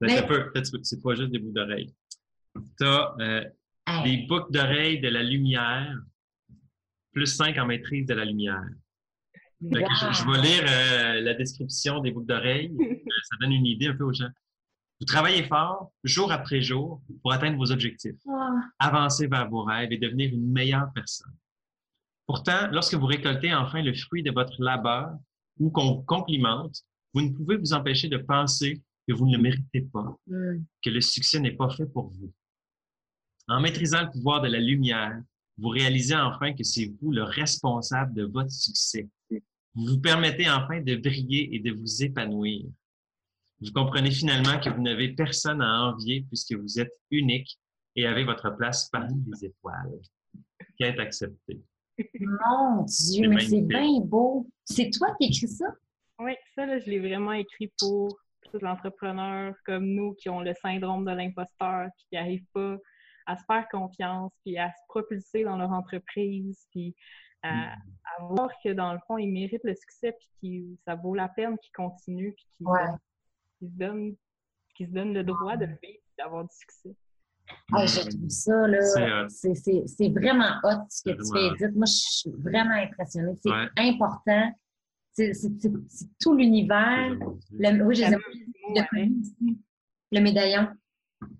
Ben, 0.00 0.26
peut, 0.26 0.50
peut-être 0.52 0.70
que 0.70 0.78
c'est 0.82 1.02
pas 1.02 1.14
juste 1.14 1.30
des 1.30 1.38
boucles 1.38 1.54
d'oreilles. 1.54 1.94
Tu 2.78 2.84
as 2.86 3.14
Hey, 3.88 4.02
des 4.04 4.26
boucles 4.26 4.52
d'oreilles 4.52 5.00
de 5.00 5.08
la 5.08 5.22
lumière, 5.22 5.96
plus 7.12 7.26
5 7.26 7.56
en 7.58 7.66
maîtrise 7.66 8.04
de 8.06 8.14
la 8.14 8.24
lumière. 8.24 8.62
Je, 9.62 9.68
je 9.78 10.30
vais 10.30 10.42
lire 10.46 10.64
euh, 10.68 11.20
la 11.22 11.34
description 11.34 12.00
des 12.00 12.10
boucles 12.10 12.26
d'oreilles. 12.26 12.70
Euh, 12.78 12.94
ça 13.22 13.36
donne 13.40 13.52
une 13.52 13.64
idée 13.66 13.86
un 13.88 13.96
peu 13.96 14.04
aux 14.04 14.12
gens. 14.12 14.28
Vous 14.98 15.06
travaillez 15.06 15.44
fort, 15.44 15.92
jour 16.04 16.32
après 16.32 16.62
jour, 16.62 17.02
pour 17.22 17.32
atteindre 17.32 17.58
vos 17.58 17.70
objectifs, 17.70 18.16
avancer 18.78 19.26
vers 19.26 19.48
vos 19.48 19.62
rêves 19.62 19.92
et 19.92 19.98
devenir 19.98 20.32
une 20.32 20.50
meilleure 20.50 20.90
personne. 20.94 21.34
Pourtant, 22.26 22.68
lorsque 22.72 22.94
vous 22.94 23.06
récoltez 23.06 23.54
enfin 23.54 23.82
le 23.82 23.94
fruit 23.94 24.22
de 24.22 24.32
votre 24.32 24.60
labeur 24.62 25.10
ou 25.58 25.70
qu'on 25.70 25.96
vous 25.96 26.02
complimente, 26.02 26.82
vous 27.12 27.22
ne 27.22 27.30
pouvez 27.30 27.56
vous 27.56 27.72
empêcher 27.72 28.08
de 28.08 28.16
penser 28.16 28.82
que 29.06 29.14
vous 29.14 29.26
ne 29.26 29.36
le 29.36 29.42
méritez 29.42 29.82
pas, 29.82 30.16
hum. 30.30 30.64
que 30.82 30.90
le 30.90 31.00
succès 31.00 31.40
n'est 31.40 31.52
pas 31.52 31.70
fait 31.70 31.86
pour 31.86 32.08
vous. 32.08 32.32
En 33.48 33.60
maîtrisant 33.60 34.02
le 34.02 34.10
pouvoir 34.10 34.40
de 34.40 34.48
la 34.48 34.58
lumière, 34.58 35.20
vous 35.58 35.68
réalisez 35.68 36.16
enfin 36.16 36.52
que 36.52 36.64
c'est 36.64 36.92
vous 37.00 37.12
le 37.12 37.22
responsable 37.22 38.12
de 38.14 38.24
votre 38.24 38.50
succès. 38.50 39.08
Vous 39.30 39.86
vous 39.86 40.00
permettez 40.00 40.50
enfin 40.50 40.80
de 40.80 40.96
briller 40.96 41.54
et 41.54 41.60
de 41.60 41.70
vous 41.72 42.02
épanouir. 42.02 42.64
Vous 43.60 43.72
comprenez 43.72 44.10
finalement 44.10 44.60
que 44.60 44.68
vous 44.68 44.82
n'avez 44.82 45.14
personne 45.14 45.62
à 45.62 45.88
envier 45.88 46.24
puisque 46.28 46.54
vous 46.54 46.78
êtes 46.78 46.92
unique 47.10 47.58
et 47.94 48.06
avez 48.06 48.24
votre 48.24 48.50
place 48.50 48.88
parmi 48.90 49.24
les 49.26 49.46
étoiles. 49.46 49.98
Quête 50.78 50.98
acceptée. 50.98 51.62
Mon 52.20 52.82
Dieu, 52.82 53.22
C'est 53.22 53.28
mais 53.28 53.40
c'est 53.40 53.62
bien 53.62 54.00
beau! 54.00 54.46
C'est 54.64 54.90
toi 54.90 55.08
qui 55.18 55.28
écris 55.28 55.48
ça? 55.48 55.66
Oui, 56.18 56.32
ça, 56.54 56.66
là, 56.66 56.78
je 56.78 56.90
l'ai 56.90 56.98
vraiment 56.98 57.32
écrit 57.32 57.72
pour 57.78 58.08
tous 58.42 58.58
les 58.58 58.66
entrepreneurs 58.66 59.54
comme 59.64 59.86
nous 59.86 60.14
qui 60.14 60.28
ont 60.28 60.40
le 60.40 60.52
syndrome 60.54 61.06
de 61.06 61.12
l'imposteur, 61.12 61.88
puis 61.96 62.06
qui 62.10 62.14
n'arrivent 62.16 62.46
pas 62.52 62.76
à 63.24 63.36
se 63.36 63.44
faire 63.44 63.66
confiance, 63.70 64.32
puis 64.44 64.58
à 64.58 64.68
se 64.68 64.82
propulser 64.88 65.44
dans 65.44 65.56
leur 65.56 65.70
entreprise, 65.70 66.66
puis 66.70 66.94
à, 67.42 67.72
à 67.72 68.24
voir 68.28 68.50
que 68.62 68.72
dans 68.72 68.92
le 68.92 68.98
fond, 69.06 69.16
ils 69.18 69.32
méritent 69.32 69.64
le 69.64 69.74
succès, 69.74 70.14
puis 70.40 70.76
que 70.76 70.82
ça 70.84 70.94
vaut 70.96 71.14
la 71.14 71.28
peine 71.28 71.56
qu'ils 71.58 71.72
continuent, 71.72 72.34
puis 72.34 72.46
qu'ils 72.56 72.66
Ouais. 72.66 72.80
Qu'ils 73.66 73.72
se, 73.72 73.78
donnent, 73.78 74.14
qu'ils 74.76 74.86
se 74.88 74.92
donnent 74.92 75.14
le 75.14 75.24
droit 75.24 75.56
de 75.56 75.64
le 75.66 75.72
vivre, 75.82 75.98
et 75.98 76.02
d'avoir 76.18 76.44
du 76.44 76.54
succès. 76.56 76.94
Ah, 77.72 77.86
je 77.86 78.00
trouve 78.00 78.28
ça, 78.28 78.66
là, 78.66 78.80
C'est 78.82 79.12
hot. 79.12 79.26
c'est- 79.28 79.54
c'est 79.54 79.82
c'est 79.86 80.08
vraiment 80.08 80.56
hot 80.64 80.84
ce 80.90 81.02
que 81.04 81.10
C'est 81.10 81.32
tu 81.32 81.32
fais, 81.32 81.46
Edith. 81.64 81.76
Moi, 81.76 81.86
je 81.86 81.92
suis 81.92 82.30
vraiment 82.38 82.74
impressionnée. 82.74 83.34
C'est 83.42 83.50
Ouais. 83.50 83.68
important. 83.76 84.52
C'est 85.12 85.32
c'est- 85.32 85.52
c'est- 85.60 85.72
c'est 85.88 86.06
tout 86.20 86.34
l'univers. 86.34 87.10
Le- 87.10 87.82
Oui, 87.84 87.94
je 87.94 88.02
les 88.04 88.12
ai-. 88.14 89.56
Le 90.12 90.20
médaillon. 90.20 90.68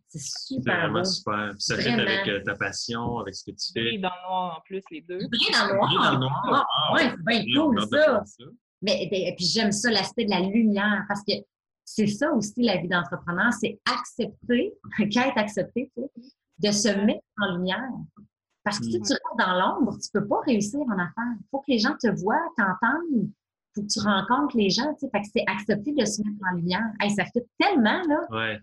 C'est 0.09 0.19
C'est 0.19 0.55
super 0.55 0.77
vraiment 0.81 0.99
beau. 1.01 1.05
super. 1.05 1.51
Puis 1.53 1.61
ça 1.61 1.77
fait 1.77 1.91
avec 1.91 2.29
euh, 2.29 2.43
ta 2.45 2.55
passion, 2.55 3.19
avec 3.19 3.35
ce 3.35 3.45
que 3.45 3.51
tu 3.57 3.73
fais. 3.73 3.95
Et 3.95 3.99
dans 3.99 4.09
le 4.11 4.29
noir 4.29 4.59
en 4.59 4.61
plus, 4.65 4.83
les 4.91 5.01
deux. 5.03 5.19
Briller 5.19 5.53
dans 5.53 5.67
le 5.75 5.79
Briller 5.79 5.99
dans 5.99 6.12
le 6.12 6.19
noir. 6.19 6.47
noir. 6.47 6.67
Ah, 6.73 6.95
ouais, 6.95 7.11
c'est 7.11 7.25
bien 7.25 7.62
cool, 7.62 7.81
ça. 7.91 8.25
ça. 8.25 8.45
Mais 8.83 9.09
et 9.11 9.35
puis 9.37 9.45
j'aime 9.45 9.73
ça, 9.73 9.91
l'aspect 9.91 10.25
de 10.25 10.31
la 10.31 10.41
lumière, 10.41 11.05
parce 11.09 11.23
que 11.23 11.33
c'est 11.88 12.09
ça 12.09 12.33
aussi 12.33 12.62
la 12.62 12.77
vie 12.79 12.88
d'entrepreneur, 12.88 13.53
c'est 13.53 13.79
accepter, 13.87 14.75
qu'être 15.11 15.38
accepté, 15.38 15.90
de 16.59 16.70
se 16.72 16.88
mettre 17.07 17.25
en 17.40 17.57
lumière. 17.57 17.88
Parce 18.64 18.81
que 18.81 18.87
si 18.87 19.01
tu 19.01 19.12
restes 19.12 19.38
dans 19.38 19.55
l'ombre, 19.55 19.96
tu 20.03 20.09
peux 20.12 20.27
pas 20.27 20.40
réussir 20.40 20.81
en 20.81 20.99
affaires. 20.99 21.35
Il 21.38 21.46
faut 21.51 21.61
que 21.61 21.70
les 21.70 21.79
gens 21.79 21.94
te 22.03 22.09
voient, 22.09 22.42
t'entendent. 22.57 23.05
Il 23.22 23.31
faut 23.75 23.83
que 23.83 23.87
tu 23.87 24.01
rencontres 24.01 24.57
les 24.57 24.70
gens. 24.70 24.92
Fait 25.01 25.20
que 25.20 25.27
c'est 25.33 25.44
accepter 25.46 25.92
de 25.92 26.05
se 26.05 26.20
mettre 26.22 26.38
en 26.51 26.57
lumière. 26.57 26.83
Hey, 27.01 27.11
ça 27.11 27.25
fait 27.27 27.46
tellement, 27.61 28.03
là. 28.09 28.20
Ouais. 28.31 28.59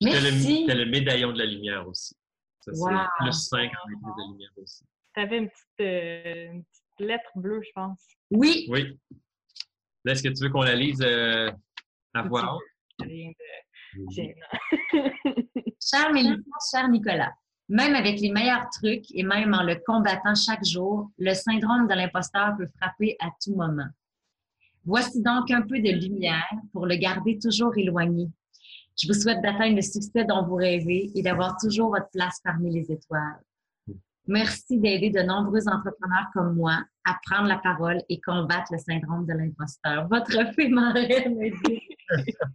T'as 0.00 0.20
Merci. 0.20 0.62
le, 0.62 0.66
t'as 0.66 0.74
le 0.74 0.86
médaillon 0.86 1.32
de 1.32 1.38
la 1.38 1.46
lumière 1.46 1.86
aussi. 1.86 2.16
Ça, 2.62 2.72
c'est 2.74 2.80
Wow. 2.80 2.98
plus 3.20 3.32
5 3.32 3.58
en 3.58 3.88
maîtrise 3.88 4.02
de 4.16 4.20
la 4.20 4.26
lumière 4.32 4.50
aussi. 4.56 4.84
Tu 5.14 5.20
avais 5.20 5.38
une 5.38 5.48
petite, 5.48 5.80
euh, 5.82 6.52
une 6.52 6.64
petite 6.64 7.08
lettre 7.08 7.30
bleue, 7.36 7.60
je 7.62 7.70
pense. 7.74 8.00
Oui, 8.32 8.66
Oui. 8.68 8.98
Là, 10.04 10.12
est-ce 10.12 10.22
que 10.24 10.28
tu 10.30 10.42
veux 10.42 10.50
qu'on 10.50 10.62
la 10.62 10.74
lise 10.74 11.00
euh, 11.02 11.52
à? 12.14 12.58
Rien 13.00 13.30
de 13.96 14.10
gênant. 14.10 14.34
Cher 15.80 16.12
Mélissa, 16.12 16.42
cher 16.70 16.88
Nicolas, 16.88 17.32
même 17.68 17.94
avec 17.94 18.20
les 18.20 18.30
meilleurs 18.30 18.68
trucs 18.70 19.06
et 19.14 19.22
même 19.22 19.54
en 19.54 19.62
le 19.62 19.76
combattant 19.86 20.34
chaque 20.34 20.64
jour, 20.64 21.10
le 21.18 21.32
syndrome 21.34 21.86
de 21.88 21.94
l'imposteur 21.94 22.54
peut 22.58 22.66
frapper 22.78 23.16
à 23.20 23.28
tout 23.42 23.54
moment. 23.54 23.88
Voici 24.84 25.22
donc 25.22 25.50
un 25.50 25.62
peu 25.62 25.78
de 25.78 25.90
lumière 25.90 26.50
pour 26.72 26.86
le 26.86 26.96
garder 26.96 27.38
toujours 27.38 27.76
éloigné. 27.76 28.28
Je 29.00 29.08
vous 29.08 29.14
souhaite 29.14 29.40
d'atteindre 29.40 29.76
le 29.76 29.82
succès 29.82 30.24
dont 30.24 30.44
vous 30.44 30.56
rêvez 30.56 31.10
et 31.14 31.22
d'avoir 31.22 31.56
toujours 31.56 31.90
votre 31.90 32.10
place 32.10 32.40
parmi 32.44 32.70
les 32.70 32.90
étoiles. 32.92 33.40
Merci 34.30 34.78
d'aider 34.78 35.10
de 35.10 35.22
nombreux 35.22 35.66
entrepreneurs 35.66 36.28
comme 36.32 36.54
moi 36.54 36.84
à 37.04 37.16
prendre 37.28 37.48
la 37.48 37.58
parole 37.58 38.00
et 38.08 38.20
combattre 38.20 38.70
le 38.70 38.78
syndrome 38.78 39.26
de 39.26 39.32
l'imposteur. 39.32 40.06
Votre 40.08 40.30
marraine 40.70 41.34
me 41.36 41.50
dit. 41.50 41.80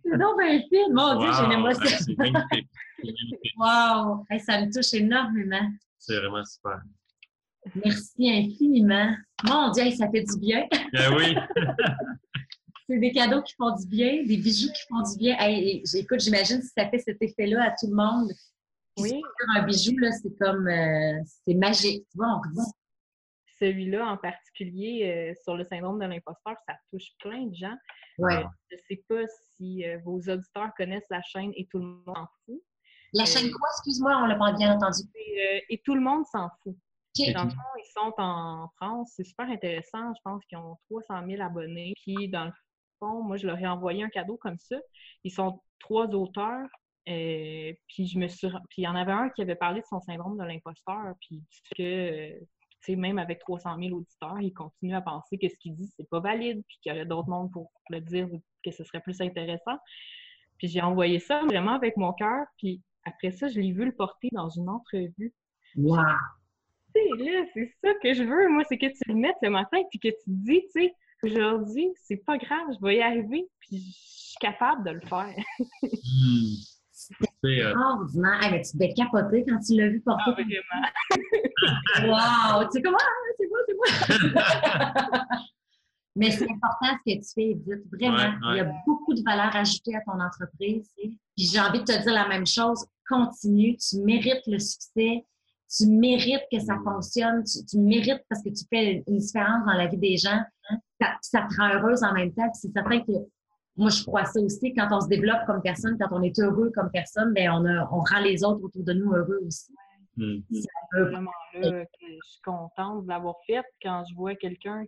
C'est 0.05 0.17
donc 0.17 0.39
bien 0.39 0.61
film. 0.69 0.93
Mon 0.93 1.19
Dieu, 1.19 1.29
j'ai 1.37 1.47
l'émotion. 1.49 2.15
wow! 3.57 4.25
ça 4.39 4.61
me 4.61 4.73
touche 4.73 4.93
énormément. 4.93 5.69
C'est 5.99 6.17
vraiment 6.17 6.45
super. 6.45 6.79
Merci 7.83 8.29
infiniment. 8.31 9.13
Mon 9.43 9.69
Dieu, 9.71 9.91
ça 9.91 10.09
fait 10.09 10.23
du 10.23 10.39
bien. 10.39 10.65
Ben 10.93 11.13
oui. 11.13 11.35
c'est 12.87 12.99
des 12.99 13.11
cadeaux 13.11 13.41
qui 13.41 13.53
font 13.55 13.75
du 13.75 13.85
bien, 13.87 14.23
des 14.25 14.37
bijoux 14.37 14.71
qui 14.71 14.81
font 14.87 15.01
du 15.01 15.17
bien. 15.17 15.35
écoute, 15.41 16.21
j'imagine 16.21 16.61
si 16.61 16.69
ça 16.69 16.87
fait 16.87 16.99
cet 16.99 17.21
effet-là 17.21 17.65
à 17.65 17.71
tout 17.71 17.89
le 17.89 17.95
monde. 17.95 18.31
Oui. 18.97 19.21
Un 19.55 19.63
bijou, 19.63 19.97
là, 19.97 20.11
c'est 20.11 20.37
comme, 20.37 20.67
euh, 20.67 21.21
c'est 21.25 21.53
magique. 21.53 22.05
Tu 22.11 22.17
vois, 22.17 22.39
on 22.39 22.61
Celui-là 23.59 24.05
en 24.05 24.17
particulier, 24.17 25.31
euh, 25.31 25.33
sur 25.43 25.55
le 25.55 25.65
syndrome 25.65 25.99
de 25.99 26.05
l'imposteur, 26.05 26.55
ça 26.67 26.75
touche 26.91 27.11
plein 27.19 27.45
de 27.45 27.55
gens. 27.55 27.75
Ouais. 28.17 28.37
Euh, 28.37 28.43
je 28.71 28.75
ne 28.75 28.81
sais 28.87 29.03
pas 29.07 29.23
si 29.55 29.83
vos 30.03 30.19
auditeurs 30.19 30.71
connaissent 30.77 31.09
la 31.09 31.21
chaîne 31.21 31.51
Et 31.55 31.67
tout 31.67 31.79
le 31.79 31.85
monde 31.85 32.03
s'en 32.05 32.27
fout. 32.45 32.61
La 33.13 33.25
chaîne 33.25 33.49
quoi? 33.51 33.69
Excuse-moi, 33.77 34.17
on 34.23 34.25
l'a 34.25 34.35
pas 34.35 34.53
bien 34.53 34.75
entendu. 34.75 35.01
Et 35.69 35.81
tout 35.83 35.95
le 35.95 36.01
monde 36.01 36.25
s'en 36.25 36.49
fout. 36.63 36.75
Dans 37.33 37.45
le 37.45 37.49
fond, 37.49 37.55
ils 37.77 37.91
sont 37.93 38.13
en 38.17 38.69
France. 38.75 39.13
C'est 39.15 39.23
super 39.23 39.49
intéressant. 39.49 40.13
Je 40.13 40.21
pense 40.23 40.43
qu'ils 40.45 40.57
ont 40.57 40.77
300 40.89 41.25
000 41.25 41.41
abonnés. 41.41 41.93
Puis, 42.03 42.27
dans 42.27 42.45
le 42.45 42.51
fond, 42.99 43.23
moi, 43.23 43.37
je 43.37 43.47
leur 43.47 43.57
ai 43.57 43.67
envoyé 43.67 44.03
un 44.03 44.09
cadeau 44.09 44.37
comme 44.37 44.59
ça. 44.59 44.75
Ils 45.23 45.31
sont 45.31 45.61
trois 45.79 46.07
auteurs. 46.07 46.67
Euh, 47.07 47.73
puis, 47.87 48.07
je 48.07 48.17
me 48.17 48.27
suis... 48.27 48.47
puis, 48.69 48.81
il 48.81 48.83
y 48.83 48.87
en 48.87 48.95
avait 48.95 49.11
un 49.11 49.29
qui 49.29 49.41
avait 49.41 49.55
parlé 49.55 49.81
de 49.81 49.85
son 49.85 49.99
syndrome 50.01 50.37
de 50.37 50.43
l'imposteur. 50.43 51.13
Puis, 51.21 51.43
que, 51.77 52.39
tu 52.39 52.45
sais, 52.81 52.95
même 52.95 53.19
avec 53.19 53.39
300 53.39 53.77
000 53.79 53.97
auditeurs, 53.97 54.39
il 54.41 54.53
continue 54.53 54.95
à 54.95 55.01
penser 55.01 55.37
que 55.37 55.47
ce 55.47 55.55
qu'il 55.59 55.75
dit, 55.75 55.89
c'est 55.95 56.09
pas 56.09 56.19
valide. 56.19 56.63
Puis, 56.67 56.77
qu'il 56.81 56.91
y 56.91 56.95
aurait 56.95 57.05
d'autres 57.05 57.29
mondes 57.29 57.51
pour 57.51 57.71
le 57.89 58.01
dire 58.01 58.27
que 58.63 58.71
ce 58.71 58.83
serait 58.83 59.01
plus 59.01 59.21
intéressant. 59.21 59.77
Puis, 60.57 60.67
j'ai 60.67 60.81
envoyé 60.81 61.19
ça 61.19 61.43
vraiment 61.45 61.73
avec 61.73 61.97
mon 61.97 62.13
cœur. 62.13 62.45
Puis, 62.57 62.81
après 63.05 63.31
ça, 63.31 63.47
je 63.47 63.59
l'ai 63.59 63.71
vu 63.71 63.85
le 63.85 63.95
porter 63.95 64.29
dans 64.31 64.49
une 64.49 64.69
entrevue. 64.69 65.33
Wow! 65.75 66.03
là, 67.17 67.45
c'est 67.53 67.71
ça 67.83 67.93
que 68.01 68.13
je 68.13 68.23
veux, 68.23 68.49
moi, 68.49 68.63
c'est 68.67 68.77
que 68.77 68.85
tu 68.85 69.03
le 69.07 69.15
mettes 69.15 69.35
le 69.41 69.49
matin 69.49 69.77
puis 69.89 69.99
que 69.99 70.07
tu 70.07 70.23
te 70.23 70.29
dis, 70.29 70.61
tu 70.73 70.81
sais, 70.81 70.93
aujourd'hui, 71.23 71.89
c'est 71.95 72.17
pas 72.17 72.37
grave, 72.37 72.67
je 72.73 72.85
vais 72.85 72.97
y 72.97 73.01
arriver, 73.01 73.47
puis 73.59 73.77
je 73.77 73.91
suis 73.91 74.37
capable 74.39 74.85
de 74.85 74.91
le 74.91 75.01
faire. 75.01 75.35
Hmm. 77.19 77.25
C'est 77.43 77.57
extraordinaire. 77.57 78.51
mais 78.51 78.61
tu 78.61 78.77
devais 78.77 78.93
capoter 78.93 79.45
quand 79.47 79.59
tu 79.59 79.75
l'as 79.75 79.89
vu 79.89 80.01
porter. 80.01 80.23
Ah, 80.27 80.31
vraiment. 80.31 80.81
wow! 82.07 82.63
Tu 82.65 82.71
sais 82.71 82.81
comment? 82.81 82.97
Ah, 82.99 83.31
c'est 83.37 83.47
moi, 83.49 83.59
c'est 83.67 83.75
moi! 83.75 83.87
mais 86.15 86.31
c'est 86.31 86.49
important 86.49 86.97
ce 87.05 87.13
que 87.13 87.19
tu 87.19 87.33
fais, 87.33 87.51
Edith. 87.51 87.83
Vraiment, 87.91 88.51
il 88.51 88.57
y 88.57 88.59
a 88.59 88.71
beaucoup 88.85 89.13
de 89.13 89.21
valeur 89.23 89.55
ajoutée 89.55 89.95
à 89.95 90.01
ton 90.01 90.19
entreprise. 90.19 90.89
Puis 90.97 91.19
j'ai 91.37 91.59
envie 91.59 91.79
de 91.79 91.85
te 91.85 92.01
dire 92.01 92.13
la 92.13 92.27
même 92.27 92.47
chose. 92.47 92.85
Continue, 93.07 93.77
tu 93.77 93.99
mérites 93.99 94.47
le 94.47 94.57
succès 94.57 95.23
tu 95.77 95.87
mérites 95.87 96.45
que 96.51 96.59
ça 96.59 96.77
fonctionne, 96.83 97.43
tu, 97.43 97.77
mérites 97.79 98.23
parce 98.29 98.41
que 98.41 98.49
tu 98.49 98.63
fais 98.69 99.03
une 99.07 99.17
différence 99.17 99.65
dans 99.65 99.73
la 99.73 99.87
vie 99.87 99.97
des 99.97 100.17
gens. 100.17 100.41
Hein. 100.69 100.77
Ça, 101.21 101.41
te 101.49 101.55
rend 101.57 101.73
heureuse 101.73 102.03
en 102.03 102.13
même 102.13 102.33
temps. 102.33 102.49
C'est 102.53 102.71
certain 102.71 102.99
que 102.99 103.11
moi, 103.77 103.89
je 103.89 104.03
crois 104.03 104.25
ça 104.25 104.39
aussi. 104.39 104.73
Quand 104.73 104.87
on 104.91 105.01
se 105.01 105.07
développe 105.07 105.45
comme 105.45 105.61
personne, 105.61 105.97
quand 105.99 106.07
on 106.11 106.21
est 106.21 106.39
heureux 106.39 106.71
comme 106.73 106.89
personne, 106.91 107.33
bien, 107.33 107.53
on, 107.53 107.65
on 107.65 108.03
rend 108.03 108.21
les 108.21 108.43
autres 108.43 108.63
autour 108.63 108.83
de 108.83 108.93
nous 108.93 109.11
heureux 109.11 109.41
aussi. 109.45 109.73
Mm. 110.17 110.39
C'est 110.51 111.01
vraiment 111.01 111.31
là 111.55 111.85
que 111.85 112.05
je 112.07 112.29
suis 112.29 112.41
contente 112.41 113.03
de 113.03 113.09
l'avoir 113.09 113.35
fait 113.45 113.65
quand 113.81 114.03
je 114.09 114.15
vois 114.15 114.35
quelqu'un 114.35 114.85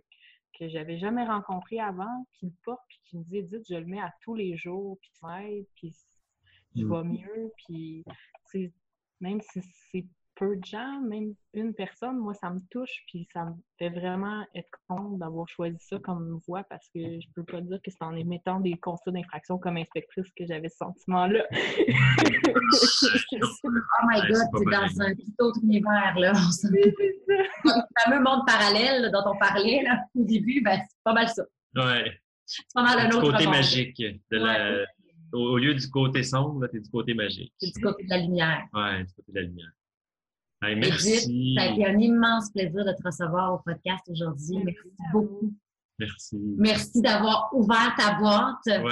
que 0.58 0.68
j'avais 0.68 0.98
jamais 0.98 1.24
rencontré 1.24 1.78
avant 1.80 2.26
qui 2.32 2.46
le 2.46 2.52
porte 2.64 2.80
puis 2.88 2.98
qui 3.04 3.18
me 3.18 3.24
dit 3.24 3.38
Edith, 3.38 3.64
je 3.68 3.74
le 3.74 3.84
mets 3.84 4.00
à 4.00 4.12
tous 4.22 4.34
les 4.34 4.56
jours, 4.56 4.98
puis 5.00 5.66
puis 5.76 5.94
je 6.76 6.84
mm. 6.84 6.90
vais 6.90 7.04
mieux, 7.04 7.52
puis 7.66 8.04
même 9.20 9.40
si 9.40 9.60
c'est 9.92 10.06
peu 10.38 10.56
de 10.56 10.64
gens, 10.64 11.00
même 11.02 11.34
une 11.52 11.74
personne, 11.74 12.16
moi, 12.18 12.32
ça 12.34 12.50
me 12.50 12.60
touche, 12.70 13.02
puis 13.08 13.26
ça 13.32 13.44
me 13.44 13.54
fait 13.78 13.90
vraiment 13.90 14.44
être 14.54 14.68
contente 14.86 15.18
d'avoir 15.18 15.48
choisi 15.48 15.78
ça 15.80 15.98
comme 15.98 16.40
voie 16.46 16.62
parce 16.70 16.86
que 16.94 17.00
je 17.20 17.26
peux 17.34 17.44
pas 17.44 17.60
dire 17.60 17.78
que 17.84 17.90
c'est 17.90 18.02
en 18.02 18.14
émettant 18.14 18.60
des 18.60 18.74
constats 18.74 19.10
d'infraction 19.10 19.58
comme 19.58 19.76
inspectrice 19.76 20.26
que 20.36 20.46
j'avais 20.46 20.68
ce 20.68 20.76
sentiment-là. 20.76 21.44
oh 21.52 21.56
my 24.06 24.20
God, 24.28 24.46
c'est 24.56 24.64
dans 24.64 25.00
un 25.00 25.14
tout 25.14 25.34
autre 25.40 25.60
univers, 25.62 26.14
là. 26.18 26.32
Le 27.64 27.72
fameux 28.04 28.22
monde 28.22 28.46
parallèle 28.46 29.10
dont 29.12 29.24
on 29.26 29.36
parlait 29.38 29.82
là, 29.82 30.00
au 30.14 30.24
début, 30.24 30.62
ben, 30.62 30.80
c'est 30.88 31.02
pas 31.02 31.12
mal 31.12 31.28
ça. 31.28 31.42
Ouais. 31.74 32.12
C'est 32.46 32.64
pas 32.74 32.82
mal 32.82 32.98
un 33.00 33.10
autre 33.10 33.32
côté 33.32 33.46
magique. 33.46 34.00
De 34.30 34.38
la... 34.38 34.84
Au 35.32 35.58
lieu 35.58 35.74
du 35.74 35.90
côté 35.90 36.22
sombre, 36.22 36.66
tu 36.68 36.78
es 36.78 36.80
du 36.80 36.88
côté 36.88 37.12
magique. 37.12 37.52
C'est 37.58 37.74
du 37.74 37.80
côté 37.82 38.04
de 38.04 38.10
la 38.10 38.18
lumière. 38.18 38.64
Ouais, 38.72 39.04
du 39.04 39.12
côté 39.12 39.32
de 39.32 39.40
la 39.40 39.42
lumière 39.42 39.72
merci. 40.62 41.54
ça 41.56 41.62
a 41.62 41.66
été 41.66 41.86
un 41.86 41.98
immense 41.98 42.50
plaisir 42.50 42.84
de 42.84 42.92
te 42.92 43.02
recevoir 43.04 43.54
au 43.54 43.58
podcast 43.58 44.02
aujourd'hui. 44.08 44.58
Merci, 44.64 44.88
beaucoup. 45.12 45.54
Merci. 45.98 46.54
Merci 46.58 47.02
d'avoir 47.02 47.50
ouvert 47.52 47.94
ta 47.96 48.14
boîte 48.14 48.82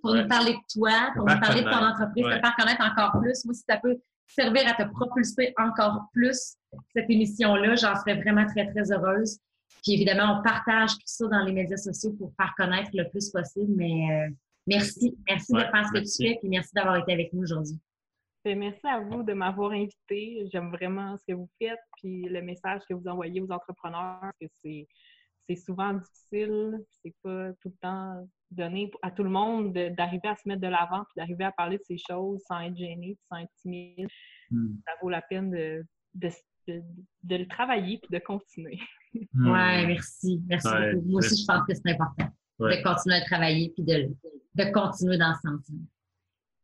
pour 0.00 0.14
nous 0.14 0.28
parler 0.28 0.52
de 0.52 0.72
toi, 0.72 1.10
pour 1.14 1.26
nous 1.26 1.40
parler 1.40 1.62
de 1.62 1.70
ton 1.70 1.84
entreprise, 1.84 2.24
te 2.24 2.30
faire 2.30 2.56
connaître 2.56 2.82
encore 2.82 3.20
plus. 3.20 3.44
Moi, 3.44 3.54
si 3.54 3.64
ça 3.68 3.78
peut 3.78 3.98
servir 4.28 4.62
à 4.68 4.74
te 4.74 4.88
propulser 4.90 5.52
encore 5.58 6.04
plus 6.12 6.56
cette 6.94 7.10
émission-là, 7.10 7.74
j'en 7.74 7.96
serais 7.96 8.14
vraiment 8.14 8.46
très, 8.46 8.70
très 8.70 8.92
heureuse. 8.92 9.38
Puis 9.82 9.94
évidemment, 9.94 10.38
on 10.38 10.42
partage 10.42 10.92
tout 10.92 11.02
ça 11.04 11.26
dans 11.26 11.44
les 11.44 11.52
médias 11.52 11.76
sociaux 11.76 12.12
pour 12.12 12.32
faire 12.36 12.54
connaître 12.56 12.90
le 12.94 13.08
plus 13.10 13.30
possible. 13.30 13.72
Mais 13.76 14.28
euh, 14.28 14.34
merci. 14.66 15.16
Merci 15.28 15.52
de 15.52 15.58
faire 15.58 15.84
ce 15.86 15.92
que 15.92 16.04
tu 16.04 16.28
fais, 16.28 16.38
puis 16.38 16.48
merci 16.48 16.70
d'avoir 16.74 16.96
été 16.96 17.12
avec 17.12 17.32
nous 17.32 17.42
aujourd'hui. 17.42 17.78
Ben, 18.44 18.58
merci 18.58 18.84
à 18.84 18.98
vous 18.98 19.22
de 19.22 19.34
m'avoir 19.34 19.70
invité. 19.70 20.48
J'aime 20.52 20.70
vraiment 20.70 21.16
ce 21.16 21.22
que 21.28 21.32
vous 21.32 21.48
faites, 21.60 21.78
puis 21.96 22.24
le 22.24 22.42
message 22.42 22.80
que 22.88 22.94
vous 22.94 23.06
envoyez 23.06 23.40
aux 23.40 23.50
entrepreneurs, 23.52 24.32
que 24.40 24.46
c'est, 24.64 24.86
souvent 25.64 25.92
difficile, 25.92 26.78
c'est 27.02 27.14
pas 27.22 27.52
tout 27.60 27.68
le 27.68 27.76
temps 27.80 28.26
donné 28.50 28.90
à 29.02 29.10
tout 29.10 29.22
le 29.22 29.30
monde 29.30 29.72
d'arriver 29.72 30.28
à 30.28 30.34
se 30.34 30.48
mettre 30.48 30.62
de 30.62 30.66
l'avant, 30.66 31.04
puis 31.04 31.12
d'arriver 31.18 31.44
à 31.44 31.52
parler 31.52 31.76
de 31.76 31.82
ces 31.84 31.98
choses 31.98 32.40
sans 32.48 32.60
être 32.60 32.76
gêné, 32.76 33.16
sans 33.28 33.36
être 33.36 33.52
timide. 33.60 34.08
Hmm. 34.50 34.76
Ça 34.86 34.92
vaut 35.02 35.10
la 35.10 35.22
peine 35.22 35.50
de, 35.50 35.84
de, 36.14 37.36
le 37.36 37.46
travailler 37.46 37.98
puis 37.98 38.10
de 38.10 38.24
continuer. 38.24 38.80
Hmm. 39.34 39.46
Oui, 39.46 39.86
merci. 39.86 40.42
Merci 40.48 40.68
beaucoup. 40.68 41.10
Moi 41.10 41.18
aussi, 41.18 41.42
je 41.42 41.46
pense 41.46 41.66
que 41.66 41.74
c'est 41.74 41.90
important 41.90 42.32
de 42.58 42.82
continuer 42.82 43.16
à 43.16 43.24
travailler 43.26 43.70
puis 43.74 43.84
de, 43.84 44.08
de 44.54 44.72
continuer 44.72 45.18
dans 45.18 45.34
ce 45.34 45.50
sens. 45.50 45.70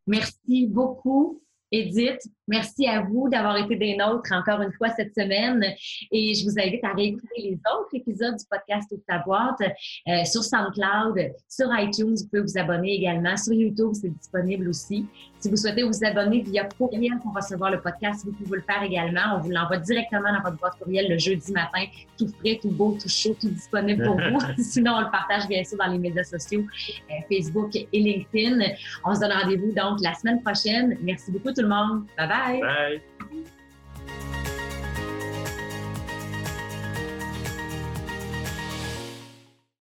Merci 0.06 0.66
beaucoup. 0.66 1.42
Edith, 1.70 2.26
merci 2.48 2.86
à 2.86 3.02
vous 3.02 3.28
d'avoir 3.28 3.56
été 3.56 3.76
des 3.76 3.96
nôtres 3.96 4.32
encore 4.32 4.60
une 4.62 4.72
fois 4.72 4.88
cette 4.90 5.14
semaine. 5.14 5.64
Et 6.10 6.34
je 6.34 6.44
vous 6.44 6.58
invite 6.58 6.82
à 6.84 6.92
réécouter 6.92 7.34
les 7.38 7.58
autres 7.74 7.94
épisodes 7.94 8.36
du 8.36 8.44
podcast 8.50 8.90
Ouvre 8.90 9.02
ta 9.06 9.18
boîte 9.18 9.60
euh, 10.08 10.24
sur 10.24 10.42
SoundCloud, 10.42 11.32
sur 11.48 11.68
iTunes. 11.78 12.16
Vous 12.16 12.28
pouvez 12.28 12.42
vous 12.42 12.58
abonner 12.58 12.94
également. 12.94 13.36
Sur 13.36 13.52
YouTube, 13.52 13.90
c'est 13.94 14.08
disponible 14.08 14.68
aussi. 14.68 15.06
Si 15.40 15.48
vous 15.48 15.56
souhaitez 15.56 15.84
vous 15.84 16.04
abonner 16.04 16.40
via 16.42 16.64
courriel 16.64 17.18
pour 17.22 17.34
recevoir 17.34 17.70
le 17.70 17.80
podcast, 17.80 18.24
vous 18.24 18.32
pouvez 18.32 18.56
le 18.56 18.62
faire 18.62 18.82
également. 18.82 19.36
On 19.36 19.40
vous 19.40 19.50
l'envoie 19.50 19.76
directement 19.76 20.32
dans 20.32 20.42
votre 20.42 20.56
boîte 20.56 20.78
courriel 20.78 21.08
le 21.08 21.18
jeudi 21.18 21.52
matin, 21.52 21.84
tout 22.18 22.28
frais, 22.40 22.58
tout 22.60 22.70
beau, 22.70 22.96
tout 23.00 23.08
chaud, 23.08 23.36
tout 23.40 23.48
disponible 23.48 24.04
pour 24.04 24.16
vous. 24.16 24.40
Sinon, 24.62 24.94
on 24.96 25.00
le 25.02 25.10
partage 25.10 25.46
bien 25.46 25.62
sûr 25.62 25.78
dans 25.78 25.86
les 25.86 25.98
médias 25.98 26.24
sociaux, 26.24 26.64
euh, 27.10 27.14
Facebook 27.30 27.76
et 27.76 27.88
LinkedIn. 27.92 28.58
On 29.04 29.14
se 29.14 29.20
donne 29.20 29.32
rendez-vous 29.32 29.72
donc 29.72 30.00
la 30.00 30.14
semaine 30.14 30.42
prochaine. 30.42 30.98
Merci 31.02 31.30
beaucoup 31.30 31.52
tout 31.52 31.62
le 31.62 31.68
monde. 31.68 32.04
Bye 32.16 32.37
Bye. 32.38 32.60
Bye. 32.60 33.50